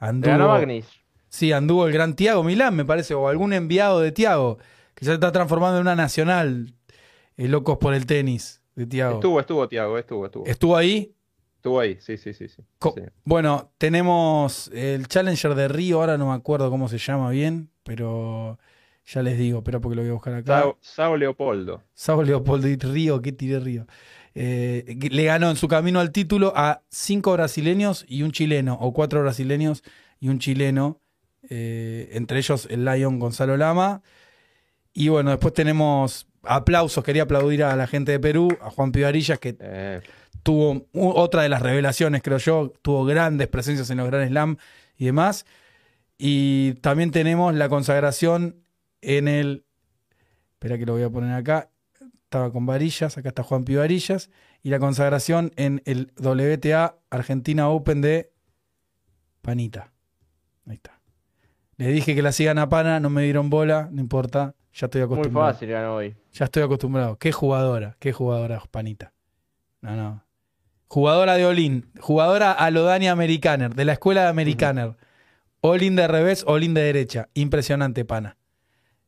Le 0.00 0.06
ganó 0.06 0.44
anduvo. 0.44 0.48
Magnis. 0.48 0.86
Sí, 1.30 1.52
anduvo 1.52 1.86
el 1.86 1.92
gran 1.92 2.14
Tiago 2.14 2.44
Milán, 2.44 2.76
me 2.76 2.84
parece, 2.84 3.14
o 3.14 3.28
algún 3.28 3.52
enviado 3.54 4.00
de 4.00 4.12
Tiago, 4.12 4.58
que 4.94 5.04
ya 5.06 5.12
se 5.12 5.14
está 5.14 5.32
transformando 5.32 5.78
en 5.78 5.82
una 5.82 5.96
nacional. 5.96 6.74
eh, 7.36 7.48
locos 7.48 7.78
por 7.78 7.94
el 7.94 8.06
tenis 8.06 8.62
de 8.76 8.86
Tiago. 8.86 9.14
Estuvo, 9.14 9.40
estuvo, 9.40 9.66
Tiago, 9.68 9.98
estuvo, 9.98 10.26
estuvo. 10.26 10.46
¿Estuvo 10.46 10.76
ahí? 10.76 11.12
Estuvo 11.56 11.80
ahí, 11.80 11.96
sí, 12.00 12.16
sí, 12.18 12.32
sí, 12.34 12.46
sí. 12.46 12.62
Co- 12.78 12.94
Sí. 12.96 13.02
Bueno, 13.24 13.72
tenemos 13.78 14.68
el 14.72 15.08
Challenger 15.08 15.54
de 15.54 15.66
Río, 15.66 15.98
ahora 16.00 16.18
no 16.18 16.28
me 16.28 16.34
acuerdo 16.34 16.70
cómo 16.70 16.88
se 16.88 16.98
llama 16.98 17.30
bien, 17.30 17.70
pero 17.82 18.58
ya 19.06 19.22
les 19.22 19.38
digo, 19.38 19.58
espera 19.58 19.80
porque 19.80 19.96
lo 19.96 20.02
voy 20.02 20.10
a 20.10 20.14
buscar 20.14 20.34
acá. 20.34 20.60
Sao, 20.60 20.78
Sao 20.80 21.16
Leopoldo. 21.16 21.82
Sao 21.94 22.22
Leopoldo 22.22 22.68
y 22.68 22.76
Río, 22.76 23.20
¿qué 23.20 23.32
tiré 23.32 23.60
Río? 23.60 23.86
Eh, 24.34 24.96
le 25.10 25.24
ganó 25.24 25.50
en 25.50 25.56
su 25.56 25.68
camino 25.68 26.00
al 26.00 26.10
título 26.10 26.52
a 26.56 26.82
cinco 26.88 27.32
brasileños 27.32 28.04
y 28.08 28.22
un 28.22 28.32
chileno, 28.32 28.74
o 28.80 28.92
cuatro 28.92 29.20
brasileños 29.20 29.84
y 30.18 30.28
un 30.28 30.38
chileno, 30.38 31.00
eh, 31.48 32.10
entre 32.12 32.38
ellos 32.38 32.66
el 32.70 32.84
Lion 32.84 33.18
Gonzalo 33.18 33.56
Lama. 33.56 34.02
Y 34.92 35.08
bueno, 35.08 35.30
después 35.30 35.54
tenemos 35.54 36.26
aplausos, 36.42 37.04
quería 37.04 37.24
aplaudir 37.24 37.64
a 37.64 37.76
la 37.76 37.86
gente 37.86 38.12
de 38.12 38.20
Perú, 38.20 38.48
a 38.60 38.70
Juan 38.70 38.92
Pivarillas, 38.92 39.38
que 39.38 39.56
Eh, 39.60 40.00
tuvo 40.42 40.86
otra 40.92 41.42
de 41.42 41.48
las 41.48 41.62
revelaciones, 41.62 42.22
creo 42.22 42.38
yo, 42.38 42.72
tuvo 42.82 43.04
grandes 43.06 43.48
presencias 43.48 43.88
en 43.90 43.96
los 43.96 44.06
Grand 44.06 44.28
Slam 44.28 44.56
y 44.96 45.06
demás. 45.06 45.46
Y 46.18 46.74
también 46.74 47.10
tenemos 47.10 47.54
la 47.54 47.68
consagración 47.68 48.63
en 49.04 49.28
el. 49.28 49.64
Espera 50.54 50.78
que 50.78 50.86
lo 50.86 50.94
voy 50.94 51.02
a 51.02 51.10
poner 51.10 51.32
acá. 51.34 51.70
Estaba 52.24 52.50
con 52.52 52.66
Varillas, 52.66 53.16
acá 53.16 53.28
está 53.28 53.42
Juan 53.42 53.64
Pi 53.64 53.76
Varillas. 53.76 54.30
Y 54.62 54.70
la 54.70 54.78
consagración 54.78 55.52
en 55.56 55.82
el 55.84 56.12
WTA 56.16 56.96
Argentina 57.10 57.68
Open 57.68 58.00
de 58.00 58.32
Panita. 59.42 59.92
Ahí 60.66 60.76
está. 60.76 61.00
Le 61.76 61.88
dije 61.88 62.14
que 62.14 62.22
la 62.22 62.32
sigan 62.32 62.58
a 62.58 62.68
Pana, 62.68 63.00
no 63.00 63.10
me 63.10 63.22
dieron 63.22 63.50
bola, 63.50 63.88
no 63.92 64.00
importa. 64.00 64.54
Ya 64.72 64.86
estoy 64.86 65.02
Muy 65.02 65.14
acostumbrado. 65.14 65.52
fácil 65.52 65.68
ganó 65.68 65.96
hoy. 65.96 66.16
Ya 66.32 66.46
estoy 66.46 66.62
acostumbrado. 66.62 67.16
Qué 67.18 67.30
jugadora, 67.30 67.96
qué 68.00 68.12
jugadora, 68.12 68.62
Panita. 68.70 69.12
No, 69.80 69.94
no. 69.94 70.24
Jugadora 70.88 71.34
de 71.34 71.44
Olin, 71.44 71.90
jugadora 72.00 72.52
a 72.52 72.70
lo 72.70 72.84
Dani 72.84 73.08
Americaner, 73.08 73.74
de 73.74 73.84
la 73.84 73.92
escuela 73.94 74.22
de 74.22 74.28
Americaner. 74.28 74.96
Olin 75.60 75.96
de 75.96 76.06
revés, 76.08 76.44
Olin 76.46 76.74
de 76.74 76.82
derecha. 76.82 77.28
Impresionante, 77.34 78.04
pana. 78.04 78.36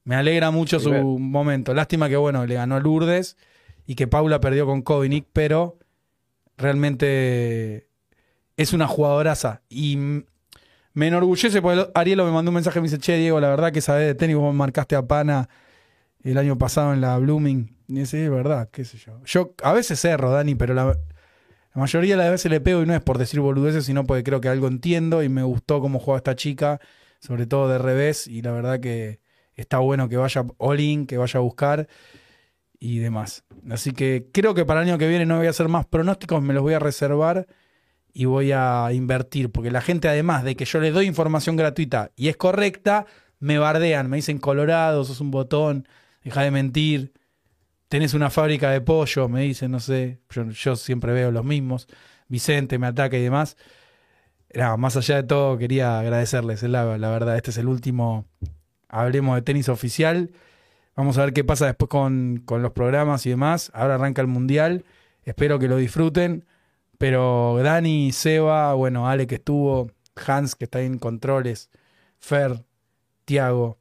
Me 0.07 0.15
alegra 0.15 0.53
mucho 0.53 0.79
su 0.79 0.93
momento. 0.93 1.75
Lástima 1.75 2.09
que, 2.09 2.17
bueno, 2.17 2.47
le 2.47 2.55
ganó 2.55 2.77
a 2.77 2.81
Lourdes 2.81 3.37
y 3.87 3.97
que 3.97 4.07
Paula 4.07 4.41
perdió 4.41 4.65
con 4.65 4.83
Kovinic, 4.83 5.27
pero 5.33 5.81
realmente 6.57 7.89
es 8.57 8.73
una 8.73 8.87
jugadoraza. 8.87 9.63
Y 9.69 9.97
me 10.93 11.09
enorgullece 11.09 11.61
porque 11.61 11.91
Arielo 11.97 12.25
me 12.25 12.31
mandó 12.31 12.53
un 12.53 12.55
mensaje 12.55 12.79
y 12.79 12.83
me 12.83 12.89
dice, 12.89 12.99
che, 12.99 13.17
Diego, 13.17 13.41
la 13.41 13.49
verdad 13.49 13.73
que 13.73 13.81
sabés 13.81 14.07
de 14.07 14.15
tenis, 14.15 14.37
vos 14.37 14.55
marcaste 14.55 14.95
a 14.95 15.09
Pana 15.09 15.49
el 16.23 16.39
año 16.39 16.57
pasado 16.57 16.95
en 16.95 17.01
la 17.01 17.19
Blooming. 17.19 17.77
Y 17.89 17.95
dice, 17.95 18.27
es 18.27 18.31
verdad, 18.31 18.69
qué 18.71 18.85
sé 18.85 18.99
yo. 18.99 19.21
Yo 19.25 19.55
a 19.65 19.73
veces 19.73 20.05
erro, 20.05 20.31
Dani, 20.31 20.55
pero 20.55 20.73
la, 20.73 20.85
la 20.85 21.81
mayoría 21.81 22.17
de 22.17 22.23
las 22.23 22.31
veces 22.31 22.49
le 22.49 22.61
pego 22.61 22.81
y 22.81 22.87
no 22.87 22.95
es 22.95 23.03
por 23.03 23.19
decir 23.19 23.41
boludeces, 23.41 23.85
sino 23.87 24.05
porque 24.05 24.23
creo 24.23 24.41
que 24.41 24.49
algo 24.49 24.69
entiendo 24.69 25.25
y 25.25 25.29
me 25.29 25.43
gustó 25.43 25.81
cómo 25.81 25.99
juega 25.99 26.19
esta 26.19 26.37
chica, 26.37 26.81
sobre 27.19 27.47
todo 27.49 27.69
de 27.69 27.79
revés, 27.79 28.29
y 28.29 28.43
la 28.43 28.53
verdad 28.53 28.79
que 28.79 29.26
está 29.57 29.79
bueno 29.79 30.09
que 30.09 30.17
vaya 30.17 30.45
all 30.59 30.81
in, 30.81 31.07
que 31.07 31.19
vaya 31.19 31.39
a 31.39 31.43
buscar. 31.43 31.89
y 32.79 32.99
demás. 32.99 33.45
Así 33.71 33.93
que 33.93 34.29
creo 34.33 34.55
que 34.55 34.65
para 34.67 34.83
el 34.83 34.89
año 34.89 34.99
que 34.99 35.09
viene 35.09 35.27
no 35.27 35.39
voy 35.39 35.47
a 35.47 35.51
hacer 35.51 35.69
más 35.69 35.87
pronósticos, 35.87 36.43
me 36.43 36.55
los 36.55 36.63
voy 36.63 36.75
a 36.75 36.79
reservar 36.79 37.47
y 38.13 38.25
voy 38.27 38.53
a 38.53 38.89
invertir, 38.93 39.51
porque 39.53 39.71
la 39.71 39.83
gente 39.83 40.09
además 40.09 40.45
de 40.45 40.57
que 40.57 40.65
yo 40.65 40.81
les 40.81 40.95
doy 40.95 41.07
información 41.07 41.57
gratuita 41.57 42.13
y 42.17 42.29
es 42.29 42.37
correcta, 42.39 43.07
me 43.41 43.59
bardean, 43.59 44.09
me 44.09 44.17
dicen 44.17 44.39
Colorado, 44.39 45.05
sos 45.05 45.21
un 45.21 45.31
botón, 45.31 45.87
deja 46.25 46.43
de 46.43 46.51
mentir, 46.51 47.13
tenés 47.89 48.15
una 48.15 48.31
fábrica 48.31 48.71
de 48.71 48.81
pollo, 48.81 49.29
me 49.29 49.43
dicen, 49.43 49.71
no 49.71 49.81
sé, 49.81 50.21
yo, 50.31 50.77
siempre 50.77 51.13
veo 51.13 51.31
los 51.31 51.45
mismos, 51.45 51.89
Vicente 52.29 52.79
me 52.79 52.87
ataca 52.87 53.19
y 53.19 53.23
demás. 53.23 53.57
más 54.79 54.97
allá 54.97 55.17
de 55.17 55.23
todo, 55.25 55.59
quería 55.59 55.99
agradecerles, 56.01 56.63
la 56.63 56.85
verdad, 56.85 57.37
este 57.37 57.51
es 57.51 57.59
el 57.59 57.69
último, 57.69 58.27
hablemos 58.89 59.37
de 59.37 59.43
tenis 59.43 59.68
oficial. 59.68 60.30
Vamos 60.95 61.18
a 61.18 61.24
ver 61.24 61.32
qué 61.32 61.45
pasa 61.45 61.66
después 61.66 61.89
con, 61.89 62.43
con 62.45 62.62
los 62.62 62.72
programas 62.72 63.26
y 63.26 63.30
demás. 63.30 63.70
Ahora 63.74 63.97
arranca 63.97 64.22
el 64.22 64.28
Mundial. 64.28 64.84
Espero 65.24 65.59
que 65.59 65.68
lo 65.68 65.76
disfruten. 65.76 66.45
Pero 66.99 67.59
Dani, 67.62 68.12
Seba, 68.12 68.72
bueno, 68.74 69.09
Ale 69.09 69.26
que 69.26 69.37
estuvo, 69.37 69.91
Hans 70.26 70.55
que 70.55 70.64
está 70.64 70.80
en 70.80 70.99
controles, 70.99 71.70
Fer, 72.18 72.64
Tiago, 73.24 73.78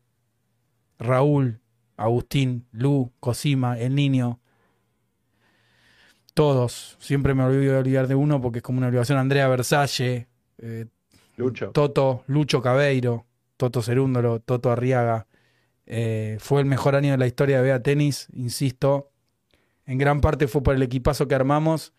Raúl, 1.00 1.62
Agustín, 1.98 2.68
Lu, 2.72 3.12
Cosima, 3.20 3.80
el 3.80 3.96
niño. 3.96 4.40
Todos. 6.34 6.98
Siempre 7.00 7.34
me 7.34 7.44
olvido 7.44 7.74
de 7.74 7.80
olvidar 7.80 8.08
de 8.08 8.16
uno 8.16 8.42
porque 8.42 8.60
es 8.60 8.64
como 8.64 8.80
una 8.80 8.88
obligación. 8.88 9.18
Andrea 9.18 9.48
Versalle, 9.48 10.28
eh, 10.58 10.88
Lucho. 11.38 11.72
Toto, 11.72 12.24
Lucho 12.28 12.62
Cabeiro, 12.62 13.26
Toto 13.58 13.82
Cerúndolo, 13.82 14.40
Toto 14.40 14.72
Arriaga. 14.72 15.28
Eh, 15.86 16.38
fue 16.40 16.62
el 16.62 16.66
mejor 16.66 16.96
año 16.96 17.12
de 17.12 17.18
la 17.18 17.28
historia 17.28 17.58
de 17.58 17.64
Bea 17.64 17.82
Tenis, 17.82 18.28
insisto. 18.34 19.12
En 19.86 19.98
gran 19.98 20.22
parte 20.22 20.48
fue 20.48 20.64
por 20.64 20.76
el 20.76 20.82
equipazo 20.82 21.28
que 21.28 21.36
armamos 21.36 21.94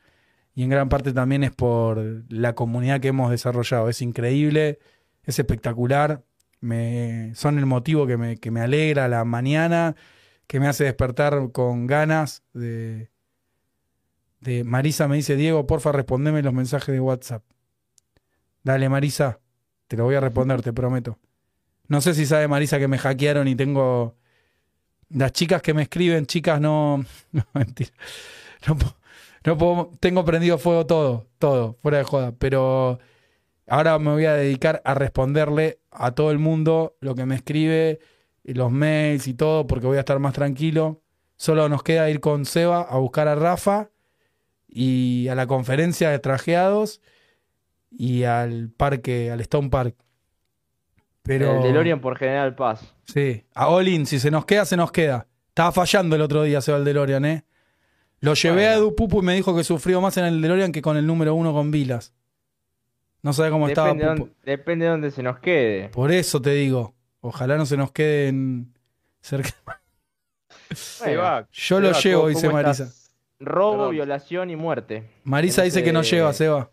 y 0.54 0.62
en 0.62 0.70
gran 0.70 0.88
parte 0.88 1.12
también 1.12 1.44
es 1.44 1.52
por 1.52 2.02
la 2.28 2.54
comunidad 2.54 3.00
que 3.00 3.09
hemos 3.09 3.30
desarrollado. 3.30 3.88
Es 3.88 4.02
increíble, 4.02 4.78
es 5.22 5.38
espectacular, 5.38 6.24
me, 6.61 7.34
son 7.34 7.59
el 7.59 7.66
motivo 7.66 8.07
que 8.07 8.16
me, 8.16 8.38
que 8.38 8.50
me 8.50 8.61
alegra 8.61 9.07
la 9.09 9.24
mañana, 9.24 9.94
que 10.46 10.59
me 10.59 10.66
hace 10.66 10.84
despertar 10.84 11.52
con 11.52 11.86
ganas 11.86 12.42
de, 12.54 13.11
de... 14.40 14.64
Marisa 14.64 15.09
me 15.09 15.16
dice, 15.16 15.36
Diego, 15.36 15.66
porfa, 15.66 15.92
respondeme 15.92 16.42
los 16.42 16.54
mensajes 16.54 16.92
de 16.92 17.00
WhatsApp. 17.00 17.44
Dale, 18.62 18.88
Marisa, 18.88 19.40
te 19.88 19.96
lo 19.96 20.04
voy 20.04 20.16
a 20.16 20.20
responder, 20.20 20.62
te 20.62 20.72
prometo. 20.72 21.18
No 21.89 22.01
sé 22.01 22.14
si 22.14 22.26
sabe 22.26 22.49
Marisa 22.49 22.78
que 22.78 22.89
me 22.89 22.99
hackearon 22.99 23.49
y 23.49 23.57
tengo. 23.57 24.16
Las 25.09 25.32
chicas 25.32 25.62
que 25.62 25.72
me 25.74 25.82
escriben, 25.82 26.26
chicas, 26.26 26.61
no. 26.61 27.05
No, 27.32 27.45
mentira. 27.55 27.91
No, 28.66 28.76
puedo. 29.57 29.93
Tengo 30.01 30.24
prendido 30.24 30.59
fuego 30.59 30.87
todo, 30.87 31.28
todo, 31.39 31.76
fuera 31.80 31.99
de 31.99 32.05
joda. 32.05 32.32
Pero 32.37 32.99
ahora 33.68 33.99
me 34.01 34.11
voy 34.11 34.24
a 34.24 34.34
dedicar 34.34 34.82
a 34.84 34.95
responderle 34.95 35.78
a 35.93 36.11
todo 36.12 36.32
el 36.32 36.39
mundo 36.39 36.97
lo 37.01 37.14
que 37.14 37.26
me 37.26 37.37
escribe, 37.37 38.01
y 38.47 38.55
los 38.55 38.70
mails 38.70 39.26
y 39.26 39.34
todo, 39.34 39.66
porque 39.66 39.87
voy 39.87 39.97
a 39.97 40.01
estar 40.01 40.20
más 40.20 40.32
tranquilo. 40.32 41.03
Solo 41.37 41.68
nos 41.68 41.82
queda 41.82 42.09
ir 42.09 42.20
con 42.20 42.45
Seba 42.45 42.82
a 42.82 42.97
buscar 42.99 43.26
a 43.26 43.34
Rafa 43.34 43.91
y 44.68 45.26
a 45.28 45.34
la 45.34 45.49
conferencia 45.49 46.11
de 46.11 46.20
trajeados 46.20 47.01
y 47.91 48.22
al 48.22 48.70
parque, 48.70 49.32
al 49.32 49.41
Stone 49.41 49.68
Park. 49.68 49.97
Pero... 51.27 51.57
El 51.57 51.62
DeLorean 51.62 52.01
por 52.01 52.16
General 52.16 52.55
Paz. 52.55 52.95
Sí. 53.05 53.45
A 53.55 53.68
Olin, 53.68 54.07
si 54.07 54.18
se 54.18 54.31
nos 54.31 54.45
queda, 54.45 54.64
se 54.64 54.77
nos 54.77 54.93
queda. 54.93 55.27
Estaba 55.49 55.72
fallando 55.72 56.16
el 56.16 56.22
otro 56.22 56.43
día, 56.43 56.61
Seba 56.61 56.79
el 56.79 56.85
DeLorean, 56.85 57.24
¿eh? 57.24 57.45
Lo 58.20 58.35
llevé 58.35 58.68
a 58.68 58.74
Edu 58.74 58.95
Pupu 58.95 59.20
y 59.20 59.22
me 59.24 59.35
dijo 59.35 59.55
que 59.55 59.64
sufrió 59.64 60.01
más 60.01 60.16
en 60.16 60.24
el 60.24 60.41
DeLorean 60.41 60.72
que 60.72 60.83
con 60.83 60.97
el 60.97 61.07
número 61.07 61.35
uno 61.35 61.53
con 61.53 61.70
Vilas. 61.70 62.14
No 63.22 63.33
sabe 63.33 63.51
cómo 63.51 63.68
estaba 63.68 63.95
Pupu. 63.95 64.31
depende 64.45 64.85
de 64.85 64.91
dónde 64.91 65.11
se 65.11 65.22
nos 65.22 65.39
quede. 65.39 65.89
Por 65.91 66.12
eso 66.12 66.41
te 66.41 66.51
digo. 66.51 66.95
Ojalá 67.20 67.57
no 67.57 67.66
se 67.66 67.77
nos 67.77 67.91
quede 67.91 68.29
en 68.29 68.72
cerca. 69.20 69.51
Yo 71.53 71.81
lo 71.81 71.93
llevo, 71.93 72.29
dice 72.29 72.49
Marisa. 72.49 72.93
Robo, 73.39 73.91
violación 73.91 74.51
y 74.51 74.57
muerte. 74.57 75.11
Marisa 75.24 75.62
dice 75.62 75.83
que 75.83 75.93
no 75.93 76.03
lleva, 76.03 76.33
Seba. 76.33 76.70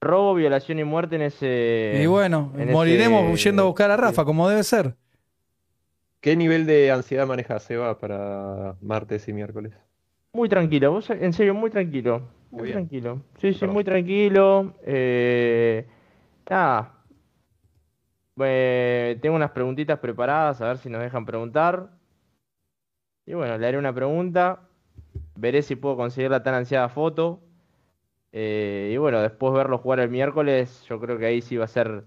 Robo, 0.00 0.34
violación 0.34 0.78
y 0.78 0.84
muerte 0.84 1.16
en 1.16 1.22
ese. 1.22 2.00
Y 2.02 2.06
bueno, 2.06 2.52
moriremos 2.70 3.42
yendo 3.42 3.62
a 3.62 3.66
buscar 3.66 3.90
a 3.90 3.96
Rafa, 3.96 4.24
como 4.24 4.48
debe 4.48 4.62
ser. 4.62 4.96
¿Qué 6.20 6.36
nivel 6.36 6.66
de 6.66 6.90
ansiedad 6.90 7.26
maneja 7.26 7.58
Seba 7.58 7.98
para 7.98 8.76
martes 8.80 9.28
y 9.28 9.32
miércoles? 9.32 9.72
Muy 10.32 10.48
tranquilo, 10.48 10.92
vos, 10.92 11.10
en 11.10 11.32
serio, 11.32 11.54
muy 11.54 11.70
tranquilo. 11.70 12.22
Muy, 12.50 12.72
tranquilo. 12.72 13.22
Sí, 13.38 13.52
sí, 13.52 13.66
muy 13.66 13.84
tranquilo. 13.84 14.74
Eh, 14.84 15.86
nada. 16.48 16.94
tengo 18.36 19.36
unas 19.36 19.50
preguntitas 19.50 19.98
preparadas, 19.98 20.60
a 20.60 20.68
ver 20.68 20.78
si 20.78 20.88
nos 20.88 21.02
dejan 21.02 21.26
preguntar. 21.26 21.90
Y 23.26 23.34
bueno, 23.34 23.56
le 23.58 23.66
haré 23.66 23.78
una 23.78 23.94
pregunta. 23.94 24.60
Veré 25.36 25.62
si 25.62 25.76
puedo 25.76 25.96
conseguir 25.96 26.30
la 26.30 26.42
tan 26.42 26.54
ansiada 26.54 26.88
foto. 26.88 27.40
Eh, 28.32 28.90
y 28.92 28.96
bueno, 28.96 29.20
después 29.20 29.52
verlo 29.52 29.78
jugar 29.78 30.00
el 30.00 30.10
miércoles, 30.10 30.84
yo 30.88 31.00
creo 31.00 31.18
que 31.18 31.26
ahí 31.26 31.42
sí 31.42 31.56
va 31.56 31.64
a 31.64 31.68
ser 31.68 32.04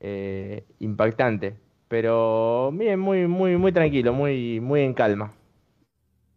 eh, 0.00 0.64
impactante. 0.80 1.56
Pero 1.88 2.70
bien, 2.72 2.98
muy, 2.98 3.26
muy, 3.26 3.56
muy 3.56 3.72
tranquilo, 3.72 4.12
muy, 4.12 4.60
muy 4.60 4.82
en 4.82 4.94
calma. 4.94 5.34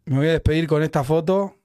Me 0.05 0.17
voy 0.17 0.27
a 0.27 0.31
despedir 0.33 0.67
con 0.67 0.83
esta 0.83 1.03
foto 1.03 1.55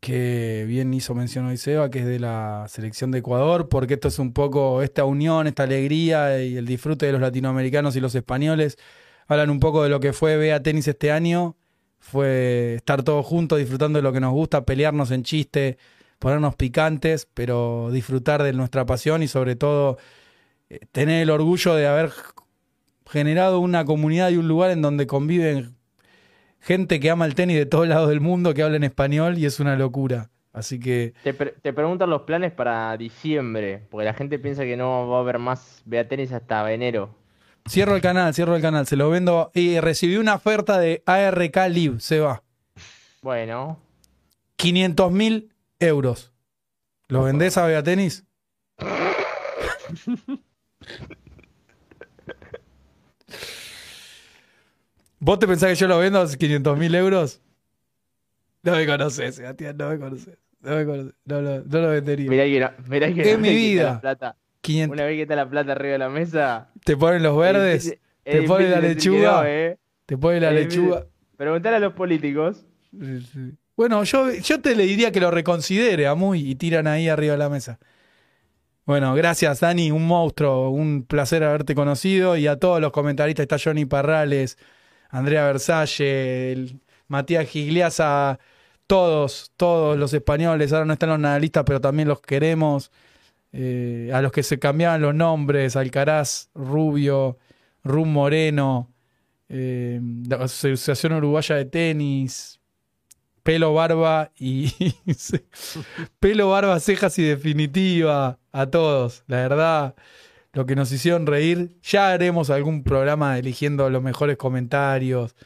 que 0.00 0.64
bien 0.68 0.94
hizo 0.94 1.14
mención 1.14 1.46
hoy 1.46 1.56
Seba, 1.56 1.90
que 1.90 2.00
es 2.00 2.06
de 2.06 2.20
la 2.20 2.66
selección 2.68 3.10
de 3.10 3.18
Ecuador, 3.18 3.68
porque 3.68 3.94
esto 3.94 4.08
es 4.08 4.18
un 4.18 4.32
poco 4.32 4.82
esta 4.82 5.04
unión, 5.04 5.46
esta 5.46 5.64
alegría 5.64 6.42
y 6.42 6.56
el 6.56 6.66
disfrute 6.66 7.06
de 7.06 7.12
los 7.12 7.20
latinoamericanos 7.20 7.96
y 7.96 8.00
los 8.00 8.14
españoles. 8.14 8.78
Hablan 9.26 9.50
un 9.50 9.58
poco 9.58 9.82
de 9.82 9.88
lo 9.88 9.98
que 9.98 10.12
fue 10.12 10.36
Bea 10.36 10.62
Tenis 10.62 10.86
este 10.86 11.10
año. 11.10 11.56
Fue 11.98 12.74
estar 12.76 13.02
todos 13.02 13.26
juntos 13.26 13.58
disfrutando 13.58 13.98
de 13.98 14.04
lo 14.04 14.12
que 14.12 14.20
nos 14.20 14.32
gusta, 14.32 14.64
pelearnos 14.64 15.10
en 15.10 15.24
chiste, 15.24 15.76
ponernos 16.26 16.56
picantes, 16.56 17.28
pero 17.34 17.88
disfrutar 17.92 18.42
de 18.42 18.52
nuestra 18.52 18.84
pasión 18.84 19.22
y 19.22 19.28
sobre 19.28 19.54
todo 19.54 19.96
eh, 20.68 20.80
tener 20.90 21.22
el 21.22 21.30
orgullo 21.30 21.76
de 21.76 21.86
haber 21.86 22.10
generado 23.08 23.60
una 23.60 23.84
comunidad 23.84 24.30
y 24.30 24.36
un 24.36 24.48
lugar 24.48 24.72
en 24.72 24.82
donde 24.82 25.06
conviven 25.06 25.76
gente 26.58 26.98
que 26.98 27.10
ama 27.10 27.26
el 27.26 27.36
tenis 27.36 27.56
de 27.56 27.64
todos 27.64 27.86
lados 27.86 28.08
del 28.08 28.20
mundo, 28.20 28.54
que 28.54 28.64
habla 28.64 28.76
en 28.76 28.82
español 28.82 29.38
y 29.38 29.46
es 29.46 29.60
una 29.60 29.76
locura. 29.76 30.30
Así 30.52 30.80
que... 30.80 31.14
Te, 31.22 31.72
preguntan 31.72 32.10
los 32.10 32.22
planes 32.22 32.50
para 32.50 32.96
diciembre, 32.96 33.86
porque 33.88 34.04
la 34.04 34.14
gente 34.14 34.40
piensa 34.40 34.64
que 34.64 34.76
no 34.76 35.08
va 35.08 35.18
a 35.18 35.20
haber 35.20 35.38
más 35.38 35.80
Bea 35.84 36.08
Tenis 36.08 36.32
hasta 36.32 36.72
enero. 36.72 37.14
Cierro 37.68 37.94
el 37.94 38.02
canal, 38.02 38.34
cierro 38.34 38.56
el 38.56 38.62
canal, 38.62 38.84
se 38.88 38.96
lo 38.96 39.08
vendo 39.10 39.52
y 39.54 39.78
recibí 39.78 40.16
una 40.16 40.34
oferta 40.34 40.80
de 40.80 41.04
ARK 41.06 41.68
Live, 41.70 42.00
se 42.00 42.18
va. 42.18 42.42
Bueno. 43.22 43.78
500 44.56 45.12
mil 45.12 45.52
euros. 45.80 46.32
¿Lo 47.08 47.22
vendés 47.24 47.56
a 47.56 47.82
Tenis? 47.82 48.24
¿Vos 55.18 55.38
te 55.38 55.46
pensás 55.46 55.70
que 55.70 55.76
yo 55.76 55.88
lo 55.88 55.98
vendo 55.98 56.20
a 56.20 56.28
500 56.28 56.78
mil 56.78 56.94
euros? 56.94 57.40
No 58.62 58.72
me 58.72 58.86
conoces, 58.86 59.36
Sebastián, 59.36 59.76
no 59.76 59.90
me 59.90 59.98
conoces. 59.98 60.38
No 60.60 60.76
me 60.76 60.84
conoces. 60.84 61.14
No, 61.24 61.40
no, 61.40 61.60
no 61.60 61.80
lo 61.80 61.88
vendería. 61.90 62.30
Mirá 62.30 62.44
que, 62.44 62.60
no, 62.60 62.70
mirá 62.88 63.12
que 63.12 63.32
es 63.32 63.38
mi 63.38 63.54
vida. 63.54 63.94
La 63.94 64.00
plata. 64.00 64.36
Una 64.88 65.04
vez 65.04 65.16
que 65.16 65.22
está 65.22 65.36
la 65.36 65.48
plata 65.48 65.72
arriba 65.72 65.92
de 65.92 65.98
la 65.98 66.08
mesa. 66.08 66.70
Te 66.84 66.96
ponen 66.96 67.22
los 67.22 67.36
verdes, 67.36 67.98
te 68.24 68.42
ponen 68.42 68.70
la 68.72 68.80
lechuga. 68.80 69.42
Eh. 69.46 69.78
Te 70.06 70.18
ponen 70.18 70.42
la 70.42 70.50
lechuga. 70.50 71.06
Preguntale 71.36 71.76
a 71.76 71.80
los 71.80 71.92
políticos. 71.92 72.66
Bueno, 73.76 74.04
yo, 74.04 74.30
yo 74.32 74.60
te 74.60 74.74
le 74.74 74.84
diría 74.84 75.12
que 75.12 75.20
lo 75.20 75.30
reconsidere 75.30 76.06
a 76.06 76.14
muy 76.14 76.40
y 76.50 76.54
tiran 76.54 76.86
ahí 76.86 77.08
arriba 77.08 77.32
de 77.32 77.38
la 77.38 77.50
mesa. 77.50 77.78
Bueno, 78.86 79.14
gracias 79.14 79.60
Dani, 79.60 79.90
un 79.90 80.06
monstruo, 80.06 80.70
un 80.70 81.04
placer 81.04 81.44
haberte 81.44 81.74
conocido. 81.74 82.36
Y 82.36 82.46
a 82.46 82.56
todos 82.58 82.80
los 82.80 82.92
comentaristas, 82.92 83.42
está 83.44 83.58
Johnny 83.62 83.84
Parrales, 83.84 84.58
Andrea 85.10 85.44
Versalle, 85.46 86.78
Matías 87.08 87.48
Gigliasa, 87.48 88.38
todos, 88.86 89.52
todos 89.56 89.98
los 89.98 90.12
españoles, 90.14 90.72
ahora 90.72 90.86
no 90.86 90.92
están 90.94 91.10
los 91.10 91.18
analistas, 91.18 91.64
pero 91.66 91.80
también 91.80 92.08
los 92.08 92.20
queremos, 92.20 92.92
eh, 93.52 94.10
a 94.14 94.22
los 94.22 94.32
que 94.32 94.42
se 94.42 94.58
cambiaban 94.58 95.02
los 95.02 95.14
nombres, 95.14 95.76
Alcaraz, 95.76 96.50
Rubio, 96.54 97.38
Rum 97.84 98.12
Moreno, 98.12 98.92
eh, 99.48 100.00
la 100.28 100.36
Asociación 100.36 101.14
Uruguaya 101.14 101.56
de 101.56 101.66
Tenis, 101.66 102.55
pelo, 103.46 103.72
barba 103.72 104.32
y 104.36 104.72
pelo, 106.20 106.50
barba, 106.50 106.80
cejas 106.80 107.16
y 107.20 107.22
definitiva 107.22 108.40
a 108.50 108.66
todos. 108.66 109.22
La 109.28 109.36
verdad, 109.36 109.94
lo 110.52 110.66
que 110.66 110.74
nos 110.74 110.90
hicieron 110.90 111.26
reír. 111.26 111.70
Ya 111.80 112.10
haremos 112.10 112.50
algún 112.50 112.82
programa 112.82 113.38
eligiendo 113.38 113.88
los 113.88 114.02
mejores 114.02 114.36
comentarios 114.36 115.36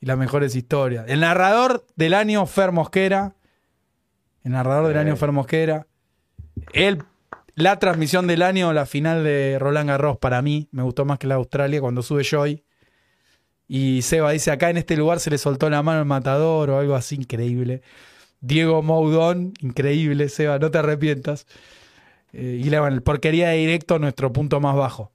y 0.00 0.06
las 0.06 0.16
mejores 0.16 0.54
historias. 0.54 1.06
El 1.08 1.20
narrador 1.20 1.84
del 1.96 2.14
año, 2.14 2.46
Fer 2.46 2.70
Mosquera. 2.70 3.34
El 4.44 4.52
narrador 4.52 4.86
del 4.86 4.98
año, 4.98 5.16
Fer 5.16 5.32
Mosquera. 5.32 5.88
El, 6.72 7.02
la 7.56 7.80
transmisión 7.80 8.28
del 8.28 8.42
año, 8.42 8.72
la 8.72 8.86
final 8.86 9.24
de 9.24 9.58
Roland 9.58 9.88
Garros, 9.88 10.16
para 10.18 10.42
mí, 10.42 10.68
me 10.70 10.84
gustó 10.84 11.04
más 11.04 11.18
que 11.18 11.26
la 11.26 11.34
de 11.34 11.40
Australia 11.40 11.80
cuando 11.80 12.02
sube 12.02 12.22
Joy. 12.22 12.64
Y 13.68 14.02
Seba 14.02 14.32
dice, 14.32 14.50
acá 14.50 14.70
en 14.70 14.78
este 14.78 14.96
lugar 14.96 15.20
se 15.20 15.30
le 15.30 15.38
soltó 15.38 15.68
la 15.70 15.82
mano 15.82 16.00
al 16.00 16.06
matador 16.06 16.70
o 16.70 16.78
algo 16.78 16.94
así 16.94 17.16
increíble. 17.16 17.82
Diego 18.40 18.82
Moudon, 18.82 19.52
increíble, 19.60 20.28
Seba, 20.30 20.58
no 20.58 20.70
te 20.70 20.78
arrepientas. 20.78 21.46
Eh, 22.32 22.60
y 22.64 22.70
le 22.70 22.78
van 22.78 22.94
el 22.94 23.02
porquería 23.02 23.50
de 23.50 23.58
directo, 23.58 23.98
nuestro 23.98 24.32
punto 24.32 24.60
más 24.60 24.74
bajo. 24.74 25.12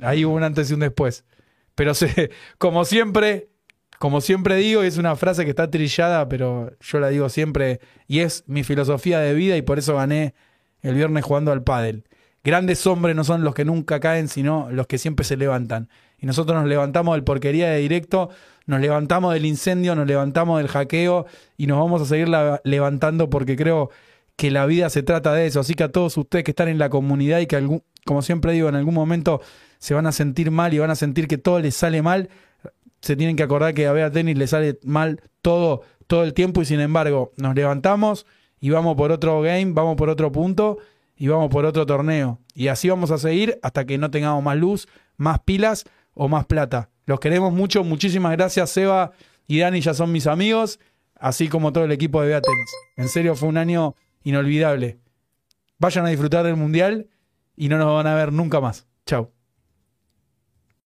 Ahí 0.00 0.24
hubo 0.24 0.34
un 0.34 0.42
antes 0.42 0.70
y 0.70 0.74
un 0.74 0.80
después. 0.80 1.24
Pero 1.74 1.92
como 2.58 2.84
siempre, 2.84 3.48
como 3.98 4.20
siempre 4.20 4.56
digo, 4.56 4.82
es 4.82 4.98
una 4.98 5.16
frase 5.16 5.44
que 5.44 5.50
está 5.50 5.70
trillada, 5.70 6.28
pero 6.28 6.72
yo 6.80 7.00
la 7.00 7.08
digo 7.08 7.28
siempre 7.28 7.80
y 8.06 8.20
es 8.20 8.44
mi 8.46 8.64
filosofía 8.64 9.20
de 9.20 9.34
vida 9.34 9.56
y 9.56 9.62
por 9.62 9.78
eso 9.78 9.96
gané 9.96 10.34
el 10.82 10.94
viernes 10.94 11.24
jugando 11.24 11.52
al 11.52 11.62
pádel. 11.62 12.04
Grandes 12.42 12.86
hombres 12.86 13.14
no 13.14 13.24
son 13.24 13.44
los 13.44 13.54
que 13.54 13.64
nunca 13.64 14.00
caen, 14.00 14.28
sino 14.28 14.70
los 14.70 14.86
que 14.86 14.98
siempre 14.98 15.24
se 15.24 15.36
levantan. 15.36 15.90
Y 16.20 16.26
nosotros 16.26 16.58
nos 16.58 16.68
levantamos 16.68 17.14
del 17.14 17.24
porquería 17.24 17.70
de 17.70 17.78
directo, 17.78 18.30
nos 18.66 18.80
levantamos 18.80 19.32
del 19.34 19.46
incendio, 19.46 19.94
nos 19.94 20.06
levantamos 20.06 20.58
del 20.58 20.68
hackeo 20.68 21.26
y 21.56 21.66
nos 21.66 21.78
vamos 21.78 22.02
a 22.02 22.04
seguir 22.04 22.28
levantando 22.62 23.30
porque 23.30 23.56
creo 23.56 23.90
que 24.36 24.50
la 24.50 24.66
vida 24.66 24.90
se 24.90 25.02
trata 25.02 25.32
de 25.32 25.46
eso. 25.46 25.60
Así 25.60 25.74
que 25.74 25.84
a 25.84 25.92
todos 25.92 26.16
ustedes 26.16 26.44
que 26.44 26.52
están 26.52 26.68
en 26.68 26.78
la 26.78 26.90
comunidad 26.90 27.40
y 27.40 27.46
que, 27.46 27.56
algún, 27.56 27.82
como 28.04 28.22
siempre 28.22 28.52
digo, 28.52 28.68
en 28.68 28.74
algún 28.74 28.94
momento 28.94 29.40
se 29.78 29.94
van 29.94 30.06
a 30.06 30.12
sentir 30.12 30.50
mal 30.50 30.74
y 30.74 30.78
van 30.78 30.90
a 30.90 30.94
sentir 30.94 31.26
que 31.26 31.38
todo 31.38 31.58
les 31.58 31.74
sale 31.74 32.02
mal, 32.02 32.28
se 33.00 33.16
tienen 33.16 33.34
que 33.34 33.42
acordar 33.42 33.72
que 33.74 33.86
a 33.86 33.92
Bea 33.92 34.10
Tenis 34.10 34.36
le 34.36 34.46
sale 34.46 34.78
mal 34.84 35.22
todo, 35.42 35.82
todo 36.06 36.24
el 36.24 36.34
tiempo 36.34 36.60
y 36.60 36.66
sin 36.66 36.80
embargo 36.80 37.32
nos 37.38 37.54
levantamos 37.54 38.26
y 38.60 38.70
vamos 38.70 38.94
por 38.96 39.10
otro 39.10 39.40
game, 39.40 39.72
vamos 39.72 39.96
por 39.96 40.10
otro 40.10 40.30
punto 40.30 40.78
y 41.16 41.28
vamos 41.28 41.50
por 41.50 41.64
otro 41.64 41.86
torneo. 41.86 42.38
Y 42.54 42.68
así 42.68 42.88
vamos 42.88 43.10
a 43.10 43.18
seguir 43.18 43.58
hasta 43.62 43.86
que 43.86 43.96
no 43.96 44.10
tengamos 44.10 44.42
más 44.42 44.56
luz, 44.56 44.86
más 45.16 45.40
pilas 45.40 45.86
o 46.22 46.28
más 46.28 46.44
plata. 46.44 46.90
Los 47.06 47.18
queremos 47.18 47.50
mucho, 47.50 47.82
muchísimas 47.82 48.32
gracias 48.32 48.68
Seba 48.68 49.12
y 49.46 49.60
Dani 49.60 49.80
ya 49.80 49.94
son 49.94 50.12
mis 50.12 50.26
amigos, 50.26 50.78
así 51.14 51.48
como 51.48 51.72
todo 51.72 51.84
el 51.84 51.92
equipo 51.92 52.20
de 52.20 52.28
Bea 52.28 52.42
Tenis. 52.42 52.70
En 52.98 53.08
serio 53.08 53.34
fue 53.34 53.48
un 53.48 53.56
año 53.56 53.94
inolvidable. 54.22 54.98
Vayan 55.78 56.04
a 56.04 56.10
disfrutar 56.10 56.44
del 56.44 56.56
Mundial 56.56 57.08
y 57.56 57.70
no 57.70 57.78
nos 57.78 57.94
van 57.94 58.06
a 58.06 58.14
ver 58.14 58.34
nunca 58.34 58.60
más. 58.60 58.86
Chao. 59.06 59.32